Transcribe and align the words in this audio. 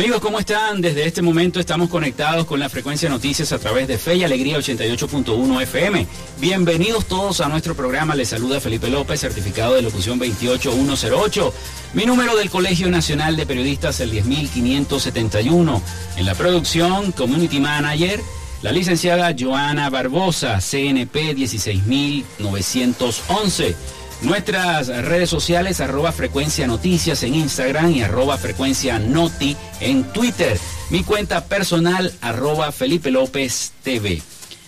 Amigos, 0.00 0.22
¿cómo 0.22 0.38
están? 0.38 0.80
Desde 0.80 1.04
este 1.04 1.20
momento 1.20 1.60
estamos 1.60 1.90
conectados 1.90 2.46
con 2.46 2.58
la 2.58 2.70
frecuencia 2.70 3.10
noticias 3.10 3.52
a 3.52 3.58
través 3.58 3.86
de 3.86 3.98
Fe 3.98 4.14
y 4.14 4.24
Alegría 4.24 4.56
88.1 4.56 5.60
FM. 5.60 6.06
Bienvenidos 6.38 7.04
todos 7.04 7.42
a 7.42 7.50
nuestro 7.50 7.74
programa. 7.74 8.14
Les 8.14 8.30
saluda 8.30 8.62
Felipe 8.62 8.88
López, 8.88 9.20
certificado 9.20 9.74
de 9.74 9.82
locución 9.82 10.18
28108. 10.18 11.52
Mi 11.92 12.06
número 12.06 12.34
del 12.34 12.48
Colegio 12.48 12.88
Nacional 12.88 13.36
de 13.36 13.44
Periodistas, 13.44 14.00
el 14.00 14.12
10571. 14.12 15.82
En 16.16 16.24
la 16.24 16.34
producción, 16.34 17.12
Community 17.12 17.60
Manager, 17.60 18.22
la 18.62 18.72
licenciada 18.72 19.36
Joana 19.38 19.90
Barbosa, 19.90 20.60
CNP 20.60 21.34
16911. 21.34 23.76
Nuestras 24.22 24.88
redes 24.88 25.30
sociales, 25.30 25.80
arroba 25.80 26.12
frecuencia 26.12 26.66
noticias 26.66 27.22
en 27.22 27.34
Instagram 27.34 27.92
y 27.92 28.02
arroba 28.02 28.36
frecuencia 28.36 28.98
noti 28.98 29.56
en 29.80 30.04
Twitter. 30.12 30.58
Mi 30.90 31.04
cuenta 31.04 31.46
personal, 31.46 32.12
arroba 32.20 32.70
Felipe 32.70 33.10
López 33.10 33.72
TV. 33.82 34.20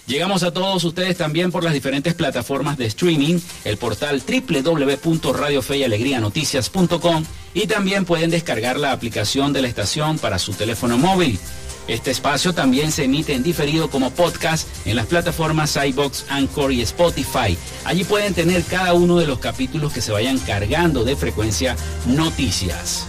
Llegamos 0.06 0.42
a 0.42 0.52
todos 0.52 0.82
ustedes 0.84 1.18
también 1.18 1.52
por 1.52 1.64
las 1.64 1.74
diferentes 1.74 2.14
plataformas 2.14 2.78
de 2.78 2.86
streaming, 2.86 3.40
el 3.64 3.76
portal 3.76 4.22
www.radiofeyalegrianoticias.com 4.26 7.24
y 7.54 7.66
también 7.66 8.04
pueden 8.04 8.30
descargar 8.30 8.78
la 8.78 8.92
aplicación 8.92 9.52
de 9.52 9.62
la 9.62 9.68
estación 9.68 10.18
para 10.18 10.38
su 10.38 10.52
teléfono 10.54 10.98
móvil. 10.98 11.40
Este 11.88 12.10
espacio 12.10 12.52
también 12.54 12.92
se 12.92 13.04
emite 13.04 13.34
en 13.34 13.42
diferido 13.42 13.90
como 13.90 14.10
podcast 14.10 14.68
en 14.86 14.96
las 14.96 15.06
plataformas 15.06 15.76
iBox, 15.76 16.26
Anchor 16.28 16.72
y 16.72 16.82
Spotify. 16.82 17.56
Allí 17.84 18.04
pueden 18.04 18.34
tener 18.34 18.64
cada 18.64 18.94
uno 18.94 19.18
de 19.18 19.26
los 19.26 19.38
capítulos 19.38 19.92
que 19.92 20.00
se 20.00 20.12
vayan 20.12 20.38
cargando 20.38 21.04
de 21.04 21.16
frecuencia 21.16 21.76
noticias. 22.06 23.06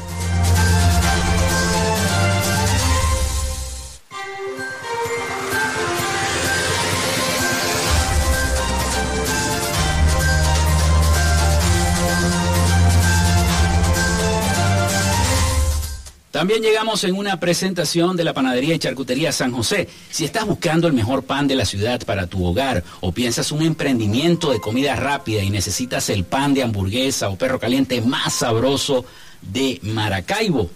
También 16.44 16.62
llegamos 16.62 17.06
en 17.06 17.16
una 17.16 17.40
presentación 17.40 18.18
de 18.18 18.26
la 18.26 18.34
panadería 18.34 18.76
y 18.76 18.80
charcutería 18.80 19.32
San 19.32 19.54
José. 19.54 19.88
Si 20.10 20.26
estás 20.26 20.46
buscando 20.46 20.88
el 20.88 20.94
mejor 20.94 21.24
pan 21.24 21.48
de 21.48 21.56
la 21.56 21.64
ciudad 21.64 22.02
para 22.06 22.28
tu 22.28 22.44
hogar 22.46 22.84
o 23.00 23.14
piensas 23.14 23.54
un 23.54 23.62
emprendimiento 23.62 24.52
de 24.52 24.60
comida 24.60 24.94
rápida 24.98 25.42
y 25.42 25.50
necesitas 25.50 26.10
el 26.10 26.26
pan 26.26 26.54
de 26.54 26.64
hamburguesa 26.64 27.30
o 27.30 27.38
perro 27.38 27.62
caliente 27.62 28.02
más 28.02 28.34
sabroso 28.34 29.06
de 29.42 29.80
Maracaibo, 29.84 30.70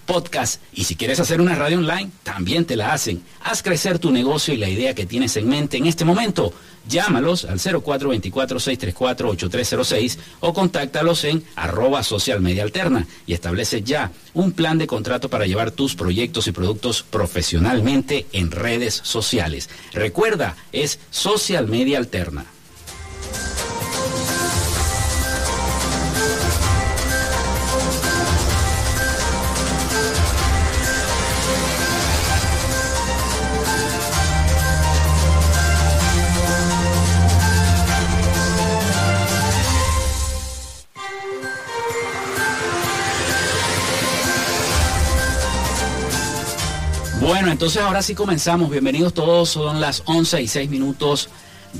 podcast 0.05 0.61
y 0.73 0.85
si 0.85 0.97
quieres 0.97 1.21
hacer 1.21 1.41
una 1.41 1.55
radio 1.55 1.79
online, 1.79 2.11
también 2.23 2.65
te 2.65 2.77
la 2.77 2.93
hacen. 2.93 3.23
Haz 3.43 3.63
crecer 3.63 3.99
tu 3.99 4.11
negocio 4.11 4.55
y 4.55 4.59
la 4.59 4.69
idea 4.69 4.95
que 4.95 5.07
tienes 5.07 5.37
en 5.37 5.49
mente 5.49 5.77
en 5.77 5.87
este 5.87 6.05
momento. 6.05 6.53
Llámalos 6.87 7.47
al 7.47 7.59
0424-634-8306 7.59 10.19
o 10.41 10.53
contáctalos 10.53 11.25
en 11.25 11.43
arroba 11.57 12.03
social 12.03 12.41
media 12.41 12.63
alterna 12.63 13.07
y 13.27 13.33
establece 13.33 13.83
ya 13.83 14.13
un 14.35 14.53
plan 14.53 14.79
de 14.79 14.87
contrato 14.87 15.31
para 15.31 15.47
llevar 15.47 15.71
tus 15.71 15.95
proyectos 15.95 16.47
y 16.47 16.53
productos 16.53 17.03
profesionalmente 17.03 18.27
en 18.33 18.51
redes 18.51 19.01
sociales. 19.03 19.71
Recuerda, 19.93 20.57
es 20.73 20.99
social 21.11 21.69
media 21.69 21.99
alterna. 21.99 22.45
Bueno, 47.45 47.53
entonces 47.53 47.83
ahora 47.83 48.01
sí 48.01 48.15
comenzamos. 48.15 48.71
Bienvenidos 48.71 49.13
todos. 49.13 49.51
Son 49.51 49.79
las 49.79 50.03
11 50.07 50.41
y 50.41 50.49
6 50.49 50.71
minutos 50.71 51.29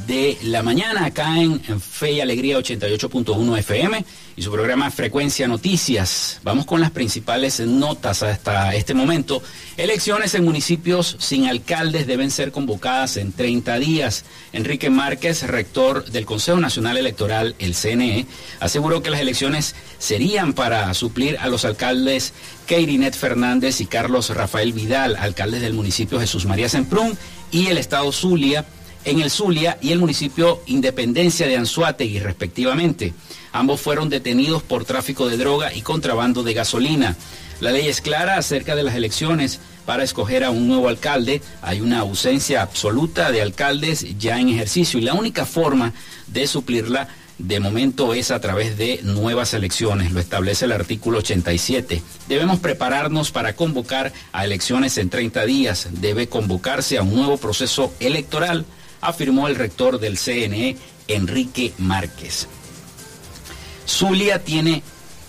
de 0.07 0.37
la 0.43 0.63
mañana 0.63 1.07
acá 1.07 1.41
en, 1.41 1.61
Fe 1.81 2.13
y 2.13 2.21
Alegría 2.21 2.59
88.1 2.59 3.59
FM 3.59 4.05
y 4.37 4.43
su 4.43 4.51
programa 4.51 4.91
Frecuencia 4.91 5.47
Noticias. 5.47 6.41
Vamos 6.43 6.67
con 6.67 6.81
las 6.81 6.91
principales 6.91 7.61
notas 7.61 8.23
hasta 8.23 8.75
este 8.75 8.93
momento. 8.93 9.43
Elecciones 9.77 10.35
en 10.35 10.45
municipios 10.45 11.17
sin 11.21 11.47
alcaldes 11.47 12.07
deben 12.07 12.31
ser 12.31 12.51
convocadas 12.53 13.17
en 13.17 13.33
30 13.33 13.79
días. 13.79 14.25
Enrique 14.53 14.91
Márquez, 14.91 15.47
rector 15.47 16.05
del 16.05 16.27
Consejo 16.27 16.59
Nacional 16.59 16.97
Electoral, 16.97 17.55
el 17.59 17.75
CNE, 17.75 18.27
aseguró 18.61 19.03
que 19.03 19.11
las 19.11 19.21
elecciones 19.21 19.75
serían 19.99 20.53
para 20.53 20.93
suplir 20.95 21.39
a 21.39 21.49
los 21.49 21.65
alcaldes 21.65 22.33
Keirinet 22.67 23.15
Fernández 23.15 23.81
y 23.81 23.87
Carlos 23.87 24.31
Rafael 24.31 24.73
Vidal, 24.73 25.17
alcaldes 25.17 25.63
del 25.63 25.75
municipio 25.75 26.19
Jesús 26.19 26.47
María 26.47 26.69
Semprún 26.69 27.17
y 27.51 27.69
el 27.69 27.79
estado 27.79 28.11
Zulia 28.11 28.65
en 29.05 29.21
el 29.21 29.31
Zulia 29.31 29.79
y 29.81 29.93
el 29.93 29.99
municipio 29.99 30.61
Independencia 30.67 31.47
de 31.47 31.57
Anzuategui, 31.57 32.19
respectivamente. 32.19 33.15
Ambos 33.53 33.81
fueron 33.81 34.09
detenidos 34.09 34.63
por 34.63 34.85
tráfico 34.85 35.29
de 35.29 35.37
droga 35.37 35.75
y 35.75 35.83
contrabando 35.83 36.43
de 36.43 36.55
gasolina. 36.55 37.17
La 37.61 37.71
ley 37.71 37.87
es 37.87 38.01
clara 38.01 38.37
acerca 38.37 38.75
de 38.75 38.83
las 38.83 38.95
elecciones 38.95 39.61
para 39.87 40.03
escoger 40.03 40.45
a 40.45 40.51
un 40.51 40.67
nuevo 40.67 40.89
alcalde. 40.89 41.43
Hay 41.63 41.81
una 41.81 42.01
ausencia 42.01 42.63
absoluta 42.63 43.31
de 43.31 43.43
alcaldes 43.43 44.19
ya 44.19 44.41
en 44.41 44.49
ejercicio 44.49 44.99
y 44.99 45.03
la 45.03 45.15
única 45.15 45.47
forma 45.47 45.93
de 46.27 46.47
suplirla 46.47 47.09
de 47.39 47.59
momento 47.59 48.15
es 48.15 48.31
a 48.31 48.41
través 48.41 48.79
de 48.79 49.01
nuevas 49.03 49.55
elecciones, 49.55 50.13
lo 50.13 50.21
establece 50.21 50.67
el 50.67 50.73
artículo 50.73 51.19
87. 51.19 52.01
Debemos 52.29 52.61
prepararnos 52.61 53.33
para 53.33 53.57
convocar 53.57 54.13
a 54.33 54.45
elecciones 54.45 54.99
en 54.99 55.11
30 55.11 55.45
días. 55.45 55.89
Debe 55.91 56.29
convocarse 56.29 56.97
a 56.97 57.03
un 57.03 57.17
nuevo 57.17 57.37
proceso 57.37 57.93
electoral, 57.99 58.65
afirmó 59.05 59.49
el 59.49 59.57
rector 59.57 60.01
del 60.01 60.19
CNE, 60.19 60.77
Enrique 61.09 61.73
Márquez. 61.79 62.49
Zulia 63.87 64.43
tiene 64.43 64.83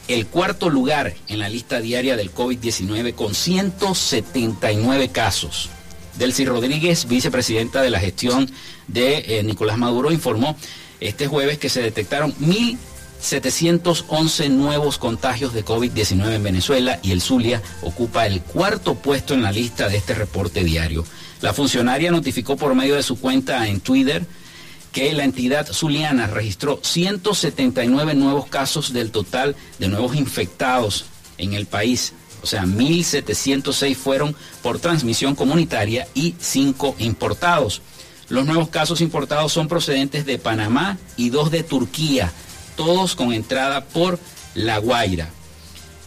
el 0.08 0.28
cuarto 0.28 0.70
lugar 0.70 1.16
en 1.28 1.40
la 1.40 1.50
lista 1.50 1.82
diaria 1.82 2.16
del 2.16 2.32
COVID-19 2.34 3.16
con 3.16 3.34
179 3.34 5.10
casos. 5.10 5.70
Delcy 6.18 6.46
Rodríguez, 6.46 7.08
vicepresidenta 7.08 7.82
de 7.82 7.90
la 7.90 8.00
gestión 8.00 8.50
de 8.88 9.40
eh, 9.40 9.44
Nicolás 9.44 9.78
Maduro, 9.78 10.12
informó 10.12 10.56
este 11.02 11.28
jueves 11.28 11.58
que 11.58 11.68
se 11.70 11.82
detectaron 11.82 12.34
1.711 12.36 14.50
nuevos 14.50 14.98
contagios 14.98 15.54
de 15.54 15.66
COVID-19 15.66 16.36
en 16.36 16.44
Venezuela 16.44 17.00
y 17.02 17.12
el 17.12 17.20
Zulia 17.22 17.62
ocupa 17.82 18.28
el 18.28 18.40
cuarto 18.42 18.96
puesto 18.96 19.34
en 19.34 19.44
la 19.44 19.52
lista 19.52 19.90
de 19.90 19.98
este 19.98 20.14
reporte 20.14 20.64
diario. 20.64 21.04
La 21.46 21.54
funcionaria 21.54 22.10
notificó 22.10 22.58
por 22.58 22.74
medio 22.74 22.96
de 22.96 23.04
su 23.04 23.20
cuenta 23.20 23.68
en 23.68 23.80
Twitter 23.80 24.26
que 24.92 25.14
la 25.14 25.26
entidad 25.26 25.68
zuliana 25.72 26.26
registró 26.26 26.80
179 26.82 28.16
nuevos 28.16 28.48
casos 28.48 28.94
del 28.94 29.12
total 29.12 29.56
de 29.78 29.88
nuevos 29.88 30.16
infectados 30.16 31.06
en 31.38 31.54
el 31.54 31.68
país. 31.68 32.14
O 32.42 32.48
sea, 32.48 32.64
1.706 32.64 33.96
fueron 33.96 34.36
por 34.64 34.80
transmisión 34.80 35.36
comunitaria 35.36 36.08
y 36.16 36.34
5 36.40 36.96
importados. 36.98 37.84
Los 38.28 38.48
nuevos 38.48 38.70
casos 38.70 39.00
importados 39.00 39.54
son 39.54 39.68
procedentes 39.68 40.26
de 40.26 40.40
Panamá 40.40 40.98
y 41.16 41.30
dos 41.30 41.52
de 41.52 41.62
Turquía, 41.62 42.34
todos 42.76 43.14
con 43.14 43.34
entrada 43.34 43.86
por 43.86 44.18
La 44.56 44.80
Guaira. 44.80 45.30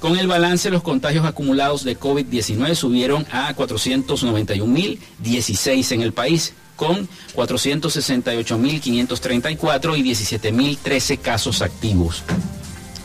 Con 0.00 0.16
el 0.16 0.28
balance, 0.28 0.70
los 0.70 0.82
contagios 0.82 1.26
acumulados 1.26 1.82
de 1.82 1.98
COVID-19 1.98 2.76
subieron 2.76 3.26
a 3.32 3.52
491.016 3.54 5.92
en 5.92 6.02
el 6.02 6.12
país, 6.12 6.52
con 6.76 7.08
468.534 7.34 9.98
y 9.98 10.04
17.013 10.04 11.18
casos 11.18 11.62
activos. 11.62 12.22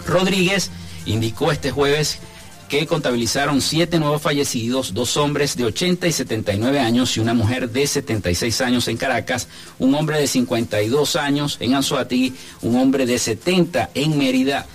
Rodríguez 0.06 0.69
indicó 1.07 1.51
este 1.51 1.72
jueves 1.72 2.19
que 2.69 2.86
contabilizaron 2.88 3.62
siete 3.62 4.00
nuevos 4.00 4.22
fallecidos, 4.22 4.94
dos 4.94 5.18
hombres 5.18 5.57
de 5.57 5.66
80 5.66 6.07
y 6.07 6.12
79 6.12 6.80
años 6.80 7.18
y 7.18 7.19
una 7.19 7.34
mujer 7.34 7.69
de 7.69 7.88
76 7.88 8.62
años 8.62 8.88
en 8.88 8.98
Caracas, 8.98 9.48
un 9.80 9.96
hombre 9.96 10.19
de 10.19 10.28
52 10.28 11.16
años 11.16 11.57
en 11.60 11.74
Anzoátegui, 11.74 12.36
un 12.62 12.78
hombre 12.78 13.06
de 13.06 13.19
70 13.19 13.89
en 13.94 14.18
Mérida, 14.18 14.66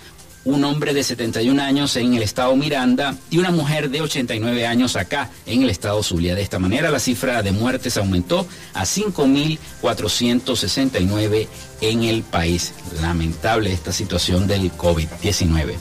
un 0.49 0.65
hombre 0.65 0.93
de 0.95 1.05
71 1.05 1.63
años 1.63 1.95
en 1.97 2.15
el 2.15 2.23
estado 2.23 2.57
Miranda 2.57 3.15
y 3.31 3.37
una 3.37 3.51
mujer 3.51 3.91
de 3.91 4.01
89 4.01 4.67
años 4.67 4.97
acá 4.97 5.29
en 5.45 5.63
el 5.63 5.69
estado 5.69 6.03
Zulia. 6.03 6.35
De 6.35 6.41
esta 6.41 6.59
manera 6.59 6.91
la 6.91 7.01
cifra 7.01 7.43
de 7.43 7.53
muertes 7.53 7.99
aumentó 7.99 8.49
a 8.73 8.85
5.469 8.85 11.49
en 11.83 12.05
el 12.05 12.23
país. 12.23 12.73
Lamentable 13.03 13.71
esta 13.73 13.93
situación 13.93 14.47
del 14.47 14.73
COVID-19. 14.73 15.75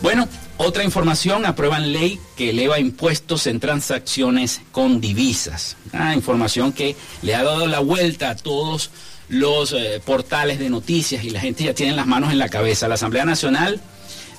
Bueno, 0.00 0.26
otra 0.56 0.84
información, 0.84 1.44
aprueban 1.44 1.92
ley 1.92 2.18
que 2.34 2.48
eleva 2.50 2.80
impuestos 2.80 3.46
en 3.46 3.60
transacciones 3.60 4.62
con 4.72 5.02
divisas. 5.02 5.76
Información 6.14 6.72
que 6.72 6.96
le 7.20 7.34
ha 7.34 7.44
dado 7.44 7.66
la 7.66 7.80
vuelta 7.80 8.30
a 8.30 8.36
todos 8.36 8.90
los 9.28 9.74
eh, 9.74 10.00
portales 10.02 10.58
de 10.58 10.70
noticias 10.70 11.24
y 11.24 11.30
la 11.30 11.40
gente 11.40 11.64
ya 11.64 11.74
tiene 11.74 11.94
las 11.94 12.06
manos 12.06 12.32
en 12.32 12.38
la 12.38 12.48
cabeza. 12.48 12.88
La 12.88 12.94
Asamblea 12.94 13.26
Nacional 13.26 13.82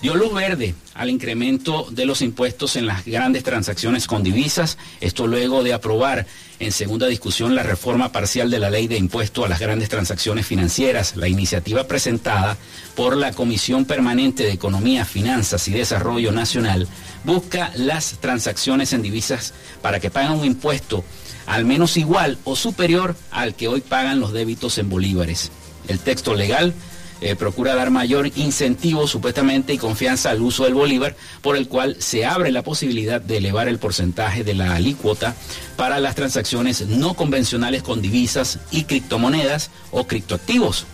dio 0.01 0.16
luz 0.16 0.34
verde 0.34 0.75
al 0.94 1.10
incremento 1.10 1.88
de 1.92 2.06
los 2.06 2.22
impuestos 2.22 2.75
en 2.75 2.86
las 2.86 3.06
grandes 3.06 3.44
transacciones 3.44 4.07
con 4.07 4.24
divisas, 4.24 4.78
esto 5.01 5.28
luego 5.28 5.63
de 5.63 5.74
aprobar 5.74 6.25
en 6.60 6.72
segunda 6.72 7.07
discusión 7.07 7.56
la 7.56 7.63
reforma 7.63 8.12
parcial 8.12 8.50
de 8.50 8.60
la 8.60 8.69
ley 8.69 8.88
de 8.88 8.98
impuesto 8.98 9.46
a 9.46 9.50
las 9.50 9.60
grandes 9.60 9.90
transacciones 9.90 10.46
financieras, 10.46 11.16
la 11.16 11.28
iniciativa 11.28 11.88
presentada 11.88 12.57
por 12.96 13.16
la 13.16 13.31
Comisión 13.31 13.86
Permanente 13.86 14.44
de 14.44 14.51
Economía, 14.51 15.06
Finanzas 15.06 15.68
y 15.68 15.72
Desarrollo 15.72 16.31
Nacional 16.31 16.88
busca 17.24 17.72
las 17.75 18.19
transacciones 18.19 18.94
en 18.94 19.02
divisas 19.02 19.54
para 19.81 20.00
que 20.00 20.10
paguen 20.10 20.31
un 20.31 20.45
impuesto 20.45 21.04
al 21.45 21.66
menos 21.66 21.98
igual 21.98 22.38
o 22.44 22.56
superior 22.56 23.16
al 23.31 23.56
que 23.56 23.68
hoy 23.68 23.81
pagan 23.81 24.19
los 24.19 24.34
débitos 24.34 24.78
en 24.78 24.90
bolívares. 24.90 25.52
El 25.88 26.00
texto 26.00 26.36
legal 26.36 26.74
eh, 27.21 27.36
procura 27.36 27.75
dar 27.75 27.89
mayor 27.92 28.31
incentivo 28.36 29.07
supuestamente 29.07 29.74
y 29.74 29.77
confianza 29.77 30.30
al 30.30 30.42
uso 30.42 30.63
del 30.63 30.74
bolívar, 30.74 31.16
por 31.42 31.57
el 31.57 31.68
cual 31.68 31.98
se 32.00 32.25
abre 32.25 32.51
la 32.51 32.63
posibilidad 32.63 33.19
de 33.19 33.38
elevar 33.38 33.68
el 33.68 33.77
porcentaje 33.77 34.44
de 34.44 34.54
la 34.54 34.75
alícuota 34.75 35.36
para 35.75 36.00
las 36.00 36.16
transacciones 36.16 36.88
no 36.88 37.16
convencionales 37.16 37.83
con 37.83 38.01
divisas 38.01 38.60
y 38.71 38.83
criptomonedas 38.83 39.69
o 39.92 40.07
criptoactivos. 40.07 40.86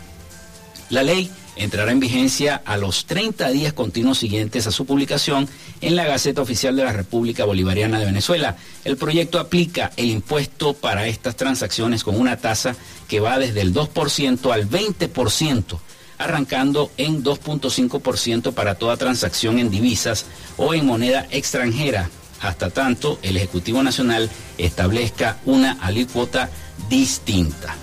La 0.89 1.04
ley 1.04 1.31
entrará 1.56 1.92
en 1.92 2.00
vigencia 2.00 2.62
a 2.66 2.77
los 2.77 3.06
30 3.06 3.50
días 3.50 3.74
continuos 3.74 4.18
siguientes 4.18 4.68
a 4.68 4.72
su 4.72 4.86
publicación 4.86 5.48
en 5.81 5.95
la 5.95 6.06
Gaceta 6.06 6.42
Oficial 6.42 6.75
de 6.75 6.83
la 6.83 6.92
República 6.92 7.45
Bolivariana 7.45 8.00
de 8.00 8.06
Venezuela. 8.06 8.57
El 8.83 8.98
proyecto 8.98 9.39
aplica 9.39 9.92
el 9.95 10.10
impuesto 10.10 10.74
para 10.74 11.07
estas 11.07 11.36
transacciones 11.36 12.04
con 12.04 12.19
una 12.19 12.38
tasa 12.38 12.75
que 13.07 13.19
va 13.19 13.39
desde 13.39 13.62
el 13.62 13.74
2% 13.74 14.51
al 14.51 14.69
20% 14.69 15.77
arrancando 16.17 16.91
en 16.97 17.23
2.5% 17.23 18.53
para 18.53 18.75
toda 18.75 18.97
transacción 18.97 19.59
en 19.59 19.69
divisas 19.69 20.25
o 20.57 20.73
en 20.73 20.85
moneda 20.85 21.27
extranjera, 21.31 22.09
hasta 22.41 22.69
tanto 22.69 23.19
el 23.21 23.38
Ejecutivo 23.38 23.83
Nacional 23.83 24.29
establezca 24.57 25.39
una 25.45 25.77
alícuota 25.81 26.50
distinta. 26.89 27.75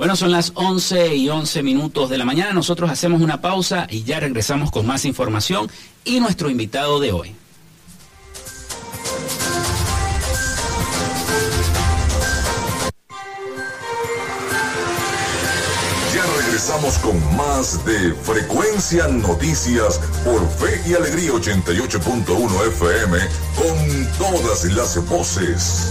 Bueno, 0.00 0.16
son 0.16 0.30
las 0.32 0.52
11 0.54 1.14
y 1.14 1.28
11 1.28 1.62
minutos 1.62 2.08
de 2.08 2.16
la 2.16 2.24
mañana. 2.24 2.54
Nosotros 2.54 2.88
hacemos 2.88 3.20
una 3.20 3.42
pausa 3.42 3.86
y 3.90 4.02
ya 4.02 4.18
regresamos 4.18 4.70
con 4.70 4.86
más 4.86 5.04
información 5.04 5.70
y 6.06 6.20
nuestro 6.20 6.48
invitado 6.48 7.00
de 7.00 7.12
hoy. 7.12 7.34
Ya 16.14 16.24
regresamos 16.46 16.96
con 17.00 17.36
más 17.36 17.84
de 17.84 18.14
Frecuencia 18.14 19.06
Noticias 19.06 20.00
por 20.24 20.48
Fe 20.48 20.80
y 20.88 20.94
Alegría 20.94 21.32
88.1 21.32 22.68
FM 22.68 23.18
con 23.54 24.08
todas 24.16 24.64
las 24.64 25.06
voces. 25.10 25.90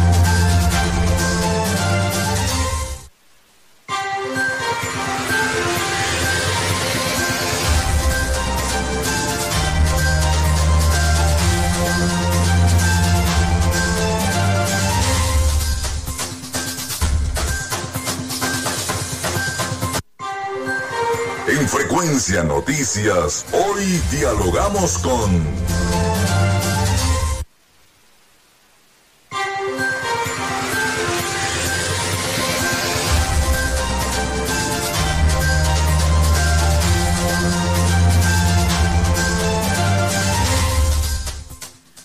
Frecuencia 22.21 22.43
Noticias, 22.43 23.45
hoy 23.51 23.99
dialogamos 24.11 24.99
con... 24.99 25.43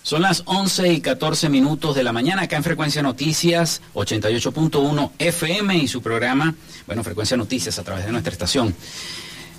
Son 0.03 0.23
las 0.23 0.45
11 0.47 0.95
y 0.95 1.01
14 1.03 1.51
minutos 1.51 1.95
de 1.95 2.03
la 2.03 2.15
mañana 2.15 2.45
acá 2.45 2.57
en 2.57 2.65
Frecuencia 2.65 3.03
Noticias 3.03 3.83
88.1 3.93 5.11
FM 5.19 5.77
y 5.77 5.89
su 5.89 6.01
programa, 6.01 6.55
bueno, 6.87 7.05
Frecuencia 7.05 7.37
Noticias 7.37 7.79
a 7.79 7.85
través 7.85 8.07
de 8.07 8.13
nuestra 8.13 8.33
estación. 8.33 8.75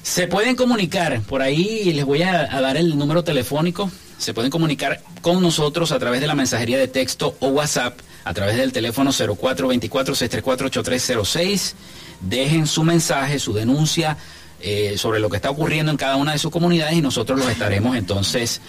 Se 0.08 0.26
pueden 0.26 0.56
comunicar, 0.56 1.22
por 1.24 1.42
ahí 1.42 1.92
les 1.92 2.06
voy 2.06 2.24
a, 2.24 2.48
dar 2.48 2.78
el 2.78 2.98
número 2.98 3.26
telefónico, 3.26 3.92
se 4.18 4.34
pueden 4.34 4.50
comunicar 4.50 5.02
con 5.22 5.42
nosotros 5.42 5.92
a 5.92 6.00
través 6.00 6.22
de 6.22 6.28
la 6.28 6.34
mensajería 6.34 6.78
de 6.78 6.88
texto 6.88 7.36
o 7.42 7.50
WhatsApp, 7.50 8.00
a 8.24 8.34
través 8.34 8.56
del 8.56 8.72
teléfono 8.72 9.12
0424-634-8306. 9.12 11.74
Dejen 12.22 12.68
su 12.68 12.86
mensaje, 12.86 13.38
su 13.38 13.52
denuncia 13.52 14.16
eh, 14.62 14.96
sobre 14.98 15.20
lo 15.20 15.30
que 15.30 15.36
está 15.36 15.50
ocurriendo 15.50 15.92
en 15.92 15.98
cada 15.98 16.16
una 16.16 16.32
de 16.32 16.40
sus 16.40 16.52
comunidades 16.52 16.96
y 16.96 17.02
nosotros 17.02 17.38
los 17.38 17.50
estaremos 17.50 17.98
entonces 17.98 18.62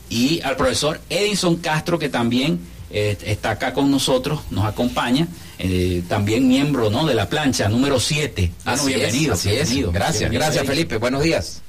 y 0.10 0.42
al 0.42 0.58
profesor 0.58 1.00
Edison 1.10 1.56
Castro, 1.56 1.98
que 1.98 2.10
también 2.10 2.60
eh, 2.92 3.18
está 3.26 3.52
acá 3.52 3.74
con 3.74 3.92
nosotros, 3.92 4.42
nos 4.50 4.66
acompaña, 4.66 5.28
eh, 5.58 6.04
también 6.08 6.48
miembro 6.48 6.90
¿no? 6.90 7.06
de 7.06 7.14
la 7.14 7.30
plancha 7.30 7.70
número 7.70 8.00
7. 8.00 8.52
bienvenido, 8.86 9.36
Gracias, 9.92 10.32
gracias 10.32 10.66
Felipe, 10.66 10.98
buenos 10.98 11.24
días. 11.24 11.62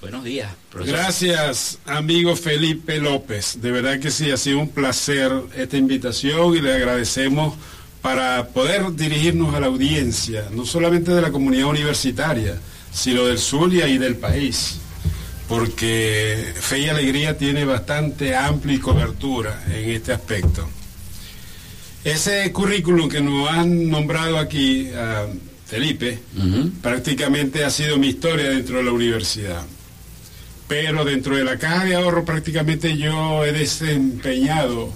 Buenos 0.00 0.22
días. 0.22 0.48
Gracias, 0.72 1.78
amigo 1.84 2.36
Felipe 2.36 2.98
López. 2.98 3.60
De 3.60 3.72
verdad 3.72 3.98
que 3.98 4.12
sí, 4.12 4.30
ha 4.30 4.36
sido 4.36 4.60
un 4.60 4.68
placer 4.68 5.32
esta 5.56 5.76
invitación 5.76 6.56
y 6.56 6.60
le 6.60 6.72
agradecemos 6.72 7.54
para 8.00 8.46
poder 8.48 8.94
dirigirnos 8.94 9.54
a 9.54 9.60
la 9.60 9.66
audiencia, 9.66 10.44
no 10.52 10.64
solamente 10.64 11.12
de 11.12 11.20
la 11.20 11.32
comunidad 11.32 11.66
universitaria, 11.66 12.56
sino 12.92 13.24
del 13.24 13.38
Zulia 13.38 13.88
y 13.88 13.98
del 13.98 14.16
país 14.16 14.78
porque 15.48 16.52
Fe 16.54 16.80
y 16.80 16.88
Alegría 16.88 17.38
tiene 17.38 17.64
bastante 17.64 18.36
amplia 18.36 18.80
cobertura 18.80 19.64
en 19.72 19.90
este 19.90 20.12
aspecto. 20.12 20.68
Ese 22.04 22.52
currículum 22.52 23.08
que 23.08 23.20
nos 23.20 23.50
han 23.50 23.88
nombrado 23.88 24.38
aquí, 24.38 24.88
Felipe, 25.66 26.18
prácticamente 26.82 27.64
ha 27.64 27.70
sido 27.70 27.96
mi 27.96 28.08
historia 28.08 28.50
dentro 28.50 28.76
de 28.78 28.84
la 28.84 28.92
universidad. 28.92 29.64
Pero 30.68 31.04
dentro 31.06 31.34
de 31.34 31.44
la 31.44 31.58
caja 31.58 31.86
de 31.86 31.96
ahorro 31.96 32.26
prácticamente 32.26 32.98
yo 32.98 33.42
he 33.44 33.52
desempeñado 33.52 34.92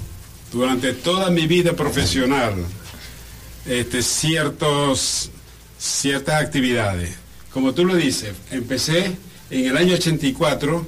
durante 0.53 0.93
toda 0.93 1.31
mi 1.31 1.47
vida 1.47 1.73
profesional 1.73 2.55
este, 3.65 4.03
ciertos, 4.03 5.31
ciertas 5.79 6.43
actividades. 6.43 7.15
Como 7.55 7.73
tú 7.73 7.87
lo 7.87 7.97
dices, 7.97 8.35
empecé 8.51 9.17
en 9.53 9.67
el 9.67 9.77
año 9.77 9.95
84 9.95 10.87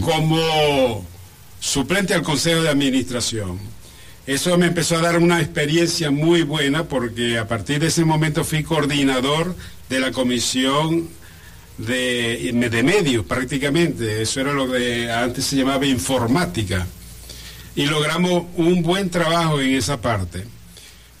como 0.00 1.06
suplente 1.60 2.14
al 2.14 2.22
Consejo 2.22 2.62
de 2.62 2.70
Administración. 2.70 3.58
Eso 4.26 4.56
me 4.56 4.66
empezó 4.66 4.96
a 4.96 5.02
dar 5.02 5.18
una 5.18 5.40
experiencia 5.40 6.10
muy 6.10 6.42
buena 6.42 6.84
porque 6.84 7.38
a 7.38 7.46
partir 7.46 7.78
de 7.78 7.88
ese 7.88 8.04
momento 8.04 8.42
fui 8.42 8.62
coordinador 8.62 9.54
de 9.88 10.00
la 10.00 10.12
comisión 10.12 11.08
de, 11.76 12.50
de 12.70 12.82
medios 12.82 13.24
prácticamente. 13.26 14.22
Eso 14.22 14.40
era 14.40 14.52
lo 14.52 14.70
que 14.70 15.10
antes 15.10 15.44
se 15.44 15.56
llamaba 15.56 15.84
informática. 15.86 16.86
Y 17.76 17.86
logramos 17.86 18.44
un 18.56 18.82
buen 18.82 19.10
trabajo 19.10 19.60
en 19.60 19.74
esa 19.74 20.00
parte. 20.00 20.44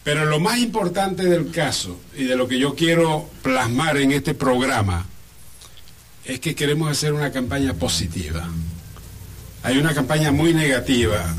Pero 0.02 0.24
lo 0.24 0.40
más 0.40 0.58
importante 0.58 1.24
del 1.24 1.50
caso 1.50 2.00
y 2.16 2.24
de 2.24 2.36
lo 2.36 2.48
que 2.48 2.58
yo 2.58 2.74
quiero 2.74 3.28
plasmar 3.42 3.98
en 3.98 4.12
este 4.12 4.34
programa 4.34 5.06
es 6.30 6.38
que 6.38 6.54
queremos 6.54 6.88
hacer 6.88 7.12
una 7.12 7.32
campaña 7.32 7.74
positiva. 7.74 8.48
Hay 9.64 9.78
una 9.78 9.94
campaña 9.94 10.30
muy 10.30 10.54
negativa 10.54 11.34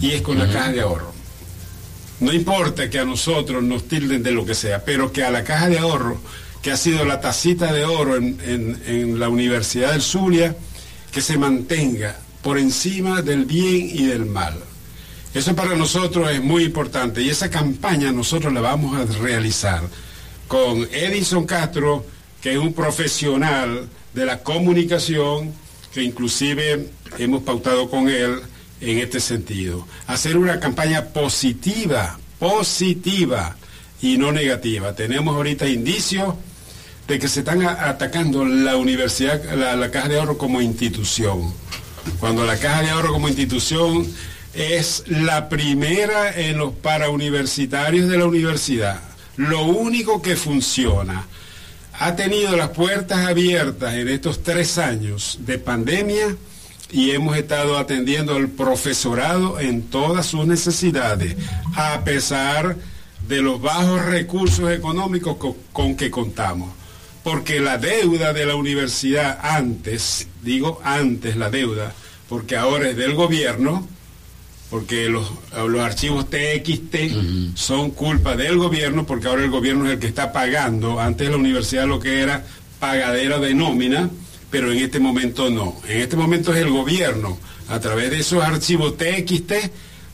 y 0.00 0.10
es 0.10 0.22
con 0.22 0.36
la 0.36 0.48
caja 0.48 0.72
de 0.72 0.80
ahorro. 0.80 1.12
No 2.18 2.32
importa 2.32 2.90
que 2.90 2.98
a 2.98 3.04
nosotros 3.04 3.62
nos 3.62 3.86
tilden 3.86 4.22
de 4.24 4.32
lo 4.32 4.44
que 4.44 4.56
sea, 4.56 4.84
pero 4.84 5.12
que 5.12 5.22
a 5.22 5.30
la 5.30 5.44
caja 5.44 5.68
de 5.68 5.78
ahorro, 5.78 6.20
que 6.60 6.72
ha 6.72 6.76
sido 6.76 7.04
la 7.04 7.20
tacita 7.20 7.72
de 7.72 7.84
oro 7.84 8.16
en, 8.16 9.18
la 9.20 9.28
Universidad 9.28 9.92
del 9.92 10.02
Zulia, 10.02 10.56
que 11.12 11.20
se 11.20 11.38
mantenga 11.38 12.16
por 12.42 12.58
encima 12.58 13.22
del 13.22 13.44
bien 13.44 13.90
y 13.92 14.06
del 14.06 14.26
mal. 14.26 14.54
Eso 15.34 15.54
para 15.54 15.76
nosotros 15.76 16.30
es 16.30 16.42
muy 16.42 16.64
importante 16.64 17.22
y 17.22 17.30
esa 17.30 17.48
campaña 17.48 18.10
nosotros 18.10 18.52
la 18.52 18.60
vamos 18.60 18.96
a 18.96 19.04
realizar 19.20 19.82
con 20.48 20.82
Edison 20.92 21.46
Castro, 21.46 22.04
que 22.42 22.52
es 22.52 22.58
un 22.58 22.74
profesional 22.74 23.88
de 24.14 24.26
la 24.26 24.42
comunicación, 24.42 25.52
que 25.92 26.02
inclusive 26.02 26.88
hemos 27.18 27.42
pautado 27.42 27.88
con 27.90 28.08
él 28.08 28.40
en 28.80 28.98
este 28.98 29.20
sentido. 29.20 29.86
Hacer 30.06 30.36
una 30.36 30.60
campaña 30.60 31.06
positiva, 31.06 32.18
positiva 32.38 33.56
y 34.00 34.16
no 34.18 34.32
negativa. 34.32 34.94
Tenemos 34.94 35.36
ahorita 35.36 35.66
indicios 35.66 36.34
de 37.06 37.18
que 37.18 37.28
se 37.28 37.40
están 37.40 37.62
atacando 37.62 38.44
la 38.44 38.76
universidad, 38.76 39.42
la, 39.54 39.90
Caja 39.90 40.08
de 40.08 40.18
Ahorro 40.18 40.38
como 40.38 40.60
institución. 40.60 41.52
Cuando 42.18 42.44
la 42.44 42.56
Caja 42.56 42.82
de 42.82 42.90
Ahorro 42.90 43.12
como 43.12 43.28
institución 43.28 44.06
es 44.54 45.04
la 45.06 45.48
primera 45.48 46.32
en 46.38 46.58
los 46.58 46.72
parauniversitarios 46.74 48.08
de 48.08 48.18
la 48.18 48.26
universidad. 48.26 49.00
Lo 49.36 49.62
único 49.64 50.20
que 50.20 50.36
funciona 50.36 51.26
ha 51.98 52.16
tenido 52.16 52.56
las 52.56 52.70
puertas 52.70 53.26
abiertas 53.26 53.94
en 53.94 54.08
estos 54.08 54.42
tres 54.42 54.78
años 54.78 55.38
de 55.40 55.58
pandemia 55.58 56.36
y 56.90 57.10
hemos 57.12 57.36
estado 57.36 57.78
atendiendo 57.78 58.34
al 58.34 58.48
profesorado 58.48 59.58
en 59.58 59.82
todas 59.82 60.26
sus 60.26 60.46
necesidades, 60.46 61.36
a 61.74 62.04
pesar 62.04 62.76
de 63.26 63.40
los 63.40 63.60
bajos 63.60 64.04
recursos 64.04 64.70
económicos 64.70 65.36
con, 65.72 65.96
que 65.96 66.10
contamos. 66.10 66.70
Porque 67.24 67.60
la 67.60 67.78
deuda 67.78 68.32
de 68.32 68.46
la 68.46 68.56
universidad 68.56 69.38
antes, 69.42 70.28
digo 70.42 70.80
antes 70.84 71.36
la 71.36 71.50
deuda, 71.50 71.94
porque 72.28 72.56
ahora 72.56 72.90
es 72.90 72.96
del 72.96 73.14
gobierno, 73.14 73.86
porque 74.72 75.10
los, 75.10 75.30
archivos 75.82 76.30
TXT 76.30 77.54
son 77.54 77.90
culpa 77.90 78.36
del 78.36 78.56
gobierno, 78.56 79.04
porque 79.04 79.28
ahora 79.28 79.44
el 79.44 79.50
gobierno 79.50 79.84
es 79.84 79.92
el 79.92 79.98
que 79.98 80.06
está 80.06 80.32
pagando. 80.32 80.98
Antes 80.98 81.28
la 81.28 81.36
universidad 81.36 81.86
lo 81.86 82.00
que 82.00 82.22
era 82.22 82.42
pagadera 82.80 83.38
de 83.38 83.52
nómina, 83.52 84.08
pero 84.50 84.72
en 84.72 84.78
este 84.78 84.98
momento 84.98 85.50
no. 85.50 85.76
En 85.86 86.00
este 86.00 86.16
momento 86.16 86.54
es 86.54 86.62
el 86.62 86.70
gobierno, 86.70 87.38
a 87.68 87.80
través 87.80 88.12
de 88.12 88.20
esos 88.20 88.42
archivos 88.42 88.96
TXT, 88.96 89.52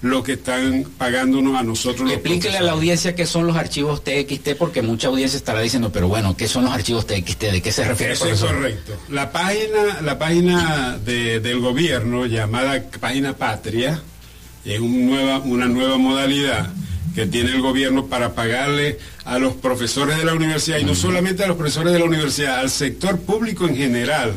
lo 0.03 0.25
que 0.25 0.33
están 0.33 0.87
pagándonos 0.99 1.57
a 1.57 1.63
nosotros. 1.63 2.11
Explíquele 2.11 2.59
a 2.59 2.63
la 2.63 2.73
audiencia 2.73 3.15
qué 3.15 3.27
son 3.27 3.47
los 3.47 3.57
archivos 3.57 4.03
TXT, 4.03 4.57
porque 4.59 4.83
mucha 4.83 5.07
audiencia 5.07 5.37
estará 5.37 5.61
diciendo, 5.61 5.93
pero 5.93 6.09
bueno, 6.09 6.37
¿qué 6.37 6.49
son 6.49 6.65
los 6.65 6.75
archivos 6.75 7.07
TXT? 7.07 7.43
¿De 7.43 7.63
qué 7.63 7.71
se 7.71 7.85
refiere? 7.85 8.15
Eso 8.15 8.27
es 8.27 8.41
correcto. 8.41 8.95
La 9.09 9.31
página, 9.31 10.01
la 10.03 10.19
página 10.19 10.99
del 10.99 11.61
gobierno 11.61 12.27
llamada 12.27 12.83
Página 12.99 13.37
Patria, 13.37 14.03
es 14.75 14.81
nueva, 14.81 15.39
una 15.41 15.67
nueva 15.67 15.99
modalidad 15.99 16.71
que 17.15 17.27
tiene 17.27 17.51
el 17.51 17.63
gobierno 17.63 18.07
para 18.07 18.35
pagarle 18.35 18.99
a 19.25 19.39
los 19.39 19.55
profesores 19.55 20.17
de 20.19 20.25
la 20.25 20.35
universidad, 20.35 20.79
y 20.79 20.85
no 20.85 20.95
solamente 20.95 21.43
a 21.43 21.49
los 21.49 21.57
profesores 21.57 21.93
de 21.93 21.99
la 21.99 22.05
universidad, 22.05 22.61
al 22.61 22.71
sector 22.71 23.19
público 23.21 23.67
en 23.67 23.77
general, 23.77 24.35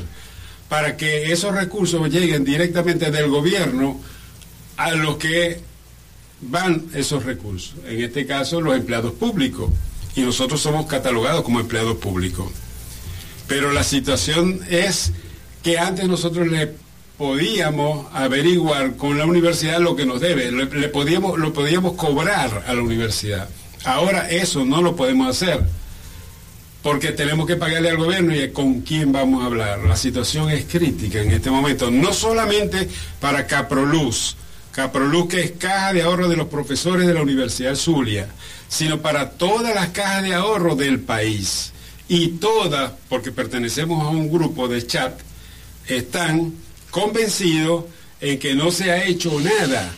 para 0.68 0.98
que 0.98 1.32
esos 1.32 1.54
recursos 1.54 2.10
lleguen 2.10 2.44
directamente 2.44 3.12
del 3.12 3.30
gobierno 3.30 4.00
a 4.78 4.92
los 4.92 5.18
que 5.18 5.60
van 6.42 6.86
esos 6.94 7.24
recursos. 7.24 7.76
En 7.86 8.02
este 8.02 8.26
caso, 8.26 8.62
los 8.62 8.76
empleados 8.76 9.14
públicos. 9.14 9.72
Y 10.16 10.22
nosotros 10.22 10.60
somos 10.62 10.88
catalogados 10.88 11.44
como 11.44 11.60
empleados 11.60 11.98
públicos. 11.98 12.52
Pero 13.48 13.72
la 13.72 13.84
situación 13.84 14.60
es 14.70 15.12
que 15.64 15.78
antes 15.78 16.08
nosotros 16.08 16.48
le 16.48 16.72
podíamos 17.22 18.08
averiguar 18.14 18.96
con 18.96 19.20
la 19.20 19.28
universidad 19.28 19.80
lo 19.80 19.96
que 19.96 20.08
nos 20.08 20.20
debe, 20.20 20.52
le, 20.52 20.66
podíamos, 20.90 21.38
lo 21.38 21.54
podíamos 21.54 21.94
cobrar 21.94 22.64
a 22.68 22.74
la 22.74 22.82
universidad. 22.82 23.48
Ahora 23.86 24.28
eso 24.32 24.66
no 24.66 24.82
lo 24.82 24.96
podemos 24.96 25.28
hacer, 25.28 25.62
porque 26.82 27.12
tenemos 27.12 27.46
que 27.46 27.58
pagarle 27.58 27.92
al 27.92 27.98
gobierno 27.98 28.36
y 28.36 28.50
con 28.50 28.82
quién 28.82 29.12
vamos 29.12 29.44
a 29.44 29.46
hablar. 29.46 29.84
La 29.84 29.96
situación 29.98 30.50
es 30.50 30.66
crítica 30.66 31.22
en 31.22 31.30
este 31.30 31.52
momento, 31.52 31.92
no 31.92 32.12
solamente 32.12 32.90
para 33.20 33.46
Caproluz, 33.46 34.36
Caproluz 34.72 35.28
que 35.28 35.42
es 35.42 35.52
caja 35.52 35.94
de 35.94 36.02
ahorro 36.02 36.28
de 36.28 36.38
los 36.38 36.48
profesores 36.48 37.06
de 37.06 37.14
la 37.14 37.22
Universidad 37.22 37.76
Zulia, 37.76 38.30
sino 38.68 39.00
para 39.00 39.30
todas 39.30 39.76
las 39.76 39.90
cajas 39.90 40.24
de 40.24 40.34
ahorro 40.34 40.76
del 40.76 41.00
país. 41.00 41.72
Y 42.08 42.30
todas, 42.40 42.94
porque 43.10 43.32
pertenecemos 43.32 44.04
a 44.04 44.10
un 44.10 44.32
grupo 44.32 44.68
de 44.68 44.88
chat, 44.88 45.20
están 45.86 46.54
convencidos 46.92 47.86
en 48.20 48.38
que 48.38 48.54
no 48.54 48.70
se 48.70 48.92
ha 48.92 49.04
hecho 49.06 49.40
nada 49.40 49.92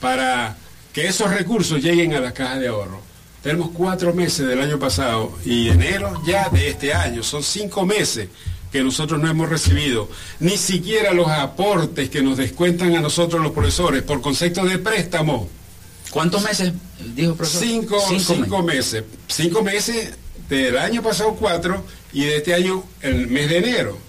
para 0.00 0.56
que 0.92 1.06
esos 1.06 1.30
recursos 1.30 1.82
lleguen 1.82 2.14
a 2.14 2.20
la 2.20 2.32
caja 2.32 2.58
de 2.58 2.68
ahorro. 2.68 3.02
Tenemos 3.42 3.70
cuatro 3.74 4.14
meses 4.14 4.46
del 4.46 4.60
año 4.60 4.78
pasado 4.78 5.36
y 5.44 5.68
enero 5.68 6.22
ya 6.26 6.48
de 6.48 6.70
este 6.70 6.94
año, 6.94 7.22
son 7.22 7.42
cinco 7.42 7.84
meses 7.84 8.28
que 8.72 8.82
nosotros 8.82 9.20
no 9.20 9.28
hemos 9.30 9.48
recibido, 9.48 10.08
ni 10.40 10.56
siquiera 10.56 11.12
los 11.12 11.28
aportes 11.28 12.10
que 12.10 12.22
nos 12.22 12.36
descuentan 12.38 12.96
a 12.96 13.00
nosotros 13.00 13.42
los 13.42 13.52
profesores 13.52 14.02
por 14.02 14.20
concepto 14.20 14.64
de 14.64 14.78
préstamo. 14.78 15.48
¿Cuántos 16.10 16.42
meses, 16.42 16.72
dijo 17.14 17.34
profesor? 17.34 17.62
Cinco, 17.62 18.02
cinco, 18.18 18.62
meses. 18.62 19.04
Cinco 19.28 19.62
meses 19.62 20.14
del 20.48 20.78
año 20.78 21.02
pasado 21.02 21.36
cuatro 21.38 21.84
y 22.12 22.24
de 22.24 22.38
este 22.38 22.54
año 22.54 22.84
el 23.02 23.28
mes 23.28 23.48
de 23.48 23.58
enero 23.58 24.05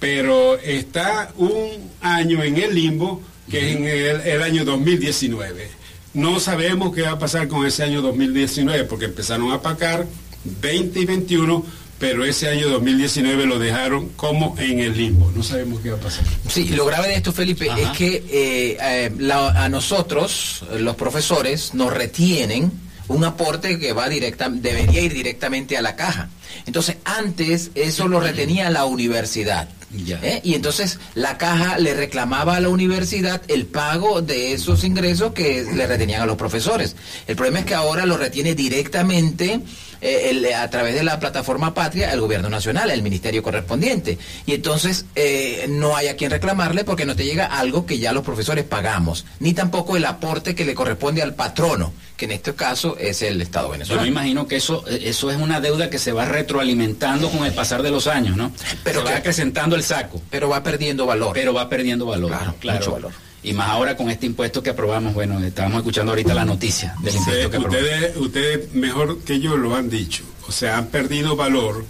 pero 0.00 0.58
está 0.58 1.32
un 1.36 1.90
año 2.00 2.42
en 2.42 2.56
el 2.56 2.74
limbo, 2.74 3.22
que 3.50 3.70
es 3.70 3.76
en 3.76 3.84
el, 3.84 4.42
año 4.42 4.64
2019. 4.64 5.68
No 6.14 6.40
sabemos 6.40 6.94
qué 6.94 7.02
va 7.02 7.12
a 7.12 7.18
pasar 7.18 7.48
con 7.48 7.66
ese 7.66 7.82
año 7.82 8.02
2019, 8.02 8.84
porque 8.84 9.06
empezaron 9.06 9.52
a 9.52 9.60
pagar 9.60 10.06
20 10.44 11.00
y 11.00 11.04
21, 11.04 11.64
pero 11.98 12.24
ese 12.24 12.48
año 12.48 12.68
2019 12.68 13.46
lo 13.46 13.58
dejaron 13.58 14.10
como 14.10 14.56
en 14.58 14.78
el 14.78 14.96
limbo. 14.96 15.32
No 15.34 15.42
sabemos 15.42 15.80
qué 15.80 15.90
va 15.90 15.96
a 15.96 16.00
pasar. 16.00 16.24
Sí, 16.48 16.68
lo 16.68 16.86
grave 16.86 17.08
de 17.08 17.14
esto, 17.16 17.32
Felipe, 17.32 17.68
es 17.76 17.88
que 17.90 18.24
eh, 18.30 18.76
eh, 18.80 19.32
a 19.32 19.68
nosotros, 19.68 20.64
los 20.78 20.94
profesores, 20.96 21.74
nos 21.74 21.92
retienen 21.92 22.70
un 23.08 23.24
aporte 23.24 23.78
que 23.78 23.92
va 23.92 24.08
directa, 24.08 24.48
debería 24.48 25.00
ir 25.00 25.14
directamente 25.14 25.76
a 25.76 25.82
la 25.82 25.96
caja. 25.96 26.28
Entonces, 26.66 26.98
antes 27.04 27.70
eso 27.74 28.06
lo 28.06 28.20
retenía 28.20 28.70
la 28.70 28.84
universidad. 28.84 29.68
¿Eh? 29.90 30.40
Y 30.44 30.54
entonces 30.54 30.98
la 31.14 31.38
caja 31.38 31.78
le 31.78 31.94
reclamaba 31.94 32.56
a 32.56 32.60
la 32.60 32.68
universidad 32.68 33.40
el 33.48 33.64
pago 33.64 34.20
de 34.20 34.52
esos 34.52 34.84
ingresos 34.84 35.32
que 35.32 35.64
le 35.74 35.86
retenían 35.86 36.20
a 36.20 36.26
los 36.26 36.36
profesores. 36.36 36.94
El 37.26 37.36
problema 37.36 37.60
es 37.60 37.64
que 37.64 37.74
ahora 37.74 38.04
lo 38.04 38.18
retiene 38.18 38.54
directamente 38.54 39.60
eh, 40.00 40.54
a 40.54 40.68
través 40.70 40.94
de 40.94 41.02
la 41.02 41.18
plataforma 41.18 41.74
Patria 41.74 42.12
el 42.12 42.20
gobierno 42.20 42.48
nacional, 42.48 42.90
el 42.90 43.02
ministerio 43.02 43.42
correspondiente. 43.42 44.18
Y 44.46 44.54
entonces 44.54 45.06
eh, 45.14 45.66
no 45.68 45.96
hay 45.96 46.08
a 46.08 46.16
quien 46.16 46.30
reclamarle 46.30 46.84
porque 46.84 47.06
no 47.06 47.16
te 47.16 47.24
llega 47.24 47.46
algo 47.46 47.86
que 47.86 47.98
ya 47.98 48.12
los 48.12 48.24
profesores 48.24 48.64
pagamos, 48.64 49.24
ni 49.40 49.54
tampoco 49.54 49.96
el 49.96 50.04
aporte 50.04 50.54
que 50.54 50.64
le 50.64 50.74
corresponde 50.74 51.22
al 51.22 51.34
patrono, 51.34 51.92
que 52.16 52.26
en 52.26 52.32
este 52.32 52.54
caso 52.54 52.96
es 52.98 53.22
el 53.22 53.40
Estado 53.40 53.70
venezolano. 53.70 54.04
Yo 54.04 54.12
me 54.12 54.16
imagino 54.16 54.46
que 54.46 54.56
eso, 54.56 54.84
eso 54.86 55.30
es 55.30 55.36
una 55.36 55.60
deuda 55.60 55.90
que 55.90 55.98
se 55.98 56.12
va 56.12 56.24
retroalimentando 56.24 57.30
con 57.30 57.44
el 57.44 57.52
pasar 57.52 57.82
de 57.82 57.90
los 57.90 58.06
años, 58.06 58.36
¿no? 58.36 58.52
Pero 58.84 59.00
se 59.00 59.12
va 59.12 59.16
acrecentando 59.16 59.76
el 59.76 59.82
saco. 59.82 60.20
Pero 60.30 60.48
va 60.48 60.62
perdiendo 60.62 61.06
valor. 61.06 61.32
Pero 61.34 61.54
va 61.54 61.68
perdiendo 61.68 62.06
valor. 62.06 62.30
Claro, 62.60 62.78
mucho 62.78 62.92
valor. 62.92 63.27
Y 63.42 63.52
más 63.52 63.68
ahora 63.68 63.96
con 63.96 64.10
este 64.10 64.26
impuesto 64.26 64.62
que 64.62 64.70
aprobamos, 64.70 65.14
bueno, 65.14 65.38
estábamos 65.38 65.78
escuchando 65.78 66.12
ahorita 66.12 66.34
la 66.34 66.44
noticia 66.44 66.94
del 67.02 67.14
impuesto 67.14 67.50
que 67.50 67.58
ustedes, 67.58 68.16
ustedes 68.16 68.74
mejor 68.74 69.20
que 69.20 69.38
yo 69.38 69.56
lo 69.56 69.76
han 69.76 69.88
dicho. 69.88 70.24
O 70.48 70.52
sea, 70.52 70.78
han 70.78 70.86
perdido 70.88 71.36
valor 71.36 71.84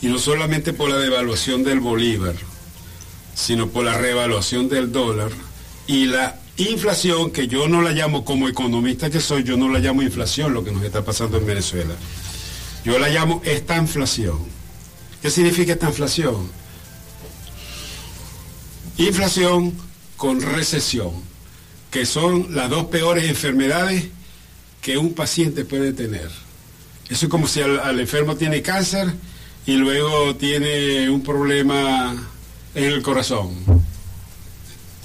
y 0.00 0.06
no 0.06 0.18
solamente 0.18 0.72
por 0.72 0.88
la 0.88 0.96
devaluación 0.96 1.62
del 1.62 1.80
bolívar, 1.80 2.34
sino 3.34 3.68
por 3.68 3.84
la 3.84 3.98
revaluación 3.98 4.68
del 4.68 4.92
dólar 4.92 5.30
y 5.86 6.06
la 6.06 6.38
inflación, 6.56 7.30
que 7.30 7.48
yo 7.48 7.68
no 7.68 7.82
la 7.82 7.90
llamo 7.90 8.24
como 8.24 8.48
economista 8.48 9.10
que 9.10 9.20
soy, 9.20 9.42
yo 9.42 9.56
no 9.56 9.68
la 9.68 9.80
llamo 9.80 10.02
inflación 10.02 10.54
lo 10.54 10.64
que 10.64 10.72
nos 10.72 10.82
está 10.84 11.04
pasando 11.04 11.36
en 11.38 11.46
Venezuela. 11.46 11.94
Yo 12.84 12.98
la 12.98 13.08
llamo 13.08 13.42
esta 13.44 13.76
inflación. 13.76 14.38
¿Qué 15.20 15.30
significa 15.30 15.72
esta 15.72 15.88
inflación? 15.88 16.50
Inflación 18.98 19.74
con 20.24 20.40
recesión, 20.40 21.10
que 21.90 22.06
son 22.06 22.54
las 22.54 22.70
dos 22.70 22.86
peores 22.86 23.28
enfermedades 23.28 24.06
que 24.80 24.96
un 24.96 25.12
paciente 25.12 25.66
puede 25.66 25.92
tener. 25.92 26.30
Eso 27.10 27.26
es 27.26 27.30
como 27.30 27.46
si 27.46 27.60
al, 27.60 28.00
enfermo 28.00 28.34
tiene 28.34 28.62
cáncer 28.62 29.12
y 29.66 29.74
luego 29.74 30.34
tiene 30.36 31.10
un 31.10 31.22
problema 31.22 32.16
en 32.74 32.84
el 32.84 33.02
corazón. 33.02 33.50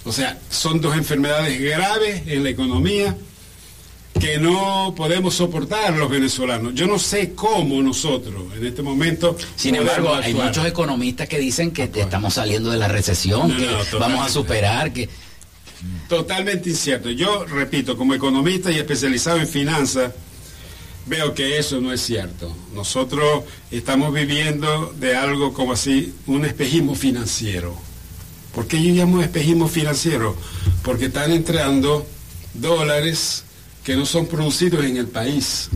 O 0.05 0.13
sea, 0.13 0.39
son 0.49 0.79
dos 0.79 0.95
enfermedades 0.95 1.60
graves 1.60 2.23
en 2.25 2.45
la 2.45 2.51
economía 2.51 3.13
que 4.19 4.38
no 4.38 4.93
podemos 4.95 5.34
soportar 5.34 5.95
los 5.95 6.10
venezolanos. 6.10 6.73
Yo 6.73 6.88
no 6.88 6.99
sé 6.99 7.34
cómo 7.34 7.82
nosotros 7.82 8.43
en 8.55 8.65
este 8.65 8.82
momento. 8.82 9.36
Sin 9.55 9.75
embargo, 9.75 10.13
hay 10.13 10.34
muchos 10.34 10.65
economistas 10.65 11.27
que 11.27 11.39
dicen 11.39 11.71
que 11.71 11.89
estamos 11.95 12.34
saliendo 12.34 12.69
de 12.69 12.77
la 12.77 12.88
recesión, 12.88 13.55
que 13.55 13.67
vamos 13.97 14.25
a 14.25 14.29
superar, 14.29 14.91
que. 14.93 15.10
Totalmente 16.10 16.69
incierto. 16.69 17.10
Yo 17.10 17.45
repito, 17.45 17.95
como 17.95 18.13
economista 18.13 18.69
y 18.69 18.75
especializado 18.75 19.38
en 19.39 19.47
finanzas, 19.47 20.12
veo 21.05 21.34
que 21.34 21.58
eso 21.58 21.79
no 21.79 21.93
es 21.93 22.01
cierto. 22.01 22.53
Nosotros 22.73 23.43
estamos 23.71 24.13
viviendo 24.13 24.93
de 24.97 25.15
algo 25.15 25.53
como 25.53 25.73
así, 25.73 26.13
un 26.27 26.43
espejismo 26.43 26.95
financiero. 26.95 27.77
¿Por 28.53 28.67
qué 28.67 28.82
yo 28.84 28.93
llamo 28.93 29.21
espejismo 29.21 29.69
financiero? 29.69 30.36
Porque 30.84 31.05
están 31.05 31.32
entrando 31.32 32.05
dólares 32.53 33.45
que 33.89 33.95
no 33.95 34.06
son 34.06 34.28
producidos 34.28 34.86
en 34.86 34.97
el 34.97 35.08
país. 35.08 35.67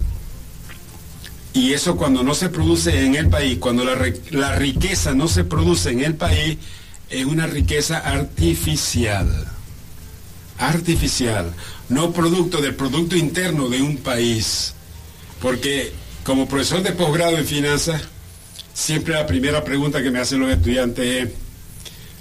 Y 1.52 1.74
eso 1.74 1.98
cuando 1.98 2.22
no 2.22 2.36
se 2.36 2.48
produce 2.48 3.08
en 3.08 3.16
el 3.16 3.28
país, 3.28 3.58
cuando 3.58 3.84
la, 3.84 4.56
riqueza 4.56 5.16
no 5.16 5.28
se 5.28 5.44
produce 5.44 5.90
en 5.90 6.02
el 6.02 6.14
país, 6.14 6.60
es 7.10 7.26
una 7.26 7.48
riqueza 7.48 7.98
artificial. 7.98 9.48
Artificial, 10.60 11.56
no 11.90 12.14
producto 12.14 12.62
del 12.62 12.76
Producto 12.76 13.16
Interno 13.16 13.68
de 13.68 13.82
un 13.82 13.98
país. 13.98 14.76
Porque 15.42 15.92
como 16.24 16.48
profesor 16.48 16.84
de 16.84 16.92
posgrado 16.92 17.40
en 17.40 17.48
finanzas, 17.48 18.04
siempre 18.76 19.16
la 19.16 19.26
primera 19.26 19.64
pregunta 19.64 20.04
que 20.04 20.12
me 20.12 20.20
hacen 20.20 20.40
los 20.40 20.52
estudiantes 20.52 21.24
es, 21.24 21.30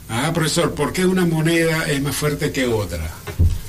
ah, 0.08 0.30
profesor, 0.32 0.74
¿por 0.74 0.94
qué 0.94 1.04
una 1.04 1.26
moneda 1.26 1.84
es 1.84 2.00
más 2.00 2.16
fuerte 2.16 2.50
que 2.50 2.66
otra? 2.66 3.10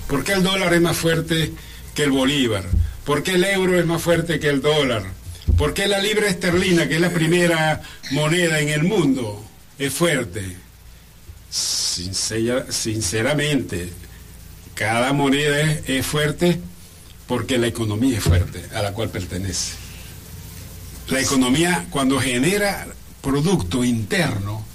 ¿Por 0.07 0.23
qué 0.23 0.31
el 0.31 0.43
dólar 0.43 0.73
es 0.73 0.81
más 0.81 0.95
fuerte 0.95 1.51
que 1.93 2.03
el 2.03 2.11
bolívar? 2.11 2.63
¿Por 3.05 3.23
qué 3.23 3.31
el 3.33 3.43
euro 3.43 3.79
es 3.79 3.85
más 3.85 4.01
fuerte 4.01 4.39
que 4.39 4.49
el 4.49 4.61
dólar? 4.61 5.03
¿Por 5.57 5.73
qué 5.73 5.87
la 5.87 5.99
libra 5.99 6.27
esterlina, 6.27 6.87
que 6.87 6.95
es 6.95 7.01
la 7.01 7.11
primera 7.11 7.81
moneda 8.11 8.59
en 8.59 8.69
el 8.69 8.83
mundo, 8.83 9.43
es 9.77 9.93
fuerte? 9.93 10.63
sinceramente, 12.69 13.89
cada 14.73 15.13
moneda 15.13 15.61
es, 15.85 16.05
fuerte 16.05 16.59
porque 17.27 17.59
la 17.59 17.67
economía 17.67 18.17
es 18.17 18.23
fuerte 18.23 18.63
a 18.73 18.81
la 18.81 18.93
cual 18.93 19.09
pertenece. 19.09 19.73
La 21.09 21.21
economía, 21.21 21.85
cuando 21.91 22.19
genera 22.19 22.87
producto 23.21 23.83
interno, 23.83 24.65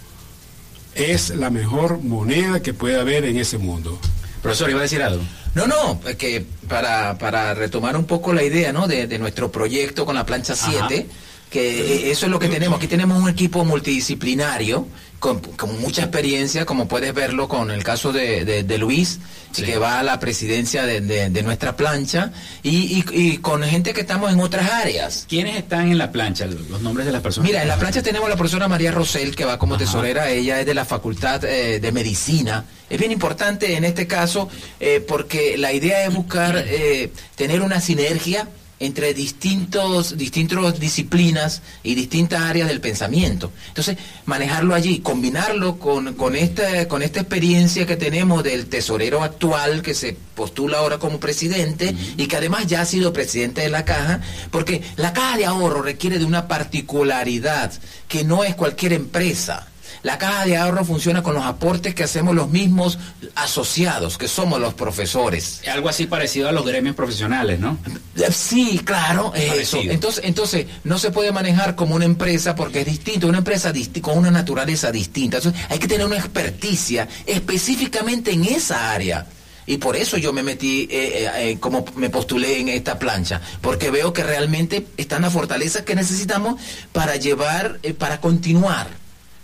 es 0.95 1.31
la 1.31 1.51
mejor 1.51 1.99
moneda 2.01 2.63
que 2.63 2.75
puede 2.75 3.01
haber 3.01 3.25
en 3.25 3.39
ese 3.39 3.59
mundo. 3.59 3.99
Profesor, 4.43 4.71
¿iba 4.71 4.81
a 4.81 4.83
decir 4.83 5.03
algo? 5.03 5.23
No, 5.55 5.67
no, 5.67 6.01
que 6.17 6.45
para, 6.69 7.19
para 7.19 7.55
retomar 7.55 7.97
un 7.97 8.05
poco 8.05 8.33
la 8.33 8.43
idea 8.43 8.73
¿no? 8.73 8.87
de, 8.87 9.19
nuestro 9.19 9.51
proyecto 9.51 10.07
con 10.07 10.15
la 10.15 10.25
plancha 10.25 10.55
7, 10.55 11.07
que 11.51 12.11
eso 12.11 12.27
es 12.27 12.33
lo 12.33 12.39
que 12.39 12.49
tenemos. 12.49 12.79
Aquí 12.79 12.87
tenemos 12.87 13.21
un 13.21 13.29
equipo 13.29 13.65
multidisciplinario 13.65 14.87
con, 15.19 15.41
mucha 15.81 16.03
experiencia, 16.03 16.65
como 16.65 16.87
puedes 16.87 17.13
verlo 17.13 17.49
con 17.49 17.71
el 17.71 17.83
caso 17.83 18.13
de, 18.13 18.45
de, 18.45 18.79
Luis, 18.79 19.19
que 19.55 19.77
va 19.79 19.99
a 19.99 20.03
la 20.03 20.21
presidencia 20.21 20.87
de, 20.87 21.43
nuestra 21.43 21.77
plancha, 21.77 22.33
y, 22.63 23.39
con 23.39 23.63
gente 23.63 23.93
que 23.93 24.03
estamos 24.03 24.33
en 24.33 24.41
otras 24.41 24.71
áreas. 24.71 25.27
¿Quiénes 25.29 25.57
están 25.57 25.91
en 25.91 25.99
la 25.99 26.13
plancha? 26.13 26.47
Los 26.47 26.81
nombres 26.83 27.07
de 27.07 27.13
las 27.13 27.23
personas. 27.23 27.49
Mira, 27.49 27.63
en 27.63 27.69
la 27.69 27.77
plancha 27.77 28.03
tenemos 28.03 28.27
a 28.27 28.31
la 28.31 28.37
profesora 28.37 28.69
María 28.69 28.93
Rosell, 28.93 29.35
que 29.35 29.45
va 29.45 29.59
como 29.59 29.77
tesorera, 29.77 30.31
ella 30.31 30.61
es 30.61 30.67
de 30.67 30.75
la 30.75 30.85
Facultad 30.85 31.45
eh, 31.45 31.81
de 31.81 31.93
Medicina. 31.93 32.65
Es 32.89 32.99
bien 32.99 33.13
importante 33.13 33.77
en 33.77 33.85
este 33.85 34.07
caso 34.07 34.49
eh, 34.81 35.05
porque 35.07 35.59
la 35.59 35.73
idea 35.73 36.05
es 36.05 36.15
buscar 36.15 36.57
eh, 36.67 37.13
tener 37.37 37.63
una 37.63 37.81
sinergia 37.81 38.49
entre 38.81 39.15
distintos, 39.15 40.17
distintas 40.17 40.79
disciplinas 40.79 41.63
y 41.83 41.95
distintas 41.95 42.43
áreas 42.43 42.69
del 42.69 42.81
pensamiento. 42.81 43.53
Entonces, 43.69 43.97
manejarlo 44.25 44.75
allí, 44.75 45.01
combinarlo 45.01 45.79
con, 45.79 46.15
con, 46.15 46.37
esta, 46.37 46.87
con 46.89 47.03
esta 47.03 47.21
experiencia 47.21 47.87
que 47.87 47.97
tenemos 47.97 48.45
del 48.45 48.67
tesorero 48.67 49.23
actual 49.23 49.83
que 49.83 49.95
se 49.95 50.17
postula 50.35 50.79
ahora 50.79 50.99
como 50.99 51.19
presidente 51.19 51.95
y 52.17 52.27
que 52.27 52.37
además 52.37 52.67
ya 52.67 52.83
ha 52.83 52.87
sido 52.87 53.13
presidente 53.13 53.63
de 53.63 53.69
la 53.69 53.85
caja, 53.85 54.21
porque 54.51 54.83
la 54.97 55.13
caja 55.13 55.37
de 55.37 55.47
ahorro 55.47 55.83
requiere 55.83 56.19
de 56.19 56.25
una 56.25 56.47
particularidad 56.47 57.73
que 58.07 58.25
no 58.25 58.45
es 58.45 58.55
cualquier 58.55 58.93
empresa. 58.93 59.67
La 60.03 60.19
caja 60.19 60.47
de 60.47 60.57
ahorro 60.57 60.85
funciona 60.85 61.23
con 61.23 61.35
los 61.35 61.45
aportes 61.45 61.95
que 61.95 62.05
hacemos 62.05 62.35
los 62.35 62.49
mismos 62.49 62.99
asociados, 63.35 64.19
que 64.19 64.29
somos 64.29 64.61
los 64.61 64.75
profesores. 64.75 65.63
Algo 65.69 65.89
así 65.89 66.07
parecido 66.07 66.49
a 66.49 66.53
los 66.53 66.65
gremios 66.65 66.95
profesionales, 66.95 67.59
¿no? 67.59 67.79
Eh, 68.17 68.29
sí, 68.31 68.81
claro, 68.85 69.33
eso. 69.35 69.79
Entonces, 69.83 70.25
entonces, 70.25 70.67
no 70.85 70.99
se 70.99 71.11
puede 71.11 71.33
manejar 71.33 71.75
como 71.75 71.95
una 71.95 72.05
empresa 72.05 72.55
porque 72.55 72.81
es 72.81 72.87
distinto, 72.87 73.27
una 73.27 73.39
empresa 73.39 73.73
con 74.01 74.19
una 74.19 74.31
naturaleza 74.31 74.93
distinta. 74.93 75.39
Entonces, 75.39 75.61
hay 75.69 75.79
que 75.79 75.89
tener 75.89 76.07
una 76.07 76.17
experticia 76.17 77.09
específicamente 77.27 78.33
en 78.33 78.45
esa 78.45 78.93
área. 78.93 79.27
Y 79.67 79.77
por 79.77 79.97
eso 79.97 80.17
yo 80.17 80.33
me 80.33 80.43
metí, 80.43 80.89
eh, 80.91 81.31
eh, 81.37 81.57
como 81.61 81.85
me 81.97 82.09
postulé 82.09 82.59
en 82.59 82.71
esta 82.71 82.99
plancha, 82.99 83.43
porque 83.61 83.91
veo 83.91 84.15
que 84.15 84.23
realmente 84.23 84.87
están 84.97 85.23
las 85.23 85.33
fortalezas 85.33 85.83
que 85.83 85.95
necesitamos 85.95 86.59
para 86.93 87.17
llevar, 87.17 87.79
para 87.99 88.21
continuar 88.21 88.89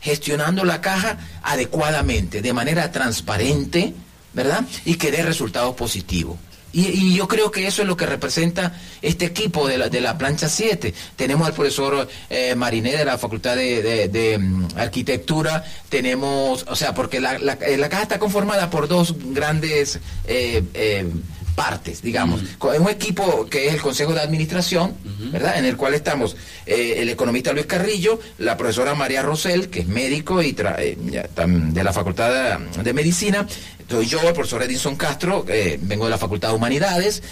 gestionando 0.04 0.64
la 0.64 0.82
caja 0.82 1.18
adecuadamente, 1.42 2.42
de 2.42 2.52
manera 2.52 2.92
transparente, 2.92 3.94
¿verdad? 4.34 4.64
Y 4.84 4.96
que 4.96 5.10
dé 5.10 5.22
resultados 5.22 5.74
positivos. 5.74 6.36
Y, 6.74 7.14
yo 7.14 7.28
creo 7.28 7.52
que 7.52 7.68
eso 7.68 7.82
es 7.82 7.88
lo 7.88 7.96
que 7.96 8.04
representa 8.04 8.72
este 9.00 9.26
equipo 9.26 9.68
de 9.68 9.78
la, 9.78 9.88
de 9.88 10.00
la 10.00 10.18
plancha 10.18 10.48
7. 10.48 10.92
Tenemos 11.14 11.46
al 11.46 11.54
profesor 11.54 12.08
eh, 12.28 12.54
Mariné 12.56 12.96
de 12.96 13.04
la 13.04 13.16
Facultad 13.16 13.54
de, 13.56 14.36
mm, 14.40 14.76
Arquitectura, 14.76 15.64
tenemos, 15.88 16.66
o 16.68 16.74
sea, 16.74 16.92
porque 16.92 17.20
la, 17.20 17.38
la, 17.38 17.56
la, 17.76 17.88
caja 17.88 18.02
está 18.02 18.18
conformada 18.18 18.70
por 18.70 18.88
dos 18.88 19.14
grandes... 19.32 20.00
Eh, 20.26 20.62
eh, 20.74 21.06
partes, 21.54 22.02
digamos. 22.02 22.42
con 22.58 22.80
Un 22.80 22.88
equipo 22.88 23.46
que 23.46 23.68
es 23.68 23.74
el 23.74 23.80
Consejo 23.80 24.12
de 24.12 24.20
Administración, 24.20 24.94
¿verdad? 25.32 25.58
En 25.58 25.64
el 25.64 25.76
cual 25.76 25.94
estamos 25.94 26.36
eh, 26.66 26.96
el 26.98 27.08
economista 27.08 27.52
Luis 27.52 27.66
Carrillo, 27.66 28.20
la 28.38 28.56
profesora 28.56 28.94
María 28.94 29.22
Rosell, 29.22 29.68
que 29.68 29.80
es 29.80 29.86
médico 29.86 30.42
y 30.42 30.56
eh, 30.58 30.96
de 30.96 31.84
la 31.84 31.92
Facultad 31.92 32.58
de, 32.82 32.92
Medicina, 32.92 33.46
soy 33.88 34.06
yo, 34.06 34.20
el 34.22 34.32
profesor 34.32 34.62
Edison 34.62 34.96
Castro, 34.96 35.44
eh, 35.48 35.78
vengo 35.80 36.04
de 36.04 36.10
la 36.10 36.18
Facultad 36.18 36.48
de 36.50 36.54
Humanidades, 36.54 37.22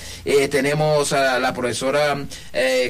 tenemos 0.51 1.13
a 1.13 1.39
la 1.39 1.53
profesora 1.53 2.27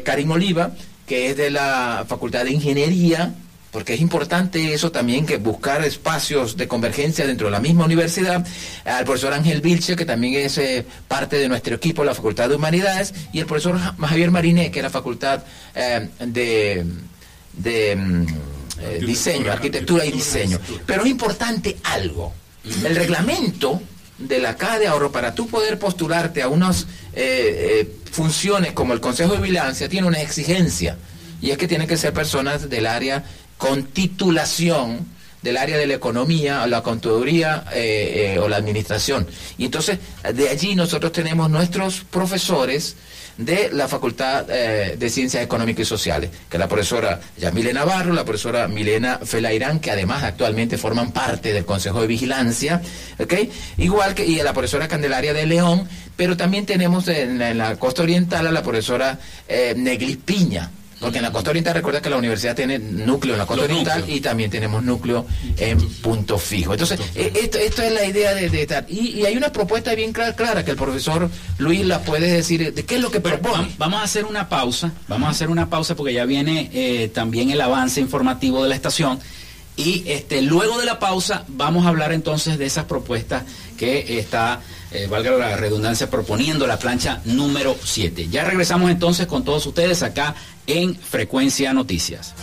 Karim 0.05 0.31
Oliva, 0.33 0.73
que 1.07 1.31
es 1.31 1.37
de 1.37 1.51
la 1.51 2.05
Facultad 2.09 2.45
de 2.45 2.53
Ingeniería, 2.53 3.35
porque 3.73 3.95
es 3.95 4.03
importante 4.03 4.75
eso 4.75 4.93
también, 4.93 5.25
que 5.25 5.39
buscar 5.39 5.83
espacios 5.83 6.59
de 6.59 6.69
convergencia 6.69 7.27
dentro 7.27 7.47
de 7.47 7.53
la 7.53 7.59
misma 7.59 7.87
universidad, 7.87 8.47
al 8.85 9.05
profesor 9.07 9.33
Ángel 9.33 9.63
Vilche, 9.63 9.97
que 9.97 10.05
también 10.05 10.35
es 10.35 10.59
eh, 10.59 10.85
parte 11.09 11.37
de 11.39 11.49
nuestro 11.49 11.75
equipo, 11.75 12.05
la 12.05 12.15
Facultad 12.15 12.51
de 12.51 12.57
Humanidades, 12.57 13.15
y 13.33 13.41
el 13.41 13.47
profesor 13.47 13.79
Javier 13.79 14.31
Mariné, 14.31 14.71
que 14.71 14.81
es 14.81 14.83
la 14.83 14.91
Facultad 14.91 15.43
eh, 15.75 16.07
de, 16.21 16.85
de 17.55 17.97
mm, 17.97 18.27
eh, 18.83 19.01
Diseño, 19.07 19.51
Arquitectura 19.51 20.05
y 20.05 20.13
Diseño. 20.13 20.61
Pero 20.85 21.05
es 21.05 21.11
importante 21.11 21.79
algo, 21.85 22.35
el 22.85 22.95
reglamento 22.95 23.81
de 24.19 24.39
la 24.39 24.55
Caja 24.55 24.81
de 24.81 24.87
Ahorro 24.87 25.11
para 25.11 25.35
tú 25.35 25.49
poder 25.49 25.79
postularte 25.79 26.43
a 26.43 26.49
unas 26.49 26.87
funciones 28.11 28.73
como 28.73 28.93
el 28.93 29.01
Consejo 29.01 29.33
de 29.33 29.41
Vigilancia 29.41 29.89
tiene 29.89 30.07
una 30.07 30.21
exigencia 30.21 30.99
y 31.43 31.51
es 31.51 31.59
que 31.59 31.67
tienen 31.67 31.89
que 31.89 31.97
ser 31.97 32.15
personas 32.15 32.71
del 32.71 32.87
área 32.87 33.25
con 33.63 33.85
titulación 33.85 35.07
del 35.41 35.57
área 35.57 35.77
de 35.77 35.87
la 35.87 35.95
economía, 35.95 36.67
la 36.67 36.83
contaduría 36.83 37.63
eh, 37.73 38.35
eh, 38.35 38.39
o 38.41 38.49
la 38.49 38.57
administración. 38.57 39.25
Y 39.57 39.67
entonces, 39.67 40.01
de 40.35 40.49
allí 40.49 40.75
nosotros 40.75 41.13
tenemos 41.13 41.49
nuestros 41.49 42.01
profesores 42.01 42.97
de 43.37 43.71
la 43.73 43.87
Facultad 43.87 44.47
eh, 44.49 44.97
de 44.99 45.11
Ciencias 45.11 45.45
Económicas 45.45 45.83
y 45.83 45.85
Sociales, 45.89 46.31
que 46.51 46.57
es 46.57 46.59
la 46.59 46.67
profesora 46.67 47.21
Yamile 47.39 47.73
Navarro, 47.73 48.13
la 48.13 48.25
profesora 48.25 48.67
Milena 48.67 49.21
Felairán, 49.23 49.79
que 49.79 49.93
además 49.93 50.25
actualmente 50.25 50.77
forman 50.77 51.13
parte 51.13 51.53
del 51.53 51.65
Consejo 51.65 52.01
de 52.01 52.09
Vigilancia, 52.09 52.83
Igual 53.79 54.17
que, 54.17 54.27
y 54.27 54.43
la 54.43 54.53
profesora 54.53 54.89
Candelaria 54.89 55.33
de 55.33 55.47
León, 55.47 55.89
pero 56.17 56.37
también 56.37 56.67
tenemos 56.67 57.07
en 57.07 57.39
la, 57.39 57.77
costa 57.77 58.03
oriental 58.03 58.49
a 58.49 58.51
la 58.51 58.65
profesora 58.65 59.21
Neglis 59.77 60.17
Piña, 60.17 60.69
porque 61.03 61.19
en 61.19 61.25
la 61.25 61.33
costa 61.33 61.51
oriental 61.51 61.75
recuerda 61.75 62.01
que 62.01 62.09
la 62.09 62.17
universidad 62.17 62.55
tiene 62.55 62.79
núcleo 62.79 63.35
en 63.35 63.39
la 63.39 63.47
costa 63.47 63.65
oriental 63.65 64.05
y 64.07 64.21
también 64.21 64.51
tenemos 64.51 64.85
núcleo 64.85 65.27
en 65.59 65.81
punto 65.97 66.39
fijo. 66.39 66.73
Entonces, 66.73 67.01
eh, 67.17 67.33
esto, 67.35 67.59
esto, 67.59 67.83
es 67.83 67.93
la 67.93 68.05
idea 68.05 68.35
de, 68.35 68.63
estar. 68.63 68.87
Y, 68.89 69.25
hay 69.27 69.37
una 69.37 69.53
propuesta 69.53 69.95
bien 69.97 70.13
clara, 70.13 70.65
que 70.65 70.71
el 70.71 70.77
profesor 70.77 71.29
Luis 71.59 71.85
la 71.85 72.03
puede 72.03 72.31
decir. 72.31 72.73
¿De 72.73 72.85
qué 72.85 72.95
es 72.95 73.01
lo 73.01 73.11
que 73.11 73.21
propone? 73.21 73.69
Vamos 73.79 74.01
a 74.01 74.05
hacer 74.05 74.25
una 74.25 74.49
pausa. 74.49 74.93
Vamos 75.09 75.27
a 75.27 75.31
hacer 75.33 75.51
una 75.51 75.69
pausa 75.69 75.97
porque 75.97 76.15
ya 76.15 76.25
viene 76.25 76.71
eh, 76.73 77.11
también 77.13 77.51
el 77.51 77.61
avance 77.61 78.01
informativo 78.01 78.63
de 78.63 78.69
la 78.69 78.77
estación. 78.77 79.19
Y 79.77 80.05
este, 80.07 80.41
luego 80.41 80.79
de 80.79 80.87
la 80.87 81.01
pausa 81.01 81.45
vamos 81.49 81.85
a 81.85 81.89
hablar 81.89 82.13
entonces 82.13 82.59
de 82.59 82.67
esas 82.67 82.85
propuestas 82.85 83.43
que 83.77 84.19
está 84.19 84.61
eh, 84.95 85.07
valga 85.09 85.33
la 85.33 85.57
redundancia, 85.57 86.11
proponiendo 86.11 86.67
la 86.67 86.79
plancha 86.79 87.21
número 87.25 87.77
7. 87.83 88.29
Ya 88.29 88.45
regresamos 88.45 88.91
entonces 88.91 89.27
con 89.27 89.45
todos 89.45 89.65
ustedes 89.67 90.03
acá 90.03 90.35
en 90.67 90.95
Frecuencia 90.95 91.73
Noticias. 91.73 92.35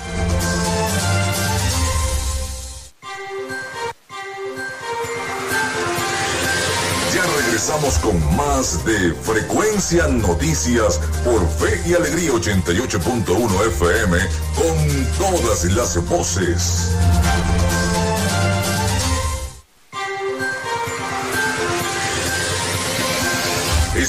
Ya 7.13 7.23
regresamos 7.37 7.97
con 7.99 8.35
más 8.35 8.85
de 8.85 9.13
Frecuencia 9.13 10.07
Noticias 10.07 10.99
por 11.23 11.47
Fe 11.49 11.81
y 11.89 11.93
Alegría 11.93 12.31
88.1 12.31 13.67
FM 13.67 14.17
con 14.55 15.07
todas 15.17 15.65
las 15.65 16.03
voces. 16.07 16.91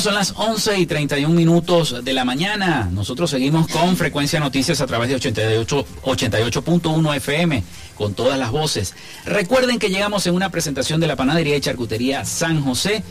Son 0.00 0.14
las 0.14 0.32
11 0.36 0.78
y 0.78 0.86
31 0.86 1.34
minutos 1.34 2.02
de 2.02 2.12
la 2.14 2.24
mañana. 2.24 2.88
Nosotros 2.90 3.28
seguimos 3.28 3.68
con 3.68 3.96
Frecuencia 3.96 4.40
Noticias 4.40 4.80
a 4.80 4.86
través 4.86 5.10
de 5.10 5.16
88.1 5.16 7.16
FM, 7.16 7.62
con 7.96 8.14
todas 8.14 8.38
las 8.38 8.50
voces. 8.50 8.94
Recuerden 9.26 9.78
que 9.78 9.90
llegamos 9.90 10.26
en 10.26 10.34
una 10.34 10.50
presentación 10.50 11.00
de 11.00 11.06
la 11.06 11.16
panadería 11.16 11.56
y 11.56 11.60
charcutería 11.60 12.24
San 12.24 12.62
José. 12.62 13.02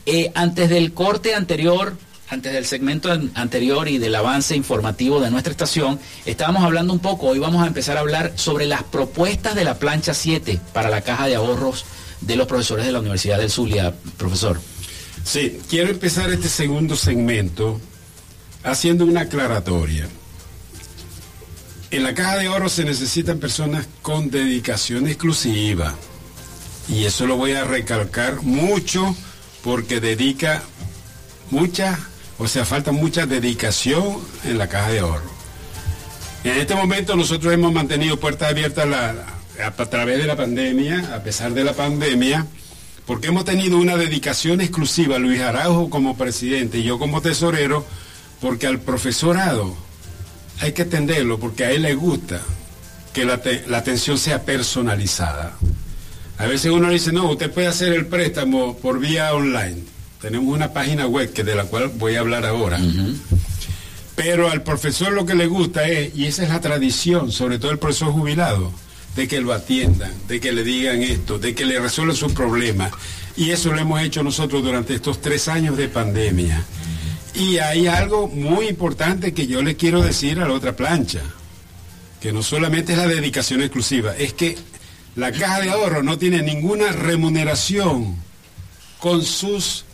Eh, 0.06 0.32
antes 0.36 0.70
del 0.70 0.94
corte 0.94 1.34
anterior, 1.34 1.98
antes 2.30 2.54
del 2.54 2.68
segmento 2.68 3.10
anterior 3.34 3.88
y 3.88 3.98
del 3.98 4.14
avance 4.14 4.56
informativo 4.56 5.20
de 5.20 5.32
nuestra 5.32 5.50
estación, 5.50 6.00
estábamos 6.28 6.64
hablando 6.64 6.94
un 6.94 7.00
poco, 7.00 7.26
hoy 7.26 7.40
vamos 7.40 7.64
a 7.64 7.68
empezar 7.68 7.98
a 7.98 8.02
hablar 8.02 8.34
sobre 8.36 8.68
las 8.68 8.84
propuestas 8.84 9.56
de 9.56 9.64
la 9.64 9.80
plancha 9.80 10.14
7 10.14 10.60
para 10.74 10.92
la 10.92 11.02
caja 11.02 11.26
de 11.26 11.34
ahorros 11.34 11.86
de 12.22 12.36
los 12.36 12.48
profesores 12.48 12.86
de 12.86 12.92
la 12.92 13.00
Universidad 13.00 13.38
del 13.38 13.50
Zulia, 13.50 13.94
profesor. 14.18 14.60
Sí, 15.24 15.60
quiero 15.70 15.90
empezar 15.90 16.30
este 16.32 16.50
segundo 16.50 16.96
segmento 16.96 17.80
haciendo 18.64 19.06
una 19.06 19.22
aclaratoria. 19.22 20.08
En 21.92 22.04
la 22.04 22.14
caja 22.14 22.38
de 22.38 22.50
oro 22.50 22.70
se 22.70 22.86
necesitan 22.86 23.40
personas 23.40 23.88
con 24.02 24.30
dedicación 24.30 25.08
exclusiva. 25.08 25.96
Y 26.88 27.06
eso 27.06 27.26
lo 27.26 27.36
voy 27.36 27.54
a 27.54 27.64
recalcar 27.64 28.42
mucho 28.42 29.16
porque 29.64 30.00
dedica 30.00 30.64
mucha, 31.52 32.00
o 32.38 32.48
sea, 32.48 32.66
falta 32.66 32.92
mucha 32.92 33.26
dedicación 33.26 34.20
en 34.44 34.58
la 34.58 34.68
caja 34.68 34.90
de 34.90 35.02
oro. 35.02 35.40
En 36.44 36.58
este 36.58 36.76
momento 36.76 37.16
nosotros 37.16 37.54
hemos 37.54 37.74
mantenido 37.74 38.20
puertas 38.20 38.50
abiertas 38.50 38.88
a 39.62 39.72
través 39.72 40.20
de 40.20 40.26
la 40.26 40.36
pandemia, 40.36 41.16
a 41.16 41.24
pesar 41.24 41.54
de 41.54 41.64
la 41.64 41.74
pandemia, 41.74 42.46
porque 43.06 43.28
hemos 43.28 43.46
tenido 43.46 43.78
una 43.78 43.98
dedicación 43.98 44.62
exclusiva, 44.62 45.18
Luis 45.18 45.42
Araujo 45.42 45.90
como 45.90 46.18
presidente 46.18 46.80
y 46.80 46.84
yo 46.84 47.00
como 47.00 47.22
tesorero, 47.22 47.86
porque 48.40 48.68
al 48.68 48.80
profesorado 48.80 49.76
hay 50.60 50.74
que 50.74 50.84
atenderlo, 50.84 51.40
porque 51.40 51.66
a 51.66 51.72
él 51.72 51.84
le 51.84 51.96
gusta 51.96 52.42
que 53.14 53.26
la, 53.26 53.42
atención 53.78 54.18
sea 54.18 54.44
personalizada. 54.44 55.58
A 56.38 56.46
veces 56.46 56.72
uno 56.72 56.90
dice, 56.90 57.12
no, 57.12 57.32
usted 57.32 57.52
puede 57.52 57.68
hacer 57.68 57.94
el 57.94 58.06
préstamo 58.06 58.78
por 58.78 59.00
vía 59.00 59.34
online. 59.34 59.84
Tenemos 60.22 60.54
una 60.54 60.72
página 60.72 61.08
web 61.08 61.34
que 61.34 61.44
de 61.44 61.56
la 61.56 61.66
cual 61.66 61.92
voy 61.96 62.16
a 62.16 62.20
hablar 62.20 62.46
ahora. 62.46 62.80
Pero 64.16 64.50
al 64.50 64.64
profesor 64.64 65.14
lo 65.14 65.26
que 65.26 65.36
le 65.36 65.48
gusta 65.48 65.88
es, 65.88 66.16
y 66.16 66.26
esa 66.26 66.44
es 66.44 66.50
la 66.50 66.62
tradición, 66.62 67.32
sobre 67.32 67.58
todo 67.58 67.72
el 67.72 67.80
profesor 67.80 68.12
jubilado, 68.12 68.72
de 69.16 69.28
que 69.28 69.42
lo 69.42 69.54
atiendan, 69.54 70.12
de 70.28 70.40
que 70.40 70.52
le 70.52 70.64
digan 70.64 71.02
esto, 71.02 71.40
de 71.40 71.54
que 71.56 71.66
le 71.66 71.80
resuelvan 71.80 72.16
sus 72.16 72.34
problemas. 72.34 72.92
Y 73.36 73.52
eso 73.52 73.72
lo 73.72 73.80
hemos 73.80 74.02
hecho 74.02 74.24
nosotros 74.24 74.64
durante 74.64 74.94
estos 74.96 75.22
tres 75.22 75.48
años 75.48 75.78
de 75.78 75.88
pandemia. 75.88 76.64
Y 77.34 77.58
hay 77.58 77.88
algo 77.88 78.28
muy 78.28 78.68
importante 78.68 79.34
que 79.34 79.48
yo 79.48 79.62
le 79.62 79.76
quiero 79.76 80.02
decir 80.02 80.40
a 80.40 80.48
la 80.48 80.54
otra 80.54 80.76
plancha, 80.76 81.22
que 82.20 82.34
no 82.34 82.44
solamente 82.44 82.94
es 82.94 82.98
la 82.98 83.08
dedicación 83.08 83.62
exclusiva, 83.62 84.16
es 84.16 84.34
que 84.34 84.58
la 85.16 85.32
caja 85.32 85.62
de 85.62 85.70
ahorro 85.70 86.04
no 86.04 86.18
tiene 86.18 86.42
ninguna 86.42 86.92
remuneración 86.92 88.18
con 89.00 89.24
sus 89.24 89.86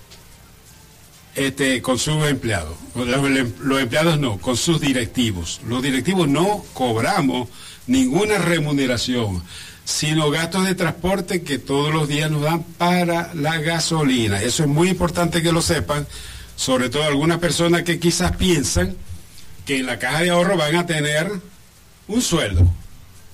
este, 1.36 1.82
con 1.82 2.00
sus 2.00 2.26
empleados. 2.28 2.76
los 2.96 3.82
empleados 3.82 4.20
no, 4.20 4.38
con 4.38 4.58
sus 4.58 4.80
directivos. 4.82 5.62
Los 5.68 5.84
directivos 5.84 6.28
no 6.28 6.64
cobramos 6.74 7.50
ninguna 7.88 8.38
remuneración, 8.38 9.44
sino 9.84 10.32
gastos 10.32 10.66
de 10.66 10.76
transporte 10.76 11.44
que 11.44 11.60
todos 11.60 11.94
los 11.94 12.08
días 12.08 12.32
nos 12.32 12.42
dan 12.42 12.64
para 12.64 13.34
la 13.34 13.58
gasolina. 13.60 14.42
Eso 14.42 14.64
es 14.64 14.70
muy 14.70 14.90
importante 14.90 15.42
que 15.42 15.52
lo 15.52 15.62
sepan, 15.62 16.08
sobre 16.56 16.90
todo 16.90 17.04
algunas 17.04 17.40
personas 17.40 17.84
que 17.84 18.00
quizás 18.00 18.36
piensan 18.38 18.96
que 19.66 19.80
en 19.80 19.86
la 19.86 20.00
caja 20.00 20.22
de 20.22 20.30
ahorro 20.30 20.58
van 20.58 20.76
a 20.76 20.86
tener 20.86 21.30
un 22.08 22.22
sueldo. 22.22 22.72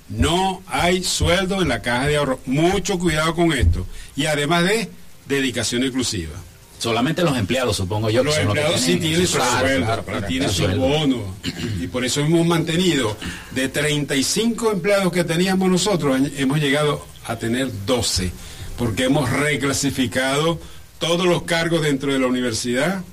No 0.09 0.61
hay 0.67 1.03
sueldo 1.03 1.61
en 1.61 1.69
la 1.69 1.81
caja 1.81 2.07
de 2.07 2.17
ahorro. 2.17 2.39
Mucho 2.45 2.99
cuidado 2.99 3.33
con 3.33 3.53
esto. 3.53 3.85
Y 4.15 4.25
además 4.25 4.63
de 4.63 4.89
dedicación 5.27 5.83
exclusiva. 5.83 6.33
Solamente 6.81 7.21
los 7.21 7.37
empleados, 7.37 7.77
supongo 7.77 8.09
yo. 8.09 8.23
Los 8.23 8.35
empleados 8.39 8.81
sí 8.81 8.95
tienen 8.95 9.27
su 9.27 9.37
sueldo, 9.37 10.03
tienen 10.27 10.49
su 10.49 10.67
bono. 10.67 11.35
Y 11.79 11.85
por 11.85 12.03
eso 12.03 12.21
hemos 12.21 12.43
mantenido 12.47 13.15
de 13.51 13.69
35 13.69 14.71
empleados 14.71 15.13
que 15.13 15.23
teníamos 15.23 15.69
nosotros, 15.69 16.19
hemos 16.37 16.59
llegado 16.59 17.05
a 17.27 17.35
tener 17.35 17.69
12, 17.85 18.31
porque 18.79 19.03
hemos 19.03 19.29
reclasificado 19.29 20.59
todos 20.97 21.27
los 21.27 21.43
cargos 21.43 21.83
dentro 21.83 22.13
de 22.13 22.17
la 22.17 22.25
universidad, 22.25 23.03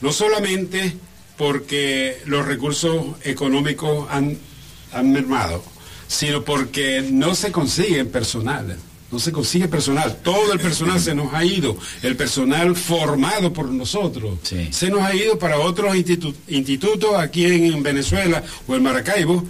no 0.00 0.10
solamente 0.10 0.96
porque 1.36 2.22
los 2.24 2.46
recursos 2.46 3.04
económicos 3.22 4.06
han, 4.08 4.38
han 4.94 5.12
mermado, 5.12 5.62
sino 6.08 6.42
porque 6.42 7.06
no 7.06 7.34
se 7.34 7.52
consiguen 7.52 8.10
personal 8.10 8.78
no 9.14 9.20
se 9.20 9.30
consigue 9.30 9.68
personal. 9.68 10.18
Todo 10.24 10.52
el 10.52 10.58
personal 10.58 10.98
se 10.98 11.14
nos 11.14 11.32
ha 11.32 11.44
ido. 11.44 11.76
El 12.02 12.16
personal 12.16 12.74
formado 12.74 13.52
por 13.52 13.68
nosotros 13.68 14.40
se 14.70 14.90
nos 14.90 15.02
ha 15.02 15.14
ido 15.14 15.38
para 15.38 15.60
otros 15.60 15.94
institutos 15.94 17.14
aquí 17.14 17.46
en, 17.46 17.80
Venezuela 17.84 18.42
o 18.66 18.74
en 18.74 18.82
Maracaibo, 18.82 19.44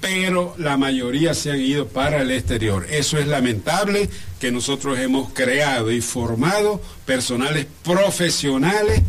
pero 0.00 0.54
la 0.56 0.78
mayoría 0.78 1.34
se 1.34 1.50
han 1.50 1.60
ido 1.60 1.88
para 1.88 2.22
el 2.22 2.30
exterior. 2.30 2.86
Eso 2.90 3.18
es 3.18 3.26
lamentable 3.26 4.08
que 4.40 4.50
nosotros 4.50 4.98
hemos 4.98 5.30
creado 5.34 5.92
y 5.92 6.00
formado 6.00 6.80
personales 7.04 7.66
profesionales 7.84 9.02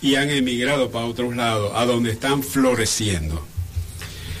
y 0.00 0.14
han 0.14 0.30
emigrado 0.30 0.90
para 0.90 1.04
otros 1.04 1.36
lados, 1.36 1.72
a 1.74 1.84
donde 1.84 2.10
están 2.10 2.42
floreciendo. 2.42 3.46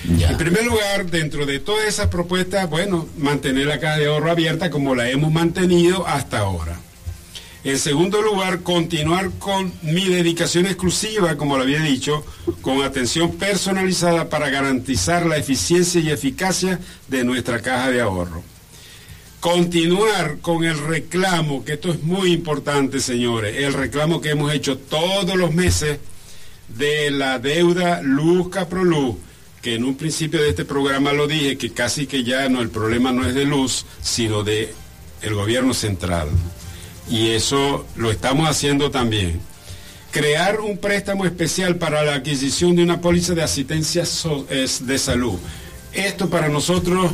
En 0.08 0.36
primer 0.36 0.64
lugar, 0.64 1.10
dentro 1.10 1.46
de 1.46 1.58
todas 1.58 1.88
esas 1.88 2.06
propuestas, 2.06 2.70
bueno, 2.70 3.08
mantener 3.18 3.66
la 3.66 3.80
caja 3.80 3.98
de 3.98 4.06
ahorro 4.06 4.30
abierta 4.30 4.70
como 4.70 4.94
la 4.94 5.10
hemos 5.10 5.32
mantenido 5.32 6.06
hasta 6.06 6.38
ahora. 6.38 6.78
En 7.64 7.76
segundo 7.76 8.22
lugar, 8.22 8.60
continuar 8.62 9.32
con 9.40 9.72
mi 9.82 10.04
dedicación 10.04 10.66
exclusiva, 10.66 11.36
como 11.36 11.56
lo 11.56 11.64
había 11.64 11.80
dicho, 11.80 12.24
con 12.62 12.82
atención 12.82 13.32
personalizada 13.32 14.28
para 14.28 14.48
garantizar 14.48 15.26
la 15.26 15.38
eficiencia 15.38 16.00
y 16.00 16.10
eficacia 16.10 16.78
de 17.08 17.24
nuestra 17.24 17.60
caja 17.60 17.90
de 17.90 18.00
ahorro. 18.00 18.44
Continuar 19.40 20.38
con 20.40 20.64
el 20.64 20.78
reclamo, 20.78 21.64
que 21.64 21.72
esto 21.72 21.90
es 21.90 22.04
muy 22.04 22.32
importante, 22.32 23.00
señores, 23.00 23.56
el 23.56 23.72
reclamo 23.72 24.20
que 24.20 24.30
hemos 24.30 24.54
hecho 24.54 24.78
todos 24.78 25.34
los 25.34 25.52
meses 25.52 25.98
de 26.68 27.10
la 27.10 27.40
deuda 27.40 28.00
Luz 28.02 28.50
Caproluz 28.50 29.16
que 29.66 29.74
en 29.74 29.82
un 29.82 29.96
principio 29.96 30.40
de 30.40 30.50
este 30.50 30.64
programa 30.64 31.12
lo 31.12 31.26
dije, 31.26 31.58
que 31.58 31.72
casi 31.72 32.06
que 32.06 32.22
ya 32.22 32.48
no, 32.48 32.62
el 32.62 32.70
problema 32.70 33.10
no 33.10 33.26
es 33.26 33.34
de 33.34 33.44
luz, 33.44 33.84
sino 34.00 34.44
de 34.44 34.72
el 35.22 35.34
gobierno 35.34 35.74
central. 35.74 36.28
Y 37.10 37.30
eso 37.30 37.84
lo 37.96 38.12
estamos 38.12 38.48
haciendo 38.48 38.92
también. 38.92 39.40
Crear 40.12 40.60
un 40.60 40.78
préstamo 40.78 41.24
especial 41.24 41.74
para 41.78 42.04
la 42.04 42.14
adquisición 42.14 42.76
de 42.76 42.84
una 42.84 43.00
póliza 43.00 43.34
de 43.34 43.42
asistencia 43.42 44.04
de 44.04 44.98
salud. 44.98 45.36
Esto 45.92 46.30
para 46.30 46.48
nosotros 46.48 47.10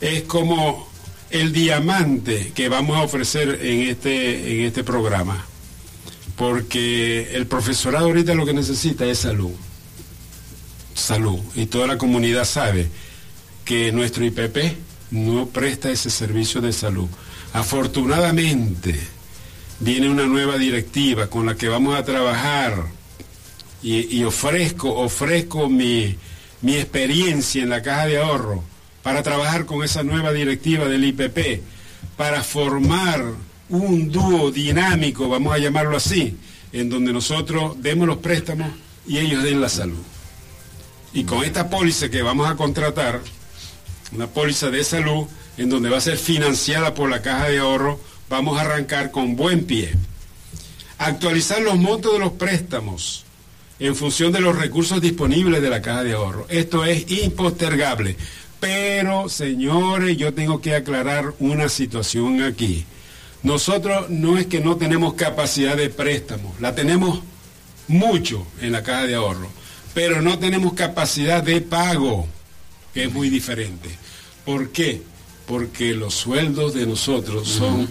es 0.00 0.24
como 0.24 0.88
el 1.30 1.52
diamante 1.52 2.50
que 2.52 2.68
vamos 2.68 2.96
a 2.96 3.02
ofrecer 3.02 3.60
en 3.62 3.82
este, 3.82 4.56
en 4.56 4.66
este 4.66 4.82
programa. 4.82 5.46
Porque 6.34 7.30
el 7.36 7.46
profesorado 7.46 8.06
ahorita 8.06 8.34
lo 8.34 8.44
que 8.44 8.54
necesita 8.54 9.04
es 9.06 9.18
salud 9.18 9.52
salud 10.94 11.38
y 11.54 11.66
toda 11.66 11.86
la 11.86 11.98
comunidad 11.98 12.44
sabe 12.44 12.88
que 13.64 13.92
nuestro 13.92 14.24
IPP 14.24 14.76
no 15.10 15.46
presta 15.46 15.90
ese 15.90 16.10
servicio 16.10 16.60
de 16.60 16.72
salud. 16.72 17.08
Afortunadamente 17.52 18.98
viene 19.80 20.08
una 20.08 20.26
nueva 20.26 20.58
directiva 20.58 21.28
con 21.28 21.46
la 21.46 21.54
que 21.54 21.68
vamos 21.68 21.96
a 21.96 22.04
trabajar 22.04 22.86
y, 23.82 24.22
ofrezco, 24.22 24.94
ofrezco 24.94 25.68
mi, 25.68 26.16
mi 26.60 26.76
experiencia 26.76 27.62
en 27.62 27.68
la 27.68 27.82
caja 27.82 28.06
de 28.06 28.18
ahorro 28.18 28.62
para 29.02 29.24
trabajar 29.24 29.66
con 29.66 29.82
esa 29.82 30.04
nueva 30.04 30.32
directiva 30.32 30.86
del 30.86 31.04
IPP, 31.04 31.60
para 32.16 32.44
formar 32.44 33.24
un 33.68 34.10
dúo 34.12 34.52
dinámico, 34.52 35.28
vamos 35.28 35.52
a 35.52 35.58
llamarlo 35.58 35.96
así, 35.96 36.36
en 36.72 36.88
donde 36.88 37.12
nosotros 37.12 37.82
demos 37.82 38.06
los 38.06 38.18
préstamos 38.18 38.70
y 39.06 39.18
ellos 39.18 39.42
den 39.42 39.60
la 39.60 39.68
salud. 39.68 39.98
Y 41.12 41.24
con 41.24 41.44
esta 41.44 41.68
póliza 41.68 42.08
que 42.08 42.22
vamos 42.22 42.50
a 42.50 42.56
contratar, 42.56 43.20
una 44.12 44.26
póliza 44.26 44.70
de 44.70 44.84
salud, 44.84 45.26
en 45.56 45.68
donde 45.68 45.90
va 45.90 45.98
a 45.98 46.00
ser 46.00 46.16
financiada 46.16 46.94
por 46.94 47.10
la 47.10 47.22
caja 47.22 47.48
de 47.48 47.58
ahorro, 47.58 48.00
vamos 48.28 48.58
a 48.58 48.62
arrancar 48.62 49.10
con 49.10 49.36
buen 49.36 49.64
pie. 49.64 49.92
Actualizar 50.98 51.60
los 51.60 51.76
montos 51.76 52.12
de 52.14 52.18
los 52.18 52.32
préstamos 52.32 53.24
en 53.78 53.96
función 53.96 54.32
de 54.32 54.40
los 54.40 54.56
recursos 54.56 55.00
disponibles 55.00 55.60
de 55.60 55.70
la 55.70 55.82
caja 55.82 56.04
de 56.04 56.12
ahorro. 56.12 56.46
Esto 56.48 56.84
es 56.84 57.10
impostergable. 57.10 58.16
Pero, 58.60 59.28
señores, 59.28 60.16
yo 60.16 60.32
tengo 60.32 60.60
que 60.60 60.76
aclarar 60.76 61.34
una 61.40 61.68
situación 61.68 62.42
aquí. 62.42 62.86
Nosotros 63.42 64.08
no 64.08 64.38
es 64.38 64.46
que 64.46 64.60
no 64.60 64.76
tenemos 64.76 65.14
capacidad 65.14 65.76
de 65.76 65.90
préstamo, 65.90 66.54
la 66.60 66.76
tenemos 66.76 67.22
mucho 67.88 68.46
en 68.60 68.70
la 68.70 68.84
caja 68.84 69.06
de 69.06 69.16
ahorro, 69.16 69.50
pero 69.94 70.22
no 70.22 70.38
tenemos 70.38 70.74
capacidad 70.74 71.42
de 71.42 71.60
pago, 71.60 72.26
que 72.94 73.04
es 73.04 73.12
muy 73.12 73.28
diferente. 73.28 73.90
¿Por 74.44 74.70
qué? 74.70 75.02
Porque 75.46 75.94
los 75.94 76.14
sueldos 76.14 76.74
de 76.74 76.86
nosotros 76.86 77.48
son 77.48 77.88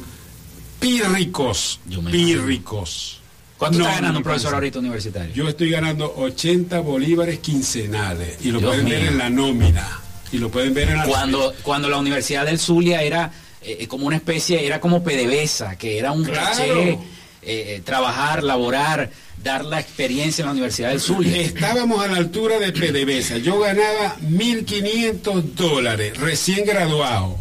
pírricos, 0.80 1.80
pírricos. 2.10 3.22
¿Cuánto 3.58 3.80
está 3.80 3.94
ganando 3.94 4.20
un 4.20 4.24
profesor 4.24 4.56
ahorita 4.56 4.80
universitario? 4.80 5.34
Yo 5.36 5.48
estoy 5.48 5.70
ganando 5.70 6.12
80 6.18 6.80
bolívares 6.80 7.40
quincenales 7.40 8.44
y 8.44 8.52
lo 8.52 8.60
pueden 8.60 8.90
ver 8.90 9.06
en 9.06 9.18
la 9.18 9.30
nómina. 9.30 10.00
Y 10.32 10.38
lo 10.38 10.50
pueden 10.50 10.74
ver 10.74 10.90
en 10.90 10.98
la 10.98 11.06
cuando, 11.06 11.54
cuando 11.62 11.90
la 11.90 11.98
Universidad 11.98 12.46
del 12.46 12.58
Zulia 12.58 13.04
era 13.04 13.32
eh, 13.62 13.86
como 13.88 14.08
una 14.08 14.16
especie, 14.16 14.66
era 14.66 14.80
como 14.80 15.04
PDVSA, 15.04 15.78
que 15.78 16.00
era 16.00 16.12
un 16.12 16.24
caché, 16.24 16.98
eh, 17.44 17.82
trabajar, 17.84 18.44
laborar, 18.44 19.10
dar 19.44 19.66
la 19.66 19.80
experiencia 19.80 20.44
en 20.44 20.48
la 20.48 20.52
Universidad 20.52 20.90
del 20.90 21.00
Zulia. 21.00 21.42
Estábamos 21.42 22.04
a 22.04 22.08
la 22.08 22.18
altura 22.18 22.60
de 22.60 22.72
PDVSA. 22.72 23.38
Yo 23.38 23.60
ganaba 23.60 24.18
1.500 24.22 25.42
dólares 25.54 26.18
recién 26.18 26.66
graduado. 26.66 27.40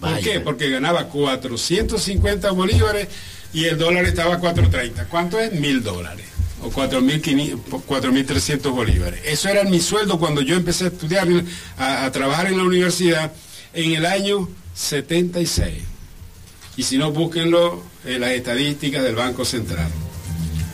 ¿Por 0.00 0.18
qué? 0.20 0.40
Porque 0.40 0.70
ganaba 0.70 1.08
450 1.08 2.50
bolívares 2.52 3.08
y 3.52 3.64
el 3.64 3.76
dólar 3.76 4.04
estaba 4.04 4.36
a 4.36 4.40
4.30. 4.40 5.08
¿Cuánto 5.08 5.38
es? 5.38 5.52
Mil 5.52 5.82
dólares 5.82 6.26
o 6.62 6.70
4.300 6.70 8.70
bolívares. 8.70 9.20
Eso 9.24 9.48
era 9.48 9.64
mi 9.64 9.80
sueldo 9.80 10.18
cuando 10.18 10.42
yo 10.42 10.56
empecé 10.56 10.84
a 10.84 10.88
estudiar, 10.88 11.26
a, 11.78 12.10
trabajar 12.12 12.48
en 12.48 12.58
la 12.58 12.64
universidad 12.64 13.32
en 13.72 13.92
el 13.92 14.04
año 14.06 14.48
76. 14.74 15.82
Y 16.76 16.82
si 16.82 16.98
no, 16.98 17.12
búsquenlo 17.12 17.82
en 18.04 18.20
las 18.20 18.30
estadísticas 18.30 19.02
del 19.02 19.14
Banco 19.14 19.44
Central. 19.44 19.90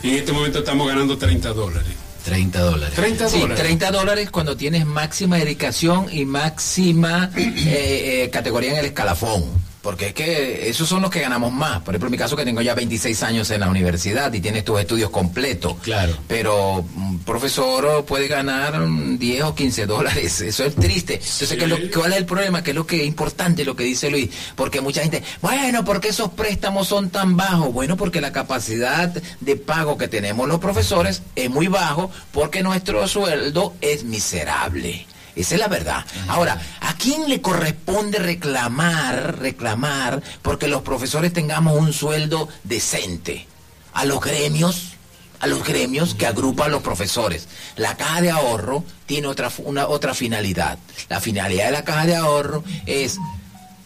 En 0.03 0.15
este 0.15 0.31
momento 0.31 0.59
estamos 0.59 0.87
ganando 0.87 1.17
30 1.17 1.53
dólares. 1.53 1.93
30 2.25 2.59
dólares. 2.59 2.95
30 2.95 3.29
dólares. 3.29 3.57
30 3.57 3.91
dólares 3.91 4.31
cuando 4.31 4.57
tienes 4.57 4.85
máxima 4.85 5.37
dedicación 5.37 6.07
y 6.11 6.25
máxima 6.25 7.31
eh, 7.37 8.23
eh, 8.23 8.29
categoría 8.31 8.73
en 8.73 8.77
el 8.79 8.85
escalafón. 8.85 9.43
Porque 9.87 10.07
es 10.07 10.13
que 10.13 10.67
esos 10.67 10.89
son 10.89 11.01
los 11.01 11.09
que 11.09 11.21
ganamos 11.21 11.53
más. 11.53 11.79
Por 11.79 11.93
ejemplo, 11.93 12.07
en 12.07 12.11
mi 12.11 12.17
caso 12.17 12.35
que 12.35 12.43
tengo 12.43 12.61
ya 12.61 12.75
26 12.75 13.23
años 13.23 13.49
en 13.51 13.61
la 13.61 13.69
universidad 13.69 14.33
y 14.33 14.41
tienes 14.41 14.65
tus 14.65 14.81
estudios 14.81 15.11
completos. 15.11 15.75
Claro. 15.81 16.13
Pero 16.27 16.85
un 16.93 17.19
profesor 17.19 18.03
puede 18.03 18.27
ganar 18.27 18.85
10 18.85 19.43
o 19.43 19.55
15 19.55 19.85
dólares. 19.85 20.41
Eso 20.41 20.65
es 20.65 20.75
triste. 20.75 21.13
Entonces, 21.13 21.57
¿cuál 21.95 22.11
es 22.11 22.17
el 22.17 22.25
problema? 22.25 22.63
Que 22.63 22.71
es 22.71 22.75
lo 22.75 22.85
que 22.85 22.97
es 22.97 23.07
importante 23.07 23.63
lo 23.63 23.77
que 23.77 23.85
dice 23.85 24.09
Luis. 24.09 24.29
Porque 24.57 24.81
mucha 24.81 24.99
gente, 25.03 25.23
bueno, 25.41 25.85
¿por 25.85 26.01
qué 26.01 26.09
esos 26.09 26.31
préstamos 26.31 26.89
son 26.89 27.09
tan 27.09 27.37
bajos? 27.37 27.71
Bueno, 27.71 27.95
porque 27.95 28.19
la 28.19 28.33
capacidad 28.33 29.07
de 29.39 29.55
pago 29.55 29.97
que 29.97 30.09
tenemos 30.09 30.49
los 30.49 30.59
profesores 30.59 31.21
es 31.37 31.49
muy 31.49 31.69
bajo 31.69 32.11
porque 32.33 32.61
nuestro 32.61 33.07
sueldo 33.07 33.73
es 33.79 34.03
miserable. 34.03 35.07
Esa 35.37 35.55
es 35.55 35.61
la 35.61 35.67
verdad. 35.67 36.03
Ahora, 36.27 36.59
¿a 36.81 36.95
quién 36.95 37.29
le 37.29 37.41
corresponde 37.41 38.17
reclamar, 38.17 39.39
reclamar, 39.39 40.21
porque 40.41 40.67
los 40.67 40.81
profesores 40.81 41.31
tengamos 41.31 41.77
un 41.77 41.93
sueldo 41.93 42.49
decente? 42.63 43.45
A 43.93 44.05
los 44.05 44.19
gremios, 44.19 44.93
a 45.39 45.47
los 45.47 45.63
gremios 45.63 46.15
que 46.15 46.25
agrupan 46.25 46.67
a 46.67 46.71
los 46.71 46.81
profesores. 46.81 47.47
La 47.75 47.95
caja 47.95 48.21
de 48.21 48.31
ahorro 48.31 48.83
tiene 49.05 49.27
otra, 49.27 49.51
una, 49.59 49.87
otra 49.87 50.13
finalidad. 50.13 50.79
La 51.07 51.21
finalidad 51.21 51.65
de 51.65 51.71
la 51.71 51.85
caja 51.85 52.07
de 52.07 52.15
ahorro 52.15 52.63
es 52.87 53.17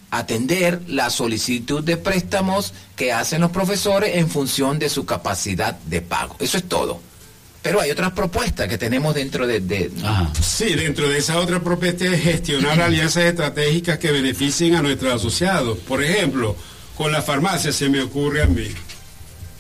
atender 0.10 0.82
la 0.88 1.10
solicitud 1.10 1.84
de 1.84 1.98
préstamos 1.98 2.74
que 2.96 3.12
hacen 3.12 3.42
los 3.42 3.52
profesores 3.52 4.18
en 4.18 4.30
función 4.30 4.80
de 4.80 4.90
su 4.90 5.06
capacidad 5.06 5.76
de 5.86 6.02
pago. 6.02 6.36
Eso 6.40 6.58
es 6.58 6.68
todo. 6.68 7.11
Pero 7.62 7.80
hay 7.80 7.92
otras 7.92 8.12
propuestas 8.14 8.68
que 8.68 8.78
tenemos 8.78 9.14
dentro 9.14 9.46
de... 9.46 9.92
Sí, 10.42 10.74
dentro 10.74 11.08
de 11.08 11.20
esa 11.20 11.38
otra 11.38 11.60
propuesta 11.60 12.06
es 12.06 12.24
gestionar 12.24 12.82
alianzas 12.82 13.26
estratégicas 13.26 14.00
que 14.00 14.12
beneficien 14.12 14.76
a 14.76 14.82
nuestros 14.82 15.14
asociados. 15.14 15.78
Por 15.78 16.04
ejemplo, 16.04 16.56
con 16.98 17.12
la 17.12 17.22
farmacia 17.22 17.72
se 17.72 17.88
me 17.88 18.02
ocurre 18.02 18.42
a 18.42 18.48
mí, 18.48 18.68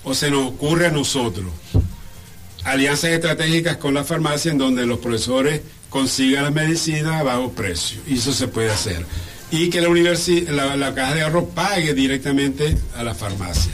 o 0.04 0.16
se 0.16 0.32
nos 0.32 0.48
ocurre 0.48 0.88
a 0.88 0.92
nosotros, 0.92 1.52
alianzas 2.64 3.12
estratégicas 3.12 3.78
con 3.78 3.94
la 3.94 4.04
farmacia 4.04 4.52
en 4.52 4.58
donde 4.58 4.86
los 4.88 4.98
profesores 4.98 5.62
consigan 5.90 6.46
la 6.46 6.52
medicina 6.52 7.20
a 7.20 7.24
bajo 7.24 7.52
precio. 7.52 8.00
Y 8.08 8.18
eso 8.18 8.34
se 8.34 8.48
puede 8.48 8.72
hacer. 8.72 9.06
Y 9.52 9.70
que 9.70 9.80
la, 9.82 9.90
la, 10.52 10.76
la 10.76 10.96
caja 10.96 11.14
de 11.14 11.22
ahorro 11.22 11.50
pague 11.50 11.94
directamente 11.94 12.76
a 12.96 13.04
la 13.04 13.14
farmacia. 13.14 13.72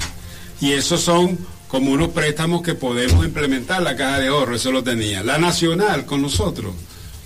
Y 0.60 0.74
esos 0.74 1.00
son 1.02 1.38
como 1.68 1.92
unos 1.92 2.10
préstamos 2.10 2.62
que 2.62 2.76
podemos 2.76 3.26
implementar 3.26 3.82
la 3.82 3.96
caja 3.96 4.20
de 4.20 4.28
ahorro, 4.28 4.56
eso 4.56 4.72
lo 4.72 4.84
tenía. 4.84 5.24
La 5.24 5.38
nacional 5.38 6.06
con 6.06 6.22
nosotros, 6.22 6.74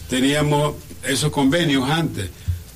teníamos 0.09 0.75
esos 1.03 1.31
convenios 1.31 1.89
antes, 1.89 2.29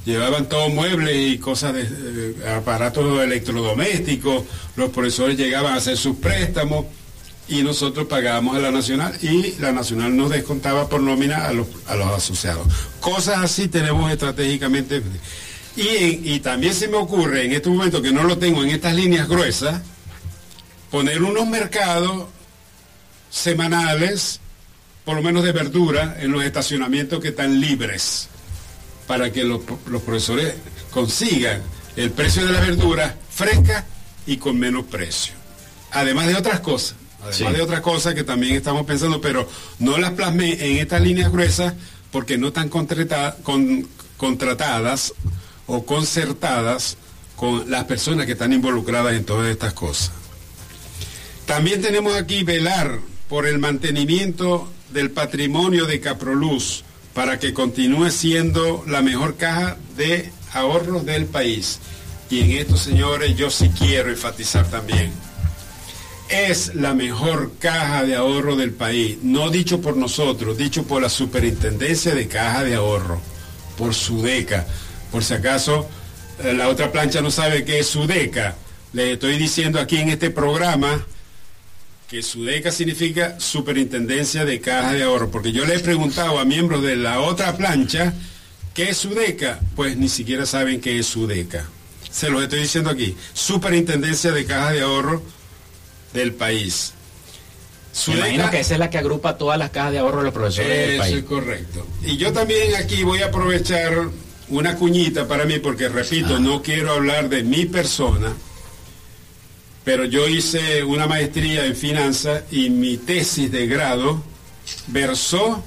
llevaban 0.05 0.47
todos 0.47 0.71
muebles 0.73 1.33
y 1.33 1.37
cosas 1.39 1.73
de 1.73 2.35
aparatos 2.55 3.21
electrodomésticos, 3.21 4.43
los 4.75 4.89
profesores 4.91 5.37
llegaban 5.37 5.73
a 5.73 5.77
hacer 5.77 5.97
sus 5.97 6.17
préstamos 6.17 6.85
y 7.47 7.61
nosotros 7.61 8.07
pagábamos 8.07 8.55
a 8.55 8.59
la 8.59 8.71
nacional 8.71 9.13
y 9.21 9.53
la 9.59 9.71
nacional 9.71 10.15
nos 10.15 10.31
descontaba 10.31 10.87
por 10.87 11.01
nómina 11.01 11.47
a 11.47 11.53
los, 11.53 11.67
asociados. 12.15 12.67
Cosas 12.99 13.37
así 13.37 13.67
tenemos 13.67 14.11
estratégicamente. 14.11 15.01
Y 15.75 16.39
también 16.39 16.73
se 16.73 16.87
me 16.87 16.95
ocurre 16.95 17.45
en 17.45 17.51
este 17.51 17.69
momento 17.69 18.01
que 18.01 18.13
no 18.13 18.23
lo 18.23 18.37
tengo 18.37 18.63
en 18.63 18.69
estas 18.69 18.95
líneas 18.95 19.27
gruesas, 19.27 19.81
poner 20.89 21.23
unos 21.23 21.47
mercados 21.47 22.25
semanales, 23.29 24.39
por 25.03 25.15
lo 25.15 25.21
menos 25.21 25.43
de 25.43 25.51
verdura, 25.51 26.17
en 26.19 26.31
los 26.31 26.43
estacionamientos 26.43 27.19
que 27.21 27.29
están 27.29 27.59
libres, 27.59 28.29
para 29.07 29.31
que 29.31 29.43
los, 29.43 29.61
profesores 29.61 30.53
consigan 30.91 31.61
el 31.95 32.11
precio 32.11 32.45
de 32.45 32.53
la 32.53 32.61
verdura 32.61 33.15
fresca 33.29 33.85
y 34.25 34.37
con 34.37 34.57
menos 34.57 34.85
precio. 34.85 35.33
Además 35.91 36.27
de 36.27 36.35
otras 36.35 36.61
cosas, 36.61 36.95
además 37.21 37.53
de 37.53 37.61
otras 37.61 37.81
cosas 37.81 38.13
que 38.15 38.23
también 38.23 38.55
estamos 38.55 38.85
pensando, 38.85 39.21
pero 39.21 39.47
no 39.79 39.97
las 39.97 40.11
plasmé 40.11 40.53
en 40.53 40.77
estas 40.77 41.01
líneas 41.01 41.31
gruesas 41.31 41.73
porque 42.11 42.37
no 42.37 42.47
están 42.47 42.69
contratadas 42.69 43.35
o 45.67 45.85
concertadas 45.85 46.97
con 47.35 47.69
las 47.69 47.83
personas 47.83 48.25
que 48.25 48.31
están 48.31 48.53
involucradas 48.53 49.13
en 49.13 49.25
todas 49.25 49.47
estas 49.49 49.73
cosas. 49.73 50.11
También 51.45 51.81
tenemos 51.81 52.15
aquí 52.15 52.43
velar 52.43 52.99
por 53.29 53.45
el 53.45 53.59
mantenimiento 53.59 54.67
del 54.91 55.11
patrimonio 55.11 55.85
de 55.85 55.99
Caproluz 55.99 56.83
para 57.13 57.37
que 57.39 57.53
continúe 57.53 58.09
siendo 58.09 58.83
la 58.87 59.03
mejor 59.03 59.35
caja 59.35 59.77
de 59.95 60.31
ahorros 60.53 61.05
del 61.05 61.25
país. 61.25 61.79
Y 62.31 62.39
en 62.41 62.51
esto, 62.51 62.77
señores, 62.77 63.37
yo 63.37 63.51
sí 63.51 63.69
quiero 63.69 64.09
enfatizar 64.09 64.67
también. 64.69 65.11
Es 66.29 66.73
la 66.73 66.95
mejor 66.95 67.53
caja 67.59 68.03
de 68.03 68.15
ahorro 68.15 68.55
del 68.55 68.71
país, 68.71 69.19
no 69.21 69.51
dicho 69.51 69.79
por 69.81 69.95
nosotros, 69.95 70.57
dicho 70.57 70.83
por 70.83 71.03
la 71.03 71.09
Superintendencia 71.09 72.15
de 72.15 72.27
Caja 72.27 72.63
de 72.63 72.73
Ahorro, 72.73 73.21
por 73.77 73.93
Sudeca. 73.93 74.65
Por 75.11 75.23
si 75.23 75.35
acaso 75.35 75.87
eh, 76.43 76.53
la 76.53 76.69
otra 76.69 76.91
plancha 76.91 77.21
no 77.21 77.29
sabe 77.29 77.63
qué 77.63 77.79
es 77.79 77.87
Sudeca, 77.87 78.55
le 78.93 79.13
estoy 79.13 79.37
diciendo 79.37 79.79
aquí 79.79 79.97
en 79.97 80.09
este 80.09 80.31
programa 80.31 81.05
que 82.09 82.21
SUDECA 82.21 82.71
significa 82.71 83.39
Superintendencia 83.39 84.45
de 84.45 84.61
Caja 84.61 84.93
de 84.93 85.03
Ahorro, 85.03 85.31
porque 85.31 85.51
yo 85.51 85.65
le 85.65 85.75
he 85.75 85.79
preguntado 85.79 86.39
a 86.39 86.45
miembros 86.45 86.83
de 86.83 86.95
la 86.95 87.21
otra 87.21 87.57
plancha, 87.57 88.13
¿qué 88.73 88.89
es 88.89 88.97
SUDECA? 88.97 89.59
Pues 89.75 89.97
ni 89.97 90.09
siquiera 90.09 90.45
saben 90.45 90.81
qué 90.81 90.99
es 90.99 91.07
SUDECA. 91.07 91.65
Se 92.11 92.29
los 92.29 92.43
estoy 92.43 92.59
diciendo 92.59 92.89
aquí, 92.89 93.15
Superintendencia 93.33 94.31
de 94.31 94.45
Caja 94.45 94.71
de 94.71 94.81
Ahorro 94.81 95.23
del 96.13 96.33
país. 96.33 96.93
Me 98.07 98.15
imagino 98.15 98.49
que 98.49 98.59
esa 98.59 98.73
es 98.73 98.79
la 98.79 98.89
que 98.89 98.97
agrupa 98.97 99.37
todas 99.37 99.57
las 99.57 99.69
cajas 99.69 99.93
de 99.93 99.99
ahorro 99.99 100.17
de 100.17 100.25
los 100.25 100.33
profesores 100.33 100.69
del 100.69 100.97
país. 100.97 101.13
Eso 101.13 101.19
es 101.19 101.25
correcto. 101.25 101.87
Y 102.03 102.17
yo 102.17 102.33
también 102.33 102.75
aquí 102.75 103.03
voy 103.03 103.21
a 103.21 103.27
aprovechar 103.27 104.09
una 104.49 104.75
cuñita 104.75 105.27
para 105.27 105.45
mí, 105.45 105.59
porque 105.59 105.87
repito, 105.87 106.35
ah. 106.35 106.39
no 106.39 106.61
quiero 106.61 106.91
hablar 106.91 107.29
de 107.29 107.43
mi 107.43 107.65
persona, 107.65 108.33
pero 109.85 110.03
yo 110.03 110.27
hice 110.27 110.83
una 110.83 111.07
maestría 111.07 111.65
en 111.65 111.75
finanzas 111.75 112.43
y 112.51 112.71
mi 112.71 112.97
tesis 112.97 113.51
de 113.51 113.67
grado 113.67 114.21
versó 114.87 115.63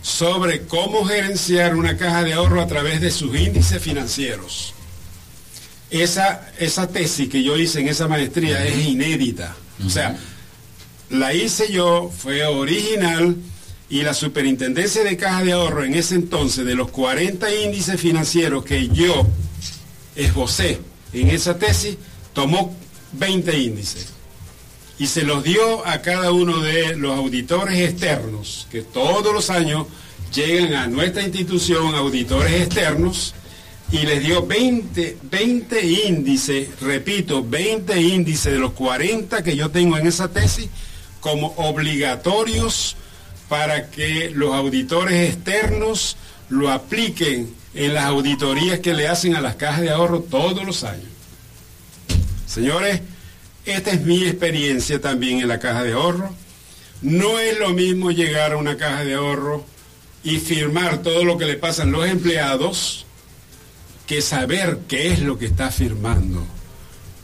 sobre 0.00 0.62
cómo 0.62 1.04
gerenciar 1.04 1.76
una 1.76 1.98
caja 1.98 2.24
de 2.24 2.32
ahorro 2.32 2.62
a 2.62 2.66
través 2.66 3.02
de 3.02 3.10
sus 3.10 3.38
índices 3.38 3.82
financieros. 3.82 4.72
Esa, 5.90 6.50
esa 6.58 6.88
tesis 6.88 7.28
que 7.28 7.42
yo 7.42 7.58
hice 7.58 7.80
en 7.80 7.88
esa 7.88 8.08
maestría 8.08 8.64
es 8.64 8.86
inédita. 8.86 9.54
O 9.84 9.90
sea, 9.90 10.16
la 11.10 11.34
hice 11.34 11.70
yo, 11.70 12.10
fue 12.16 12.44
original 12.46 13.36
y 13.90 14.02
la 14.02 14.14
superintendencia 14.14 15.04
de 15.04 15.18
caja 15.18 15.44
de 15.44 15.52
ahorro 15.52 15.84
en 15.84 15.94
ese 15.94 16.14
entonces, 16.14 16.64
de 16.64 16.76
los 16.76 16.90
40 16.90 17.54
índices 17.56 18.00
financieros 18.00 18.64
que 18.64 18.88
yo 18.88 19.26
esbocé 20.16 20.80
en 21.12 21.28
esa 21.28 21.58
tesis, 21.58 21.98
tomó 22.32 22.79
20 23.12 23.58
índices 23.58 24.12
y 25.00 25.06
se 25.06 25.22
los 25.22 25.42
dio 25.42 25.86
a 25.86 26.02
cada 26.02 26.30
uno 26.30 26.60
de 26.60 26.94
los 26.94 27.16
auditores 27.16 27.78
externos, 27.78 28.68
que 28.70 28.82
todos 28.82 29.32
los 29.32 29.48
años 29.48 29.86
llegan 30.34 30.74
a 30.74 30.86
nuestra 30.88 31.22
institución 31.22 31.94
auditores 31.94 32.52
externos, 32.60 33.34
y 33.92 33.98
les 33.98 34.22
dio 34.22 34.46
20, 34.46 35.16
20 35.22 35.86
índices, 36.06 36.68
repito, 36.82 37.42
20 37.42 37.98
índices 38.00 38.52
de 38.52 38.58
los 38.58 38.72
40 38.72 39.42
que 39.42 39.56
yo 39.56 39.70
tengo 39.70 39.96
en 39.96 40.06
esa 40.06 40.28
tesis 40.28 40.68
como 41.20 41.54
obligatorios 41.56 42.94
para 43.48 43.90
que 43.90 44.30
los 44.30 44.54
auditores 44.54 45.34
externos 45.34 46.16
lo 46.50 46.70
apliquen 46.70 47.52
en 47.74 47.94
las 47.94 48.04
auditorías 48.04 48.80
que 48.80 48.94
le 48.94 49.08
hacen 49.08 49.34
a 49.34 49.40
las 49.40 49.56
cajas 49.56 49.80
de 49.80 49.90
ahorro 49.90 50.20
todos 50.20 50.64
los 50.64 50.84
años. 50.84 51.08
Señores, 52.50 53.00
esta 53.64 53.92
es 53.92 54.00
mi 54.00 54.24
experiencia 54.24 55.00
también 55.00 55.38
en 55.38 55.46
la 55.46 55.60
caja 55.60 55.84
de 55.84 55.92
ahorro. 55.92 56.34
No 57.00 57.38
es 57.38 57.56
lo 57.60 57.70
mismo 57.70 58.10
llegar 58.10 58.52
a 58.52 58.56
una 58.56 58.76
caja 58.76 59.04
de 59.04 59.14
ahorro 59.14 59.64
y 60.24 60.38
firmar 60.38 61.00
todo 61.00 61.24
lo 61.24 61.38
que 61.38 61.44
le 61.44 61.54
pasan 61.54 61.92
los 61.92 62.08
empleados 62.08 63.06
que 64.08 64.20
saber 64.20 64.80
qué 64.88 65.12
es 65.12 65.20
lo 65.20 65.38
que 65.38 65.46
está 65.46 65.70
firmando. 65.70 66.44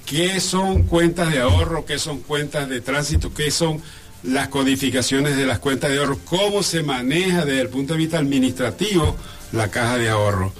¿Qué 0.04 0.38
son 0.38 0.84
cuentas 0.84 1.32
de 1.32 1.40
ahorro? 1.40 1.84
¿Qué 1.84 1.98
son 1.98 2.20
cuentas 2.20 2.68
de 2.68 2.80
tránsito? 2.80 3.34
¿Qué 3.34 3.50
son 3.50 3.82
las 4.22 4.46
codificaciones 4.46 5.36
de 5.36 5.44
las 5.44 5.58
cuentas 5.58 5.90
de 5.90 5.98
ahorro? 5.98 6.20
¿Cómo 6.24 6.62
se 6.62 6.84
maneja 6.84 7.44
desde 7.44 7.62
el 7.62 7.68
punto 7.68 7.94
de 7.94 7.98
vista 7.98 8.18
administrativo 8.18 9.16
la 9.50 9.72
caja 9.72 9.98
de 9.98 10.08
ahorro? 10.08 10.52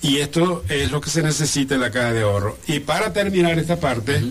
Y 0.00 0.18
esto 0.18 0.64
es 0.68 0.90
lo 0.90 1.00
que 1.00 1.10
se 1.10 1.22
necesita 1.22 1.74
en 1.74 1.80
la 1.80 1.90
caja 1.90 2.12
de 2.12 2.22
ahorro. 2.22 2.58
Y 2.66 2.80
para 2.80 3.12
terminar 3.12 3.58
esta 3.58 3.80
parte, 3.80 4.22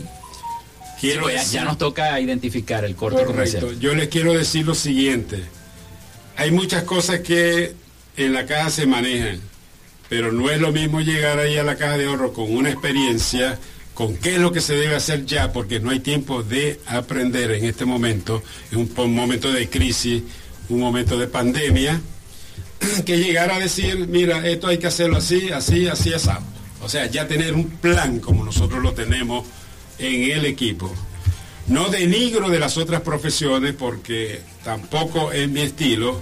quiero 0.99 1.23
pues 1.23 1.51
ya, 1.51 1.65
nos 1.65 1.77
toca 1.77 2.19
identificar 2.19 2.85
el 2.85 2.95
corte 2.95 3.23
correcto. 3.25 3.73
Yo 3.73 3.93
les 3.93 4.07
quiero 4.07 4.33
decir 4.33 4.65
lo 4.65 4.75
siguiente. 4.75 5.43
Hay 6.37 6.51
muchas 6.51 6.83
cosas 6.83 7.19
que 7.19 7.73
en 8.15 8.33
la 8.33 8.45
caja 8.45 8.69
se 8.69 8.85
manejan, 8.85 9.39
pero 10.09 10.31
no 10.31 10.49
es 10.49 10.59
lo 10.59 10.71
mismo 10.71 11.01
llegar 11.01 11.39
ahí 11.39 11.57
a 11.57 11.63
la 11.63 11.75
caja 11.75 11.97
de 11.97 12.05
ahorro 12.05 12.31
con 12.31 12.55
una 12.55 12.69
experiencia, 12.69 13.59
con 13.93 14.15
qué 14.15 14.35
es 14.35 14.39
lo 14.39 14.51
que 14.51 14.61
se 14.61 14.75
debe 14.75 14.95
hacer 14.95 15.25
ya, 15.25 15.51
porque 15.51 15.79
no 15.79 15.89
hay 15.89 15.99
tiempo 15.99 16.43
de 16.43 16.79
aprender 16.85 17.51
en 17.51 17.65
este 17.65 17.85
momento, 17.85 18.43
en 18.71 18.89
un, 18.95 19.15
momento 19.15 19.51
de 19.51 19.69
crisis, 19.69 20.23
un 20.69 20.79
momento 20.79 21.17
de 21.17 21.27
pandemia, 21.27 21.99
que 23.05 23.17
llegar 23.17 23.51
a 23.51 23.59
decir, 23.59 24.07
mira, 24.07 24.47
esto 24.47 24.67
hay 24.67 24.77
que 24.77 24.87
hacerlo 24.87 25.17
así, 25.17 25.49
así, 25.51 25.87
así, 25.87 26.13
así. 26.13 26.29
O 26.81 26.89
sea, 26.89 27.05
ya 27.07 27.27
tener 27.27 27.53
un 27.53 27.69
plan 27.69 28.19
como 28.19 28.43
nosotros 28.43 28.81
lo 28.81 28.93
tenemos 28.93 29.45
en 29.99 30.31
el 30.31 30.45
equipo. 30.45 30.93
No 31.67 31.89
denigro 31.89 32.49
de 32.49 32.59
las 32.59 32.77
otras 32.77 33.01
profesiones 33.01 33.73
porque 33.73 34.41
tampoco 34.63 35.31
es 35.31 35.49
mi 35.49 35.61
estilo, 35.61 36.21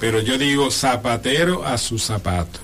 pero 0.00 0.20
yo 0.20 0.38
digo 0.38 0.70
zapatero 0.70 1.64
a 1.64 1.78
su 1.78 1.98
zapato. 1.98 2.60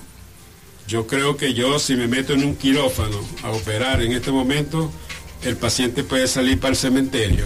Yo 0.87 1.07
creo 1.07 1.37
que 1.37 1.53
yo 1.53 1.79
si 1.79 1.95
me 1.95 2.07
meto 2.07 2.33
en 2.33 2.43
un 2.43 2.55
quirófano 2.55 3.17
a 3.43 3.51
operar 3.51 4.01
en 4.01 4.11
este 4.11 4.31
momento, 4.31 4.91
el 5.43 5.55
paciente 5.55 6.03
puede 6.03 6.27
salir 6.27 6.59
para 6.59 6.71
el 6.71 6.77
cementerio. 6.77 7.45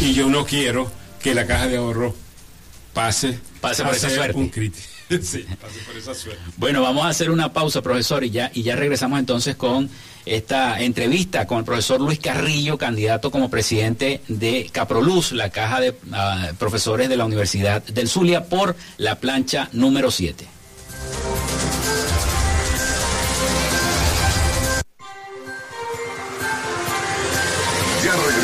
Y 0.00 0.12
yo 0.14 0.28
no 0.28 0.46
quiero 0.46 0.90
que 1.20 1.34
la 1.34 1.46
caja 1.46 1.66
de 1.66 1.78
ahorro 1.78 2.14
pase, 2.92 3.38
pase 3.60 3.82
por 3.82 3.94
esa 3.94 4.10
suerte. 4.10 4.38
un 4.38 4.48
crítico. 4.48 4.97
sí, 5.22 5.46
por 5.86 5.96
esa 5.96 6.14
suerte. 6.14 6.42
Bueno, 6.56 6.82
vamos 6.82 7.04
a 7.04 7.08
hacer 7.08 7.30
una 7.30 7.52
pausa, 7.52 7.82
profesor, 7.82 8.24
y 8.24 8.30
ya, 8.30 8.50
y 8.54 8.62
ya 8.62 8.76
regresamos 8.76 9.18
entonces 9.18 9.56
con 9.56 9.88
esta 10.26 10.80
entrevista 10.80 11.46
con 11.46 11.58
el 11.58 11.64
profesor 11.64 12.00
Luis 12.00 12.18
Carrillo, 12.18 12.76
candidato 12.76 13.30
como 13.30 13.48
presidente 13.48 14.20
de 14.28 14.68
Caproluz, 14.70 15.32
la 15.32 15.50
caja 15.50 15.80
de 15.80 15.94
ah, 16.12 16.50
profesores 16.58 17.08
de 17.08 17.16
la 17.16 17.24
Universidad 17.24 17.82
del 17.82 18.08
Zulia, 18.08 18.44
por 18.44 18.76
la 18.98 19.16
plancha 19.16 19.68
número 19.72 20.10
7. 20.10 20.46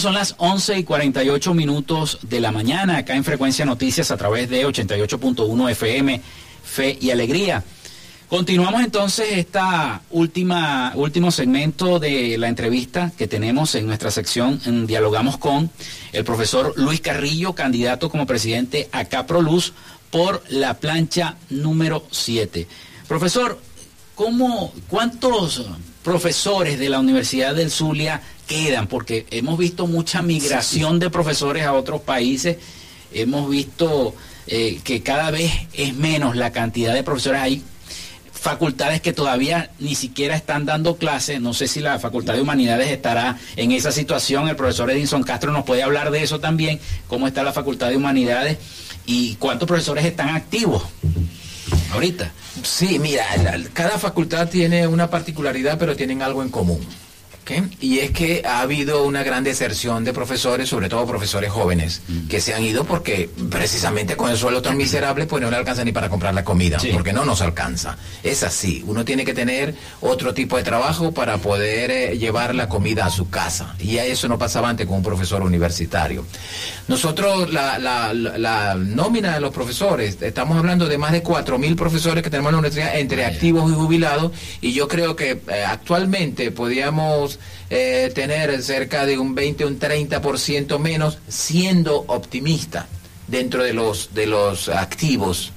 Son 0.00 0.14
las 0.14 0.34
11 0.38 0.78
y 0.78 0.84
48 0.84 1.54
minutos 1.54 2.18
de 2.22 2.40
la 2.40 2.52
mañana, 2.52 2.98
acá 2.98 3.16
en 3.16 3.24
Frecuencia 3.24 3.64
Noticias 3.64 4.10
a 4.10 4.16
través 4.16 4.48
de 4.48 4.66
88.1 4.66 5.70
FM, 5.70 6.20
Fe 6.62 6.98
y 7.00 7.10
Alegría. 7.10 7.64
Continuamos 8.28 8.82
entonces 8.82 9.26
esta 9.32 10.02
última 10.10 10.92
último 10.94 11.30
segmento 11.30 11.98
de 11.98 12.36
la 12.38 12.48
entrevista 12.48 13.10
que 13.16 13.26
tenemos 13.26 13.74
en 13.74 13.86
nuestra 13.86 14.10
sección 14.10 14.60
en 14.66 14.86
Dialogamos 14.86 15.38
con 15.38 15.70
el 16.12 16.24
profesor 16.24 16.74
Luis 16.76 17.00
Carrillo, 17.00 17.54
candidato 17.54 18.10
como 18.10 18.26
presidente 18.26 18.88
a 18.92 19.06
Caproluz 19.06 19.72
por 20.10 20.44
la 20.50 20.74
plancha 20.74 21.36
número 21.50 22.04
7. 22.10 22.66
Profesor, 23.08 23.58
¿cómo, 24.14 24.72
¿cuántos 24.88 25.64
profesores 26.02 26.78
de 26.78 26.88
la 26.88 27.00
Universidad 27.00 27.54
del 27.54 27.70
Zulia 27.70 28.22
quedan, 28.46 28.86
porque 28.86 29.26
hemos 29.30 29.58
visto 29.58 29.86
mucha 29.86 30.22
migración 30.22 30.98
de 30.98 31.10
profesores 31.10 31.64
a 31.64 31.74
otros 31.74 32.00
países, 32.00 32.56
hemos 33.12 33.48
visto 33.50 34.14
eh, 34.46 34.80
que 34.84 35.02
cada 35.02 35.30
vez 35.30 35.52
es 35.72 35.94
menos 35.94 36.36
la 36.36 36.52
cantidad 36.52 36.94
de 36.94 37.02
profesores. 37.02 37.40
Hay 37.40 37.62
facultades 38.32 39.00
que 39.00 39.12
todavía 39.12 39.70
ni 39.78 39.94
siquiera 39.94 40.36
están 40.36 40.64
dando 40.64 40.96
clases, 40.96 41.40
no 41.40 41.52
sé 41.52 41.68
si 41.68 41.80
la 41.80 41.98
Facultad 41.98 42.34
de 42.34 42.40
Humanidades 42.40 42.88
estará 42.88 43.38
en 43.56 43.72
esa 43.72 43.92
situación, 43.92 44.48
el 44.48 44.56
profesor 44.56 44.90
Edinson 44.90 45.24
Castro 45.24 45.52
nos 45.52 45.64
puede 45.64 45.82
hablar 45.82 46.10
de 46.10 46.22
eso 46.22 46.38
también, 46.40 46.80
cómo 47.08 47.26
está 47.26 47.42
la 47.42 47.52
Facultad 47.52 47.90
de 47.90 47.96
Humanidades 47.96 48.58
y 49.04 49.34
cuántos 49.34 49.66
profesores 49.66 50.04
están 50.04 50.30
activos 50.30 50.84
ahorita. 51.92 52.32
Sí, 52.62 52.98
mira, 52.98 53.24
cada 53.72 53.98
facultad 53.98 54.48
tiene 54.48 54.86
una 54.86 55.10
particularidad, 55.10 55.78
pero 55.78 55.96
tienen 55.96 56.22
algo 56.22 56.42
en 56.42 56.48
común 56.48 56.80
Y 57.80 57.98
es 57.98 58.10
que 58.10 58.42
ha 58.44 58.60
habido 58.60 59.04
una 59.04 59.22
gran 59.22 59.44
deserción 59.44 60.04
de 60.04 60.12
profesores, 60.12 60.68
sobre 60.68 60.88
todo 60.88 61.06
profesores 61.06 61.50
jóvenes, 61.50 62.02
mm. 62.08 62.28
que 62.28 62.40
se 62.40 62.54
han 62.54 62.62
ido 62.62 62.84
porque 62.84 63.30
precisamente 63.50 64.16
con 64.16 64.30
el 64.30 64.36
suelo 64.36 64.62
tan 64.62 64.76
miserable 64.76 65.26
pues 65.26 65.42
no 65.42 65.50
le 65.50 65.56
alcanza 65.56 65.84
ni 65.84 65.92
para 65.92 66.08
comprar 66.08 66.34
la 66.34 66.44
comida, 66.44 66.78
porque 66.92 67.12
no 67.12 67.24
nos 67.24 67.40
alcanza. 67.40 67.96
Es 68.22 68.42
así, 68.42 68.82
uno 68.86 69.04
tiene 69.04 69.24
que 69.24 69.34
tener 69.34 69.74
otro 70.00 70.34
tipo 70.34 70.56
de 70.56 70.62
trabajo 70.62 71.12
para 71.12 71.38
poder 71.38 71.90
eh, 71.90 72.18
llevar 72.18 72.54
la 72.54 72.68
comida 72.68 73.06
a 73.06 73.10
su 73.10 73.30
casa. 73.30 73.74
Y 73.78 73.96
eso 73.96 74.28
no 74.28 74.38
pasaba 74.38 74.68
antes 74.68 74.86
con 74.86 74.96
un 74.96 75.02
profesor 75.02 75.42
universitario. 75.42 76.24
Nosotros, 76.88 77.52
la, 77.52 77.78
la, 77.78 78.74
nómina 78.74 79.34
de 79.34 79.40
los 79.40 79.52
profesores, 79.52 80.18
estamos 80.22 80.56
hablando 80.56 80.86
de 80.86 80.96
más 80.96 81.12
de 81.12 81.22
4.000 81.22 81.76
profesores 81.76 82.22
que 82.22 82.30
tenemos 82.30 82.50
en 82.50 82.54
la 82.54 82.58
universidad 82.60 82.98
entre 82.98 83.26
activos 83.26 83.70
y 83.70 83.74
jubilados, 83.74 84.32
y 84.60 84.72
yo 84.72 84.88
creo 84.88 85.14
que 85.14 85.42
eh, 85.48 85.64
actualmente 85.66 86.50
eh, 87.70 88.10
tener 88.14 88.62
cerca 88.62 89.06
de 89.06 89.18
un 89.18 89.34
20 89.34 89.64
o 89.64 89.68
un 89.68 89.78
30% 89.78 90.78
menos, 90.78 91.18
siendo 91.28 91.96
optimista 92.08 92.86
dentro 93.26 93.62
de 93.62 93.72
los, 93.72 94.14
de 94.14 94.26
los 94.26 94.68
activos. 94.68 95.52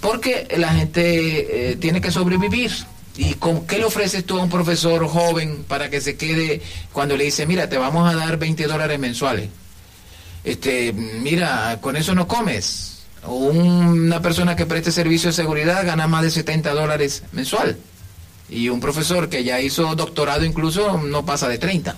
Porque 0.00 0.48
la 0.56 0.74
gente 0.74 1.70
eh, 1.70 1.76
tiene 1.76 2.00
que 2.00 2.10
sobrevivir. 2.10 2.70
¿Y 3.16 3.34
con 3.34 3.66
qué 3.66 3.78
le 3.78 3.86
ofreces 3.86 4.24
tú 4.26 4.38
a 4.38 4.42
un 4.42 4.50
profesor 4.50 5.06
joven 5.08 5.64
para 5.66 5.88
que 5.88 6.02
se 6.02 6.16
quede 6.16 6.60
cuando 6.92 7.16
le 7.16 7.24
dice, 7.24 7.46
mira, 7.46 7.68
te 7.68 7.78
vamos 7.78 8.10
a 8.10 8.14
dar 8.14 8.36
20 8.36 8.66
dólares 8.66 8.98
mensuales? 8.98 9.48
Este, 10.44 10.92
mira, 10.92 11.78
con 11.80 11.96
eso 11.96 12.14
no 12.14 12.28
comes. 12.28 13.04
una 13.26 14.20
persona 14.20 14.54
que 14.54 14.66
preste 14.66 14.92
servicio 14.92 15.30
de 15.30 15.32
seguridad 15.32 15.84
gana 15.84 16.06
más 16.06 16.22
de 16.22 16.30
70 16.30 16.74
dólares 16.74 17.22
mensual. 17.32 17.76
Y 18.48 18.68
un 18.68 18.80
profesor 18.80 19.28
que 19.28 19.44
ya 19.44 19.60
hizo 19.60 19.94
doctorado 19.94 20.44
incluso 20.44 20.98
no 20.98 21.24
pasa 21.24 21.48
de 21.48 21.58
30. 21.58 21.96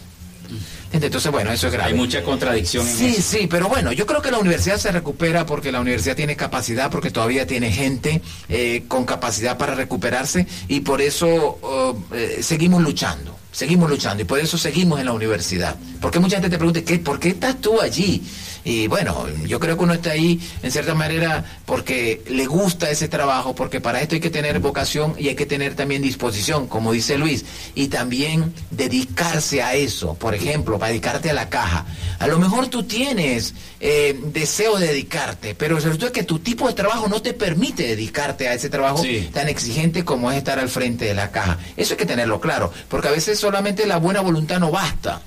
Entonces, 0.92 1.30
bueno, 1.30 1.52
eso 1.52 1.66
es 1.66 1.72
grave. 1.72 1.90
Hay 1.90 1.96
mucha 1.96 2.22
contradicción 2.22 2.86
en 2.86 2.96
sí, 2.96 3.06
eso. 3.06 3.16
Sí, 3.16 3.22
sí, 3.40 3.46
pero 3.46 3.68
bueno, 3.68 3.92
yo 3.92 4.06
creo 4.06 4.22
que 4.22 4.30
la 4.30 4.38
universidad 4.38 4.78
se 4.78 4.90
recupera 4.90 5.44
porque 5.44 5.70
la 5.70 5.80
universidad 5.80 6.16
tiene 6.16 6.36
capacidad, 6.36 6.90
porque 6.90 7.10
todavía 7.10 7.46
tiene 7.46 7.70
gente 7.70 8.22
eh, 8.48 8.84
con 8.88 9.04
capacidad 9.04 9.58
para 9.58 9.74
recuperarse 9.74 10.46
y 10.66 10.80
por 10.80 11.02
eso 11.02 11.58
oh, 11.60 11.98
eh, 12.12 12.38
seguimos 12.42 12.82
luchando, 12.82 13.36
seguimos 13.52 13.90
luchando 13.90 14.22
y 14.22 14.26
por 14.26 14.38
eso 14.38 14.56
seguimos 14.56 14.98
en 14.98 15.06
la 15.06 15.12
universidad. 15.12 15.76
Porque 16.00 16.20
mucha 16.20 16.36
gente 16.36 16.50
te 16.50 16.56
pregunta, 16.56 16.80
¿qué, 16.82 16.98
¿por 16.98 17.20
qué 17.20 17.30
estás 17.30 17.60
tú 17.60 17.80
allí? 17.80 18.22
Y 18.68 18.86
bueno, 18.86 19.26
yo 19.46 19.58
creo 19.60 19.78
que 19.78 19.84
uno 19.84 19.94
está 19.94 20.10
ahí 20.10 20.38
en 20.62 20.70
cierta 20.70 20.94
manera 20.94 21.42
porque 21.64 22.22
le 22.28 22.44
gusta 22.44 22.90
ese 22.90 23.08
trabajo, 23.08 23.54
porque 23.54 23.80
para 23.80 24.02
esto 24.02 24.16
hay 24.16 24.20
que 24.20 24.28
tener 24.28 24.58
vocación 24.58 25.14
y 25.16 25.28
hay 25.28 25.34
que 25.36 25.46
tener 25.46 25.74
también 25.74 26.02
disposición, 26.02 26.66
como 26.66 26.92
dice 26.92 27.16
Luis, 27.16 27.46
y 27.74 27.88
también 27.88 28.52
dedicarse 28.70 29.62
a 29.62 29.72
eso. 29.72 30.12
Por 30.16 30.34
ejemplo, 30.34 30.78
para 30.78 30.90
dedicarte 30.90 31.30
a 31.30 31.32
la 31.32 31.48
caja. 31.48 31.86
A 32.18 32.26
lo 32.26 32.38
mejor 32.38 32.66
tú 32.66 32.82
tienes 32.82 33.54
eh, 33.80 34.20
deseo 34.34 34.76
de 34.78 34.88
dedicarte, 34.88 35.54
pero 35.54 35.80
sobre 35.80 35.96
todo 35.96 36.08
es 36.08 36.12
que 36.12 36.24
tu 36.24 36.38
tipo 36.40 36.68
de 36.68 36.74
trabajo 36.74 37.08
no 37.08 37.22
te 37.22 37.32
permite 37.32 37.84
dedicarte 37.84 38.48
a 38.48 38.52
ese 38.52 38.68
trabajo 38.68 39.02
tan 39.32 39.48
exigente 39.48 40.04
como 40.04 40.30
es 40.30 40.36
estar 40.36 40.58
al 40.58 40.68
frente 40.68 41.06
de 41.06 41.14
la 41.14 41.30
caja. 41.30 41.56
Eso 41.78 41.94
hay 41.94 41.98
que 41.98 42.04
tenerlo 42.04 42.38
claro, 42.38 42.70
porque 42.90 43.08
a 43.08 43.12
veces 43.12 43.38
solamente 43.38 43.86
la 43.86 43.96
buena 43.96 44.20
voluntad 44.20 44.60
no 44.60 44.70
basta 44.70 45.22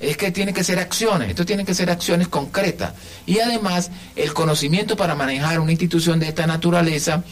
es 0.00 0.16
que 0.16 0.30
tiene 0.30 0.52
que 0.52 0.64
ser 0.64 0.78
acciones, 0.78 1.30
esto 1.30 1.44
tiene 1.44 1.64
que 1.64 1.74
ser 1.74 1.90
acciones 1.90 2.28
concretas. 2.28 2.92
Y 3.26 3.38
además, 3.38 3.90
el 4.16 4.32
conocimiento 4.34 4.96
para 4.96 5.14
manejar 5.14 5.60
una 5.60 5.72
institución 5.72 6.20
de 6.20 6.28
esta 6.28 6.46
naturaleza 6.46 7.22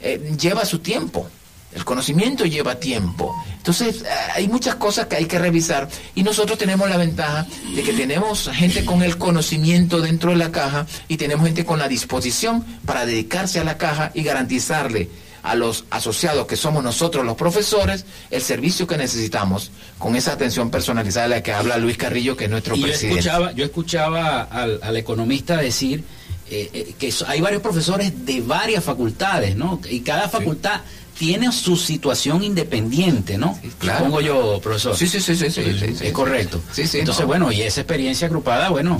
eh, 0.00 0.34
lleva 0.38 0.64
su 0.64 0.78
tiempo. 0.80 1.28
El 1.72 1.84
conocimiento 1.84 2.44
lleva 2.46 2.80
tiempo. 2.80 3.32
Entonces, 3.56 4.02
eh, 4.02 4.08
hay 4.34 4.48
muchas 4.48 4.74
cosas 4.74 5.06
que 5.06 5.16
hay 5.16 5.26
que 5.26 5.38
revisar 5.38 5.88
y 6.14 6.22
nosotros 6.22 6.58
tenemos 6.58 6.88
la 6.88 6.96
ventaja 6.96 7.46
de 7.74 7.82
que 7.82 7.92
tenemos 7.92 8.50
gente 8.52 8.84
con 8.84 9.02
el 9.02 9.18
conocimiento 9.18 10.00
dentro 10.00 10.30
de 10.30 10.36
la 10.36 10.50
caja 10.50 10.86
y 11.06 11.16
tenemos 11.16 11.46
gente 11.46 11.64
con 11.64 11.78
la 11.78 11.88
disposición 11.88 12.64
para 12.84 13.06
dedicarse 13.06 13.60
a 13.60 13.64
la 13.64 13.78
caja 13.78 14.10
y 14.14 14.22
garantizarle 14.22 15.08
a 15.42 15.54
los 15.54 15.84
asociados 15.90 16.46
que 16.46 16.56
somos 16.56 16.82
nosotros 16.82 17.24
los 17.24 17.36
profesores 17.36 18.04
el 18.30 18.42
servicio 18.42 18.86
que 18.86 18.96
necesitamos 18.96 19.70
con 19.98 20.16
esa 20.16 20.32
atención 20.32 20.70
personalizada 20.70 21.28
de 21.28 21.36
la 21.36 21.42
que 21.42 21.52
habla 21.52 21.76
Luis 21.78 21.96
Carrillo, 21.96 22.36
que 22.36 22.44
es 22.44 22.50
nuestro 22.50 22.74
presidente. 22.74 23.08
Yo 23.08 23.18
escuchaba, 23.18 23.52
yo 23.52 23.64
escuchaba 23.64 24.42
al, 24.42 24.96
economista 24.96 25.56
decir 25.56 26.04
eh, 26.50 26.70
eh, 26.72 26.94
que 26.98 27.12
hay 27.26 27.40
varios 27.40 27.62
profesores 27.62 28.26
de 28.26 28.40
varias 28.40 28.84
facultades, 28.84 29.56
¿no? 29.56 29.80
Y 29.88 30.00
cada 30.00 30.28
facultad... 30.28 30.80
tiene 31.18 31.52
su 31.52 31.76
situación 31.76 32.42
independiente, 32.42 33.36
¿no? 33.36 33.58
claro. 33.78 34.04
Pongo 34.04 34.22
yo, 34.22 34.58
profesor. 34.62 34.96
Sí, 34.96 35.06
sí, 35.06 35.20
sí, 35.20 35.36
sí, 35.36 35.50
sí, 35.50 35.60
es 36.00 36.12
correcto. 36.12 36.62
Sí, 36.72 36.86
sí, 36.86 37.00
Entonces, 37.00 37.26
bueno, 37.26 37.52
y 37.52 37.60
esa 37.60 37.82
experiencia 37.82 38.26
agrupada, 38.26 38.70
bueno, 38.70 38.96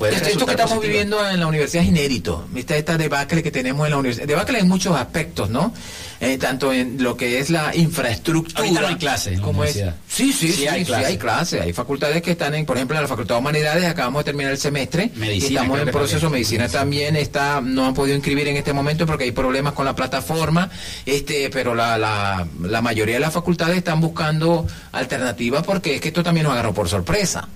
esto 0.00 0.46
que 0.46 0.52
estamos 0.52 0.80
viviendo 0.80 1.28
en 1.28 1.40
la 1.40 1.46
universidad 1.46 1.84
es 1.84 1.88
inédito. 1.88 2.46
¿Viste? 2.50 2.76
Esta 2.76 2.98
debacle 2.98 3.42
que 3.42 3.50
tenemos 3.50 3.86
en 3.86 3.92
la 3.92 3.98
universidad. 3.98 4.26
Debacle 4.26 4.58
en 4.58 4.68
muchos 4.68 4.96
aspectos, 4.96 5.50
¿no? 5.50 5.72
Eh, 6.20 6.38
tanto 6.38 6.72
en 6.72 7.02
lo 7.02 7.16
que 7.16 7.38
es 7.38 7.50
la 7.50 7.74
infraestructura. 7.74 8.60
Ahorita 8.60 8.80
no 8.80 8.86
hay 8.88 8.96
clases. 8.96 9.40
Como 9.40 9.64
es. 9.64 9.74
Sí, 10.08 10.32
sí, 10.32 10.52
sí, 10.52 10.66
hay, 10.66 10.84
clases. 11.18 11.60
hay 11.60 11.72
facultades 11.72 12.22
que 12.22 12.32
están 12.32 12.54
en, 12.54 12.64
por 12.64 12.76
ejemplo, 12.76 12.96
en 12.96 13.02
la 13.02 13.08
Facultad 13.08 13.34
de 13.36 13.40
Humanidades 13.40 13.84
acabamos 13.84 14.20
de 14.20 14.24
terminar 14.24 14.52
el 14.52 14.58
semestre. 14.58 15.10
Medicina, 15.16 15.60
estamos 15.60 15.80
en 15.80 15.90
proceso. 15.90 16.30
Medicina 16.30 16.68
también 16.68 17.16
está, 17.16 17.60
no 17.60 17.86
han 17.86 17.94
podido 17.94 18.16
inscribir 18.16 18.48
en 18.48 18.56
este 18.56 18.72
momento 18.72 19.06
porque 19.06 19.24
hay 19.24 19.32
problemas 19.32 19.74
con 19.74 19.84
la 19.84 19.94
plataforma. 19.94 20.70
Este, 21.04 21.50
pero 21.50 21.74
la, 21.74 21.98
la, 21.98 22.46
la 22.62 22.82
mayoría 22.82 23.14
de 23.14 23.20
las 23.20 23.32
facultades 23.32 23.76
están 23.76 24.00
buscando 24.00 24.66
alternativas 24.92 25.62
porque 25.64 25.96
es 25.96 26.00
que 26.00 26.08
esto 26.08 26.22
también 26.22 26.44
nos 26.44 26.52
agarró 26.52 26.72
por 26.72 26.88
sorpresa. 26.88 27.48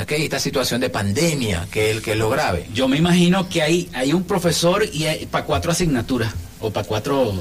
Okay, 0.00 0.24
esta 0.24 0.38
situación 0.38 0.80
de 0.80 0.88
pandemia, 0.88 1.68
que 1.70 1.90
es 1.90 1.96
el 1.96 2.02
que 2.02 2.12
es 2.12 2.16
lo 2.16 2.30
grave. 2.30 2.66
Yo 2.72 2.88
me 2.88 2.96
imagino 2.96 3.48
que 3.48 3.60
hay, 3.60 3.90
hay 3.92 4.14
un 4.14 4.24
profesor 4.24 4.84
y 4.90 5.04
para 5.26 5.44
cuatro 5.44 5.70
asignaturas 5.70 6.32
o 6.62 6.70
para 6.70 6.86
cuatro 6.86 7.34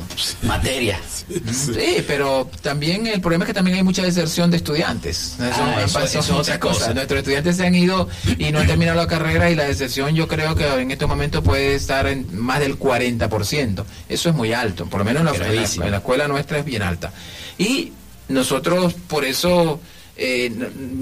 materias. 0.44 1.26
Sí, 1.30 2.04
pero 2.08 2.50
también 2.62 3.08
el 3.08 3.22
problema 3.22 3.46
es 3.46 3.48
que 3.48 3.54
también 3.54 3.78
hay 3.78 3.84
mucha 3.84 4.02
deserción 4.02 4.52
de 4.52 4.58
estudiantes. 4.58 5.38
Eso, 5.40 5.64
ah, 5.64 6.04
es 6.04 6.30
otra 6.30 6.60
cosa. 6.60 6.94
Nuestros 6.94 7.20
estudiantes 7.20 7.56
se 7.56 7.66
han 7.66 7.76
ido 7.76 8.10
y 8.38 8.52
no 8.52 8.60
han 8.60 8.68
terminado 8.68 8.98
la 8.98 9.08
carrera 9.08 9.50
y 9.50 9.56
la 9.56 9.64
deserción 9.64 10.14
yo 10.16 10.28
creo 10.28 10.56
que 10.56 10.68
en 10.68 10.92
estos 10.92 11.08
momentos 11.08 11.44
puede 11.44 11.76
estar 11.76 12.06
en 12.08 12.28
más 12.38 12.60
del 12.60 12.78
40%. 12.78 13.86
Eso 14.10 14.30
es 14.30 14.36
muy 14.36 14.52
alto, 14.52 14.88
por 14.88 15.00
lo 15.00 15.06
menos 15.06 15.22
en 15.22 15.56
la, 15.56 15.86
en 15.86 15.92
la 15.92 15.98
escuela 15.98 16.28
nuestra 16.28 16.58
es 16.58 16.66
bien 16.66 16.82
alta. 16.82 17.14
Y 17.58 17.94
nosotros 18.28 18.94
por 19.08 19.24
eso 19.24 19.80
eh, 20.18 20.52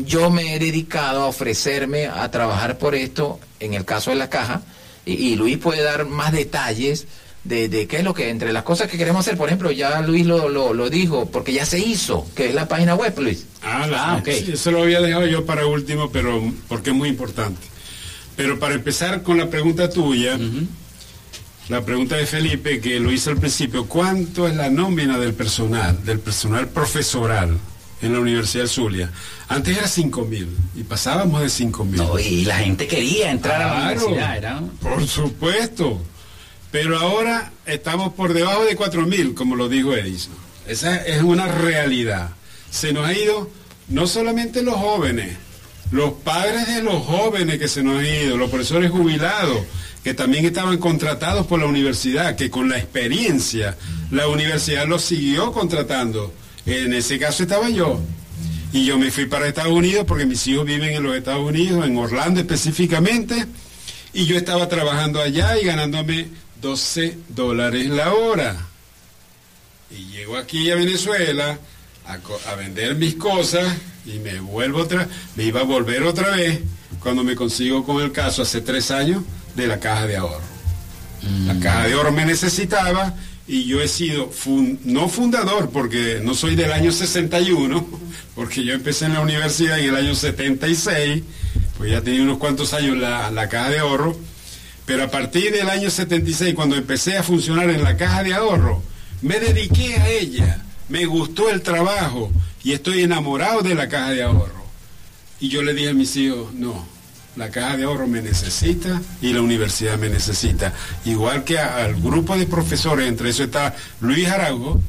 yo 0.05 0.29
me 0.29 0.55
he 0.55 0.59
dedicado 0.59 1.23
a 1.23 1.25
ofrecerme 1.27 2.07
a 2.07 2.29
trabajar 2.31 2.77
por 2.77 2.95
esto, 2.95 3.39
en 3.59 3.73
el 3.73 3.85
caso 3.85 4.11
de 4.11 4.17
la 4.17 4.29
caja, 4.29 4.61
y, 5.05 5.35
Luis 5.35 5.57
puede 5.57 5.81
dar 5.81 6.05
más 6.05 6.31
detalles 6.31 7.07
de, 7.43 7.87
qué 7.87 7.97
es 7.97 8.03
lo 8.03 8.13
que, 8.13 8.29
entre 8.29 8.53
las 8.53 8.63
cosas 8.63 8.89
que 8.89 8.97
queremos 8.97 9.21
hacer, 9.21 9.37
por 9.37 9.47
ejemplo, 9.47 9.71
ya 9.71 10.01
Luis 10.01 10.25
lo, 10.25 10.49
lo, 10.49 10.89
dijo, 10.89 11.25
porque 11.31 11.51
ya 11.51 11.65
se 11.65 11.79
hizo, 11.79 12.27
que 12.35 12.49
es 12.49 12.53
la 12.53 12.67
página 12.67 12.93
web, 12.93 13.17
Luis. 13.19 13.45
Ah, 13.63 13.87
ah 13.95 14.17
ok. 14.19 14.27
eso 14.27 14.71
lo 14.71 14.83
había 14.83 15.01
dejado 15.01 15.25
yo 15.25 15.45
para 15.45 15.65
último, 15.65 16.11
pero 16.11 16.43
porque 16.67 16.91
es 16.91 16.95
muy 16.95 17.09
importante. 17.09 17.59
Pero 18.35 18.59
para 18.59 18.75
empezar 18.75 19.23
con 19.23 19.37
la 19.37 19.49
pregunta 19.49 19.89
tuya, 19.89 20.37
la 21.69 21.83
pregunta 21.83 22.15
de 22.15 22.25
Felipe, 22.25 22.79
que 22.79 22.99
lo 22.99 23.11
hizo 23.11 23.31
al 23.31 23.37
principio, 23.37 23.85
¿cuánto 23.87 24.47
es 24.47 24.55
la 24.55 24.69
nómina 24.69 25.17
del 25.17 25.33
personal, 25.33 26.05
del 26.05 26.19
personal 26.19 26.67
profesoral? 26.67 27.57
En 28.01 28.13
la 28.13 28.19
Universidad 28.19 28.63
de 28.63 28.69
Zulia. 28.69 29.11
Antes 29.47 29.77
era 29.77 29.87
5 29.87 30.25
mil 30.25 30.47
y 30.75 30.83
pasábamos 30.83 31.41
de 31.41 31.49
5 31.49 31.85
mil. 31.85 31.97
No, 31.97 32.17
y 32.19 32.45
la 32.45 32.57
gente 32.59 32.87
quería 32.87 33.31
entrar 33.31 33.61
a 33.61 33.79
la 33.79 33.91
universidad. 33.91 34.61
Por 34.81 35.07
supuesto. 35.07 36.01
Pero 36.71 36.99
ahora 36.99 37.51
estamos 37.65 38.13
por 38.13 38.33
debajo 38.33 38.63
de 38.63 38.75
4 38.75 39.01
mil, 39.07 39.33
como 39.33 39.55
lo 39.55 39.69
dijo 39.69 39.93
Edison. 39.95 40.33
Esa 40.67 40.97
es 40.97 41.23
una 41.23 41.47
realidad. 41.47 42.29
Se 42.69 42.93
nos 42.93 43.07
ha 43.07 43.13
ido 43.13 43.49
no 43.87 44.05
solamente 44.05 44.61
los 44.61 44.75
jóvenes, 44.75 45.35
los 45.91 46.13
padres 46.13 46.67
de 46.67 46.83
los 46.83 47.03
jóvenes 47.03 47.57
que 47.57 47.67
se 47.67 47.81
nos 47.81 47.99
han 47.99 48.05
ido, 48.05 48.37
los 48.37 48.51
profesores 48.51 48.91
jubilados, 48.91 49.61
que 50.03 50.13
también 50.13 50.45
estaban 50.45 50.77
contratados 50.77 51.47
por 51.47 51.59
la 51.59 51.65
universidad, 51.65 52.35
que 52.35 52.51
con 52.51 52.69
la 52.69 52.77
experiencia 52.77 53.75
la 54.11 54.27
universidad 54.27 54.87
los 54.87 55.03
siguió 55.03 55.51
contratando 55.51 56.31
en 56.77 56.93
ese 56.93 57.19
caso 57.19 57.43
estaba 57.43 57.69
yo. 57.69 57.99
Y 58.71 58.85
yo 58.85 58.99
me 58.99 59.09
fui 59.09 59.25
para 59.25 59.47
Estados 59.47 59.73
Unidos 59.73 60.05
porque 60.07 60.25
mis 60.25 60.45
hijos 60.47 60.65
viven 60.65 60.93
en 60.93 61.03
los 61.03 61.15
Estados 61.15 61.47
Unidos, 61.47 61.85
en 61.85 61.97
Orlando 61.97 62.39
específicamente. 62.39 63.45
Y 64.13 64.25
yo 64.25 64.37
estaba 64.37 64.67
trabajando 64.69 65.21
allá 65.21 65.59
y 65.59 65.65
ganándome 65.65 66.27
12 66.61 67.17
dólares 67.29 67.87
la 67.87 68.13
hora. 68.13 68.55
Y 69.91 70.05
llego 70.11 70.37
aquí 70.37 70.69
a 70.69 70.75
Venezuela 70.75 71.57
a, 72.05 72.55
vender 72.55 72.95
mis 72.95 73.15
cosas 73.15 73.65
y 74.05 74.19
me 74.19 74.39
vuelvo 74.39 74.79
otra, 74.79 75.07
me 75.35 75.43
iba 75.43 75.61
a 75.61 75.63
volver 75.63 76.03
otra 76.03 76.31
vez 76.31 76.59
cuando 77.01 77.23
me 77.23 77.35
consigo 77.35 77.83
con 77.85 78.01
el 78.01 78.11
caso 78.11 78.41
hace 78.41 78.61
tres 78.61 78.89
años 78.91 79.23
de 79.55 79.67
la 79.67 79.79
caja 79.79 80.07
de 80.07 80.17
ahorro. 80.17 80.41
La 81.45 81.53
mm. 81.53 81.59
caja 81.59 81.87
de 81.87 81.93
ahorro 81.93 82.11
me 82.11 82.25
necesitaba 82.25 83.13
y 83.49 83.65
yo 83.65 83.81
he 83.81 83.87
sido, 83.87 84.31
no 84.85 85.09
fundador, 85.09 85.71
porque 85.71 86.21
no 86.23 86.35
soy 86.35 86.55
del 86.55 86.71
año 86.71 86.91
61, 86.91 87.83
porque 88.35 88.63
yo 88.63 88.75
empecé 88.75 89.05
en 89.05 89.13
la 89.13 89.21
universidad 89.21 89.79
en 89.79 89.89
el 89.89 89.95
año 89.95 90.13
76, 90.13 91.23
pues 91.75 91.91
ya 91.91 92.01
tenía 92.01 92.21
unos 92.21 92.37
cuantos 92.37 92.75
años 92.75 92.95
la, 92.95 93.31
la 93.31 93.49
caja 93.49 93.71
de 93.71 93.79
ahorro, 93.79 94.15
pero 94.85 95.05
a 95.05 95.09
partir 95.09 95.51
del 95.51 95.67
año 95.67 95.89
76, 95.89 96.53
cuando 96.53 96.75
empecé 96.75 97.17
a 97.17 97.23
funcionar 97.23 97.71
en 97.71 97.83
la 97.83 97.97
caja 97.97 98.21
de 98.21 98.35
ahorro, 98.35 98.83
me 99.23 99.39
dediqué 99.39 99.95
a 99.95 100.09
ella, 100.09 100.63
me 100.87 101.05
gustó 101.05 101.49
el 101.49 101.63
trabajo 101.63 102.31
y 102.63 102.73
estoy 102.73 103.01
enamorado 103.01 103.61
de 103.61 103.73
la 103.73 103.89
caja 103.89 104.11
de 104.11 104.21
ahorro. 104.21 104.63
Y 105.39 105.49
yo 105.49 105.63
le 105.63 105.73
dije 105.73 105.89
a 105.89 105.93
mis 105.93 106.15
hijos, 106.17 106.53
no, 106.53 106.85
la 107.39 107.49
caja 107.49 107.77
de 107.77 107.85
ahorro 107.85 108.05
me 108.05 108.21
necesita 108.21 109.01
y 109.21 109.31
la 109.31 109.41
universidad 109.41 109.97
me 109.97 110.09
necesita. 110.09 110.73
Igual 111.05 111.45
que 111.45 111.57
al 111.57 111.95
grupo 111.95 112.37
de 112.37 112.45
profesores, 112.45 113.07
entre 113.07 113.29
eso 113.29 113.45
está 113.45 113.73
Luis 114.01 114.27
Araujo, 114.27 114.81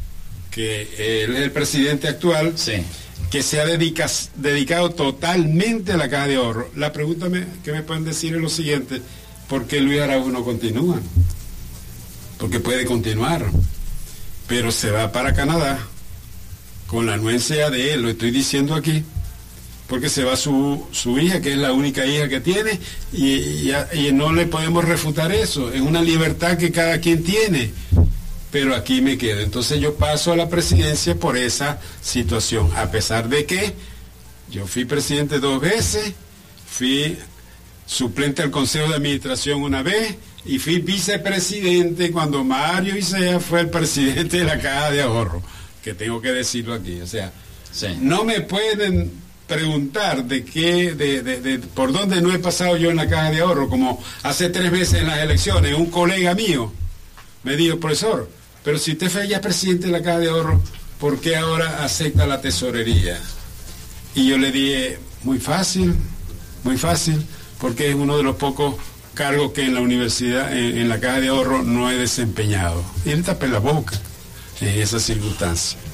que 0.50 1.22
él 1.22 1.36
es 1.36 1.42
el 1.42 1.52
presidente 1.52 2.08
actual, 2.08 2.54
que 3.30 3.42
se 3.44 3.60
ha 3.60 3.66
dedicado 3.66 4.90
totalmente 4.90 5.92
a 5.92 5.96
la 5.96 6.10
caja 6.10 6.26
de 6.26 6.34
ahorro. 6.36 6.68
La 6.74 6.92
pregunta 6.92 7.28
que 7.62 7.70
me 7.70 7.84
pueden 7.84 8.04
decir 8.04 8.34
es 8.34 8.40
lo 8.42 8.48
siguiente, 8.48 9.00
¿por 9.48 9.66
qué 9.68 9.80
Luis 9.80 10.00
Araujo 10.00 10.30
no 10.30 10.42
continúa? 10.42 10.98
Porque 12.36 12.58
puede 12.58 12.84
continuar, 12.84 13.48
pero 14.48 14.72
se 14.72 14.90
va 14.90 15.12
para 15.12 15.34
Canadá 15.34 15.78
con 16.88 17.06
la 17.06 17.14
anuencia 17.14 17.70
de 17.70 17.94
él, 17.94 18.02
lo 18.02 18.08
estoy 18.08 18.32
diciendo 18.32 18.74
aquí 18.74 19.04
porque 19.90 20.08
se 20.08 20.22
va 20.22 20.36
su, 20.36 20.86
su 20.92 21.18
hija, 21.18 21.40
que 21.40 21.50
es 21.50 21.58
la 21.58 21.72
única 21.72 22.06
hija 22.06 22.28
que 22.28 22.40
tiene, 22.40 22.78
y, 23.12 23.72
no 24.12 24.32
le 24.32 24.46
podemos 24.46 24.84
refutar 24.84 25.32
eso. 25.32 25.72
Es 25.72 25.80
una 25.80 26.00
libertad 26.00 26.56
que 26.56 26.70
cada 26.70 27.00
quien 27.00 27.24
tiene. 27.24 27.72
Pero 28.52 28.76
aquí 28.76 29.00
me 29.00 29.18
quedo. 29.18 29.40
Entonces 29.40 29.80
yo 29.80 29.96
paso 29.96 30.32
a 30.32 30.36
la 30.36 30.48
presidencia 30.48 31.16
por 31.16 31.36
esa 31.36 31.80
situación, 32.00 32.70
a 32.76 32.92
pesar 32.92 33.28
de 33.28 33.44
que 33.46 33.74
yo 34.48 34.68
fui 34.68 34.84
presidente 34.84 35.40
dos 35.40 35.60
veces, 35.60 36.12
fui 36.68 37.18
suplente 37.84 38.42
al 38.42 38.52
Consejo 38.52 38.88
de 38.88 38.94
Administración 38.94 39.60
una 39.62 39.82
vez 39.82 40.14
y 40.44 40.60
fui 40.60 40.78
vicepresidente 40.78 42.12
cuando 42.12 42.44
Mario 42.44 42.96
Isea 42.96 43.40
fue 43.40 43.62
el 43.62 43.70
presidente 43.70 44.38
de 44.38 44.44
la 44.44 44.60
Caja 44.60 44.92
de 44.92 45.02
Ahorro, 45.02 45.42
que 45.82 45.94
tengo 45.94 46.20
que 46.20 46.30
decirlo 46.30 46.74
aquí. 46.74 47.00
O 47.00 47.08
sea, 47.08 47.32
no 48.00 48.22
me 48.24 48.40
pueden 48.40 49.29
preguntar 49.50 50.24
de 50.26 50.44
qué, 50.44 50.94
de, 50.94 51.22
de, 51.22 51.58
por 51.58 51.92
dónde 51.92 52.22
no 52.22 52.32
he 52.32 52.38
pasado 52.38 52.76
yo 52.76 52.88
en 52.88 52.96
la 52.96 53.08
caja 53.08 53.32
de 53.32 53.40
ahorro, 53.40 53.68
como 53.68 54.00
hace 54.22 54.48
tres 54.48 54.70
veces 54.70 55.00
en 55.00 55.08
las 55.08 55.18
elecciones, 55.18 55.74
un 55.74 55.90
colega 55.90 56.36
mío 56.36 56.72
me 57.42 57.56
dijo, 57.56 57.80
profesor, 57.80 58.30
pero 58.62 58.78
si 58.78 58.92
usted 58.92 59.10
fue 59.10 59.26
ya 59.26 59.40
presidente 59.40 59.86
de 59.86 59.92
la 59.92 60.02
caja 60.02 60.20
de 60.20 60.28
ahorro, 60.28 60.62
¿por 61.00 61.18
qué 61.18 61.34
ahora 61.34 61.82
acepta 61.82 62.28
la 62.28 62.40
tesorería? 62.40 63.20
Y 64.14 64.28
yo 64.28 64.38
le 64.38 64.52
dije, 64.52 65.00
muy 65.24 65.40
fácil, 65.40 65.96
muy 66.62 66.76
fácil, 66.76 67.20
porque 67.60 67.88
es 67.88 67.96
uno 67.96 68.16
de 68.16 68.22
los 68.22 68.36
pocos 68.36 68.76
cargos 69.14 69.50
que 69.50 69.62
en 69.62 69.74
la 69.74 69.80
universidad, 69.80 70.56
en, 70.56 70.88
la 70.88 71.00
caja 71.00 71.18
de 71.18 71.28
ahorro, 71.28 71.64
no 71.64 71.90
he 71.90 71.96
desempeñado. 71.96 72.84
Y 73.04 73.10
él 73.10 73.24
tapé 73.24 73.48
la 73.48 73.58
boca 73.58 73.98
en 74.60 74.68
esas 74.80 75.02
circunstancias. 75.02 75.89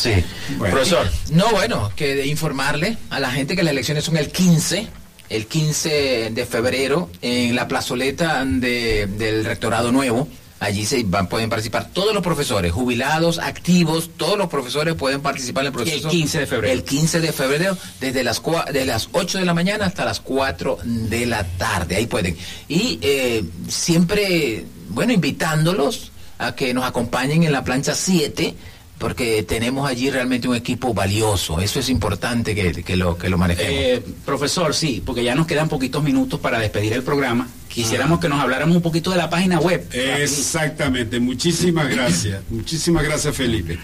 Sí. 0.00 0.24
Profesor. 0.58 1.10
No, 1.30 1.50
bueno, 1.50 1.92
que 1.94 2.14
de 2.14 2.26
informarle 2.26 2.96
a 3.10 3.20
la 3.20 3.30
gente 3.30 3.56
que 3.56 3.62
las 3.62 3.72
elecciones 3.72 4.04
son 4.04 4.16
el 4.16 4.30
15, 4.30 4.86
el 5.28 5.46
15 5.46 6.30
de 6.30 6.46
febrero, 6.46 7.10
en 7.22 7.54
la 7.54 7.68
plazoleta 7.68 8.44
del 8.44 9.44
rectorado 9.44 9.92
nuevo. 9.92 10.28
Allí 10.60 10.84
se 10.84 11.02
van, 11.04 11.26
pueden 11.26 11.48
participar 11.48 11.88
todos 11.90 12.12
los 12.12 12.22
profesores, 12.22 12.70
jubilados, 12.70 13.38
activos, 13.38 14.10
todos 14.18 14.36
los 14.36 14.48
profesores 14.48 14.94
pueden 14.94 15.22
participar 15.22 15.62
en 15.62 15.68
el 15.68 15.72
proceso. 15.72 16.08
El 16.08 16.12
15 16.12 16.40
de 16.40 16.46
febrero. 16.46 16.72
El 16.74 16.84
15 16.84 17.20
de 17.20 17.32
febrero, 17.32 17.78
desde 17.98 18.22
las, 18.22 18.42
de 18.70 18.84
las 18.84 19.08
8 19.12 19.38
de 19.38 19.46
la 19.46 19.54
mañana 19.54 19.86
hasta 19.86 20.04
las 20.04 20.20
4 20.20 20.78
de 20.84 21.24
la 21.24 21.44
tarde. 21.44 21.96
Ahí 21.96 22.06
pueden. 22.06 22.36
Y 22.68 22.98
eh, 23.00 23.42
siempre, 23.68 24.66
bueno, 24.90 25.14
invitándolos 25.14 26.12
a 26.36 26.54
que 26.54 26.74
nos 26.74 26.84
acompañen 26.84 27.42
en 27.42 27.52
la 27.52 27.64
plancha 27.64 27.94
7 27.94 28.54
porque 29.00 29.42
tenemos 29.44 29.88
allí 29.88 30.10
realmente 30.10 30.46
un 30.46 30.54
equipo 30.54 30.92
valioso. 30.92 31.58
Eso 31.58 31.80
es 31.80 31.88
importante 31.88 32.54
que, 32.54 32.96
lo, 32.98 33.16
que 33.16 33.30
lo 33.30 33.38
manejemos. 33.38 33.72
Eh, 33.72 34.02
profesor, 34.26 34.74
sí, 34.74 35.02
porque 35.04 35.24
ya 35.24 35.34
nos 35.34 35.46
quedan 35.46 35.70
poquitos 35.70 36.04
minutos 36.04 36.38
para 36.38 36.58
despedir 36.58 36.92
el 36.92 37.02
programa. 37.02 37.48
Quisiéramos 37.68 38.20
que 38.20 38.28
nos 38.28 38.38
habláramos 38.38 38.76
un 38.76 38.82
poquito 38.82 39.10
de 39.10 39.16
la 39.16 39.30
página 39.30 39.58
web. 39.58 39.88
Exactamente, 39.90 41.18
muchísimas 41.18 41.88
gracias. 41.94 42.42
muchísimas 42.50 43.02
gracias, 43.02 43.34
Felipe. 43.34 43.78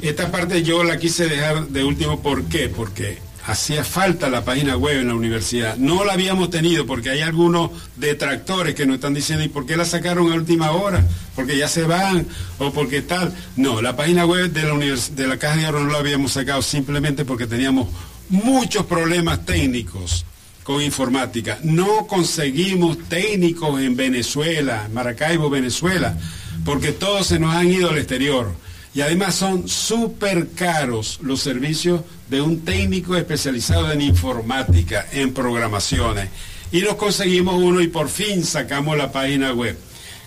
Esta 0.00 0.30
parte 0.30 0.62
yo 0.62 0.84
la 0.84 0.98
quise 0.98 1.26
dejar 1.26 1.66
de 1.66 1.82
último, 1.82 2.22
¿por 2.22 2.44
qué? 2.44 2.68
Porque 2.68 3.18
hacía 3.46 3.84
falta 3.84 4.28
la 4.28 4.44
página 4.44 4.76
web 4.76 5.00
en 5.00 5.08
la 5.08 5.14
universidad. 5.14 5.76
No 5.76 6.04
la 6.04 6.14
habíamos 6.14 6.50
tenido 6.50 6.86
porque 6.86 7.10
hay 7.10 7.20
algunos 7.20 7.70
detractores 7.96 8.74
que 8.74 8.86
nos 8.86 8.96
están 8.96 9.14
diciendo, 9.14 9.44
¿y 9.44 9.48
por 9.48 9.66
qué 9.66 9.76
la 9.76 9.84
sacaron 9.84 10.32
a 10.32 10.34
última 10.34 10.72
hora? 10.72 11.06
Porque 11.36 11.56
ya 11.56 11.68
se 11.68 11.82
van 11.84 12.26
o 12.58 12.72
porque 12.72 13.02
tal. 13.02 13.34
No, 13.56 13.82
la 13.82 13.96
página 13.96 14.24
web 14.24 14.50
de 14.50 14.62
la, 14.62 14.76
de 14.76 15.26
la 15.26 15.36
Caja 15.38 15.56
de 15.56 15.66
Oro 15.68 15.84
no 15.84 15.92
la 15.92 15.98
habíamos 15.98 16.32
sacado 16.32 16.62
simplemente 16.62 17.24
porque 17.24 17.46
teníamos 17.46 17.88
muchos 18.30 18.86
problemas 18.86 19.44
técnicos 19.44 20.24
con 20.62 20.80
informática. 20.80 21.58
No 21.62 22.06
conseguimos 22.06 22.98
técnicos 23.08 23.80
en 23.80 23.94
Venezuela, 23.94 24.88
Maracaibo, 24.92 25.50
Venezuela, 25.50 26.16
porque 26.64 26.92
todos 26.92 27.26
se 27.26 27.38
nos 27.38 27.54
han 27.54 27.70
ido 27.70 27.90
al 27.90 27.98
exterior. 27.98 28.54
Y 28.94 29.00
además 29.00 29.34
son 29.34 29.68
súper 29.68 30.50
caros 30.52 31.18
los 31.20 31.40
servicios 31.40 32.02
de 32.28 32.40
un 32.40 32.64
técnico 32.64 33.16
especializado 33.16 33.90
en 33.90 34.00
informática, 34.00 35.06
en 35.10 35.34
programaciones. 35.34 36.28
Y 36.70 36.80
nos 36.82 36.94
conseguimos 36.94 37.56
uno 37.56 37.80
y 37.80 37.88
por 37.88 38.08
fin 38.08 38.44
sacamos 38.44 38.96
la 38.96 39.10
página 39.10 39.52
web. 39.52 39.76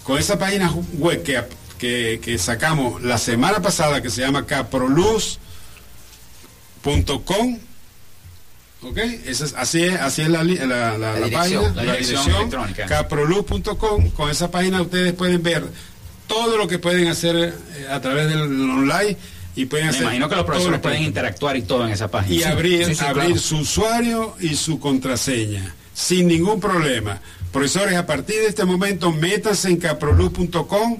Con 0.03 0.17
esa 0.17 0.37
página 0.37 0.69
web 0.97 1.23
que, 1.23 2.19
que, 2.21 2.37
sacamos 2.37 3.01
la 3.03 3.17
semana 3.17 3.61
pasada, 3.61 4.01
que 4.01 4.09
se 4.09 4.21
llama 4.21 4.45
caproluz.com, 4.45 5.39
¿ok? 8.83 8.97
así, 9.55 9.83
es, 9.83 9.95
así 9.95 10.21
es 10.21 10.29
la, 10.29 10.43
la, 10.43 10.97
la, 10.97 11.29
página, 11.31 11.69
la, 11.73 11.83
dirección, 11.83 12.49
caproluz.com. 12.87 14.09
Con 14.11 14.29
esa 14.29 14.51
página 14.51 14.81
ustedes 14.81 15.13
pueden 15.13 15.41
ver 15.41 15.65
todo 16.27 16.57
lo 16.57 16.67
que 16.67 16.79
pueden 16.79 17.07
hacer 17.07 17.35
eh, 17.35 17.87
a 17.89 17.99
través 18.01 18.29
del 18.29 18.41
online 18.41 19.17
y 19.55 19.65
pueden 19.65 19.89
Me 19.89 19.97
imagino 19.97 20.29
que 20.29 20.35
los 20.35 20.45
profesores 20.45 20.79
pueden 20.79 21.01
interactuar 21.01 21.57
y 21.57 21.63
todo 21.63 21.85
en 21.85 21.93
esa 21.93 22.09
página. 22.09 22.35
Y 22.35 22.43
abrir, 22.43 22.95
abrir 23.01 23.39
su 23.39 23.57
usuario 23.57 24.35
y 24.39 24.55
su 24.55 24.79
contraseña 24.79 25.73
sin 25.97 26.27
ningún 26.27 26.59
problema. 26.59 27.19
Profesores, 27.51 27.95
a 27.95 28.05
partir 28.05 28.35
de 28.35 28.47
este 28.47 28.65
momento, 28.65 29.11
métanse 29.11 29.67
en 29.69 29.77
caproluz.com, 29.77 30.99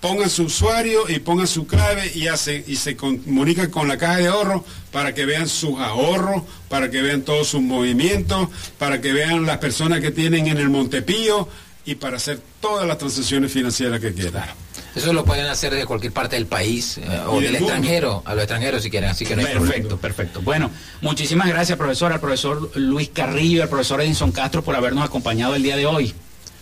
pongan 0.00 0.28
su 0.28 0.44
usuario 0.44 1.08
y 1.08 1.20
pongan 1.20 1.46
su 1.46 1.68
clave 1.68 2.10
y, 2.16 2.26
hace, 2.26 2.64
y 2.66 2.74
se 2.74 2.96
comunican 2.96 3.70
con 3.70 3.86
la 3.86 3.96
caja 3.96 4.16
de 4.16 4.26
ahorro 4.26 4.64
para 4.90 5.14
que 5.14 5.24
vean 5.24 5.46
sus 5.46 5.78
ahorros, 5.78 6.42
para 6.68 6.90
que 6.90 7.00
vean 7.00 7.22
todos 7.22 7.46
sus 7.46 7.62
movimientos, 7.62 8.48
para 8.76 9.00
que 9.00 9.12
vean 9.12 9.46
las 9.46 9.58
personas 9.58 10.00
que 10.00 10.10
tienen 10.10 10.48
en 10.48 10.58
el 10.58 10.68
Montepío, 10.68 11.48
y 11.84 11.94
para 11.96 12.16
hacer 12.16 12.40
todas 12.60 12.86
las 12.86 12.98
transacciones 12.98 13.52
financieras 13.52 14.00
que 14.00 14.12
quieran. 14.12 14.48
Eso 14.94 15.12
lo 15.12 15.24
pueden 15.24 15.46
hacer 15.46 15.74
de 15.74 15.84
cualquier 15.86 16.12
parte 16.12 16.36
del 16.36 16.46
país 16.46 16.98
eh, 16.98 17.20
o 17.26 17.40
del 17.40 17.56
extranjero, 17.56 18.22
a 18.24 18.34
los 18.34 18.44
extranjeros 18.44 18.82
si 18.82 18.90
quieren, 18.90 19.10
así 19.10 19.26
que 19.26 19.34
no 19.34 19.42
hay 19.42 19.52
Perfecto, 19.52 19.96
perfecto. 19.96 20.40
Bueno, 20.40 20.70
muchísimas 21.00 21.48
gracias, 21.48 21.76
profesor, 21.76 22.12
al 22.12 22.20
profesor 22.20 22.70
Luis 22.76 23.10
Carrillo 23.12 23.58
y 23.58 23.60
al 23.60 23.68
profesor 23.68 24.00
Edison 24.00 24.30
Castro 24.30 24.62
por 24.62 24.76
habernos 24.76 25.04
acompañado 25.04 25.54
el 25.54 25.62
día 25.62 25.76
de 25.76 25.86
hoy. 25.86 26.14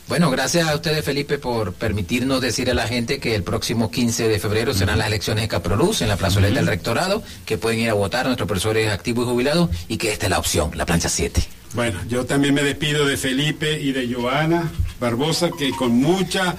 Bueno, 0.08 0.30
gracias 0.30 0.68
a 0.68 0.74
ustedes, 0.74 1.04
Felipe, 1.04 1.38
por 1.38 1.74
permitirnos 1.74 2.40
decir 2.40 2.70
a 2.70 2.74
la 2.74 2.88
gente 2.88 3.20
que 3.20 3.34
el 3.34 3.44
próximo 3.44 3.90
15 3.90 4.28
de 4.28 4.38
febrero 4.38 4.74
serán 4.74 4.98
las 4.98 5.06
elecciones 5.06 5.42
de 5.42 5.48
Caproluz 5.48 6.02
en 6.02 6.08
la 6.08 6.16
plazoleta 6.16 6.56
del 6.56 6.66
rectorado, 6.66 7.22
que 7.46 7.56
pueden 7.56 7.80
ir 7.80 7.90
a 7.90 7.94
votar 7.94 8.22
a 8.22 8.28
nuestros 8.28 8.48
profesores 8.48 8.90
activos 8.90 9.26
y 9.26 9.30
jubilados 9.30 9.70
y 9.88 9.98
que 9.98 10.12
esta 10.12 10.26
es 10.26 10.30
la 10.30 10.38
opción, 10.38 10.72
la 10.74 10.86
plancha 10.86 11.08
7. 11.08 11.61
Bueno, 11.74 12.00
yo 12.08 12.26
también 12.26 12.52
me 12.52 12.62
despido 12.62 13.06
de 13.06 13.16
Felipe 13.16 13.80
y 13.80 13.92
de 13.92 14.12
Joana 14.12 14.70
Barbosa, 15.00 15.50
que 15.58 15.70
con 15.70 15.92
mucha 15.92 16.54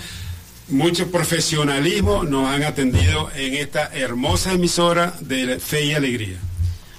mucho 0.70 1.12
profesionalismo 1.12 2.24
nos 2.24 2.48
han 2.48 2.64
atendido 2.64 3.30
en 3.36 3.54
esta 3.54 3.90
hermosa 3.94 4.54
emisora 4.54 5.14
de 5.20 5.60
Fe 5.60 5.86
y 5.86 5.94
Alegría. 5.94 6.38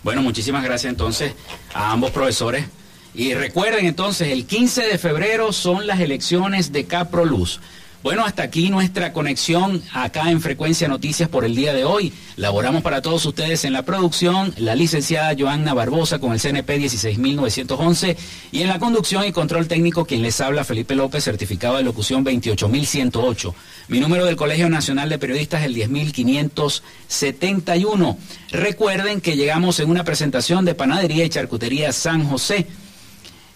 Bueno, 0.03 0.23
muchísimas 0.23 0.63
gracias 0.63 0.91
entonces 0.91 1.33
a 1.73 1.91
ambos 1.91 2.11
profesores. 2.11 2.67
Y 3.15 3.35
recuerden 3.35 3.87
entonces, 3.87 4.29
el 4.29 4.45
15 4.45 4.83
de 4.83 4.99
febrero 4.99 5.53
son 5.53 5.87
las 5.87 6.01
elecciones 6.01 6.73
de 6.73 6.85
Caproluz. 6.85 7.61
Bueno, 8.05 8.25
hasta 8.27 8.43
aquí 8.43 8.69
nuestra 8.69 9.15
conexión 9.15 9.83
acá 9.95 10.31
en 10.31 10.43
Frecuencia 10.43 10.89
Noticias 10.89 11.31
por 11.31 11.47
el 11.47 11.57
día 11.57 11.73
de 11.73 11.87
hoy. 11.87 12.13
Laboramos 12.37 12.83
para 12.83 13.01
todos 13.01 13.25
ustedes 13.25 13.65
en 13.65 13.73
la 13.73 13.87
producción 13.87 14.53
la 14.59 14.75
licenciada 14.75 15.35
Joanna 15.35 15.73
Barbosa 15.73 16.19
con 16.19 16.35
el 16.35 16.39
CNP 16.39 16.81
16911 16.81 18.19
y 18.53 18.61
en 18.61 18.69
la 18.69 18.79
conducción 18.79 19.25
y 19.25 19.33
control 19.33 19.69
técnico 19.69 20.05
quien 20.05 20.21
les 20.21 20.39
habla 20.43 20.65
Felipe 20.65 20.95
López, 20.95 21.25
certificado 21.25 21.79
de 21.79 21.83
locución 21.83 22.25
28108. 22.25 23.55
Mi 23.89 24.01
número 24.01 24.27
del 24.27 24.37
Colegio 24.37 24.69
Nacional 24.69 25.09
de 25.09 25.19
Periodistas 25.19 25.63
es 25.63 25.69
el 25.69 25.75
10571. 25.75 28.19
Recuerden 28.51 29.23
que 29.23 29.35
llegamos 29.35 29.81
en 29.81 29.89
una 29.89 30.05
presentación 30.05 30.67
de 30.67 30.75
Panadería 30.75 31.25
y 31.25 31.31
Charcutería 31.31 31.91
San 31.91 32.29
José 32.29 32.67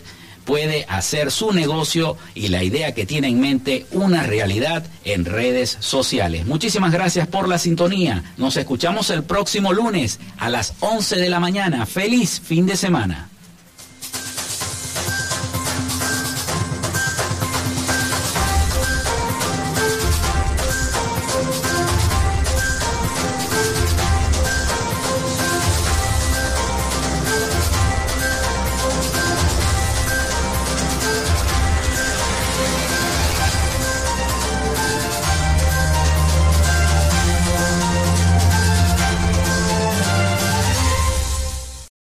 puede 0.48 0.86
hacer 0.88 1.30
su 1.30 1.52
negocio 1.52 2.16
y 2.34 2.48
la 2.48 2.64
idea 2.64 2.94
que 2.94 3.04
tiene 3.04 3.28
en 3.28 3.38
mente 3.38 3.84
una 3.90 4.22
realidad 4.22 4.82
en 5.04 5.26
redes 5.26 5.76
sociales. 5.80 6.46
Muchísimas 6.46 6.90
gracias 6.90 7.28
por 7.28 7.50
la 7.50 7.58
sintonía. 7.58 8.24
Nos 8.38 8.56
escuchamos 8.56 9.10
el 9.10 9.24
próximo 9.24 9.74
lunes 9.74 10.18
a 10.38 10.48
las 10.48 10.72
11 10.80 11.16
de 11.16 11.28
la 11.28 11.38
mañana. 11.38 11.84
Feliz 11.84 12.40
fin 12.42 12.64
de 12.64 12.78
semana. 12.78 13.28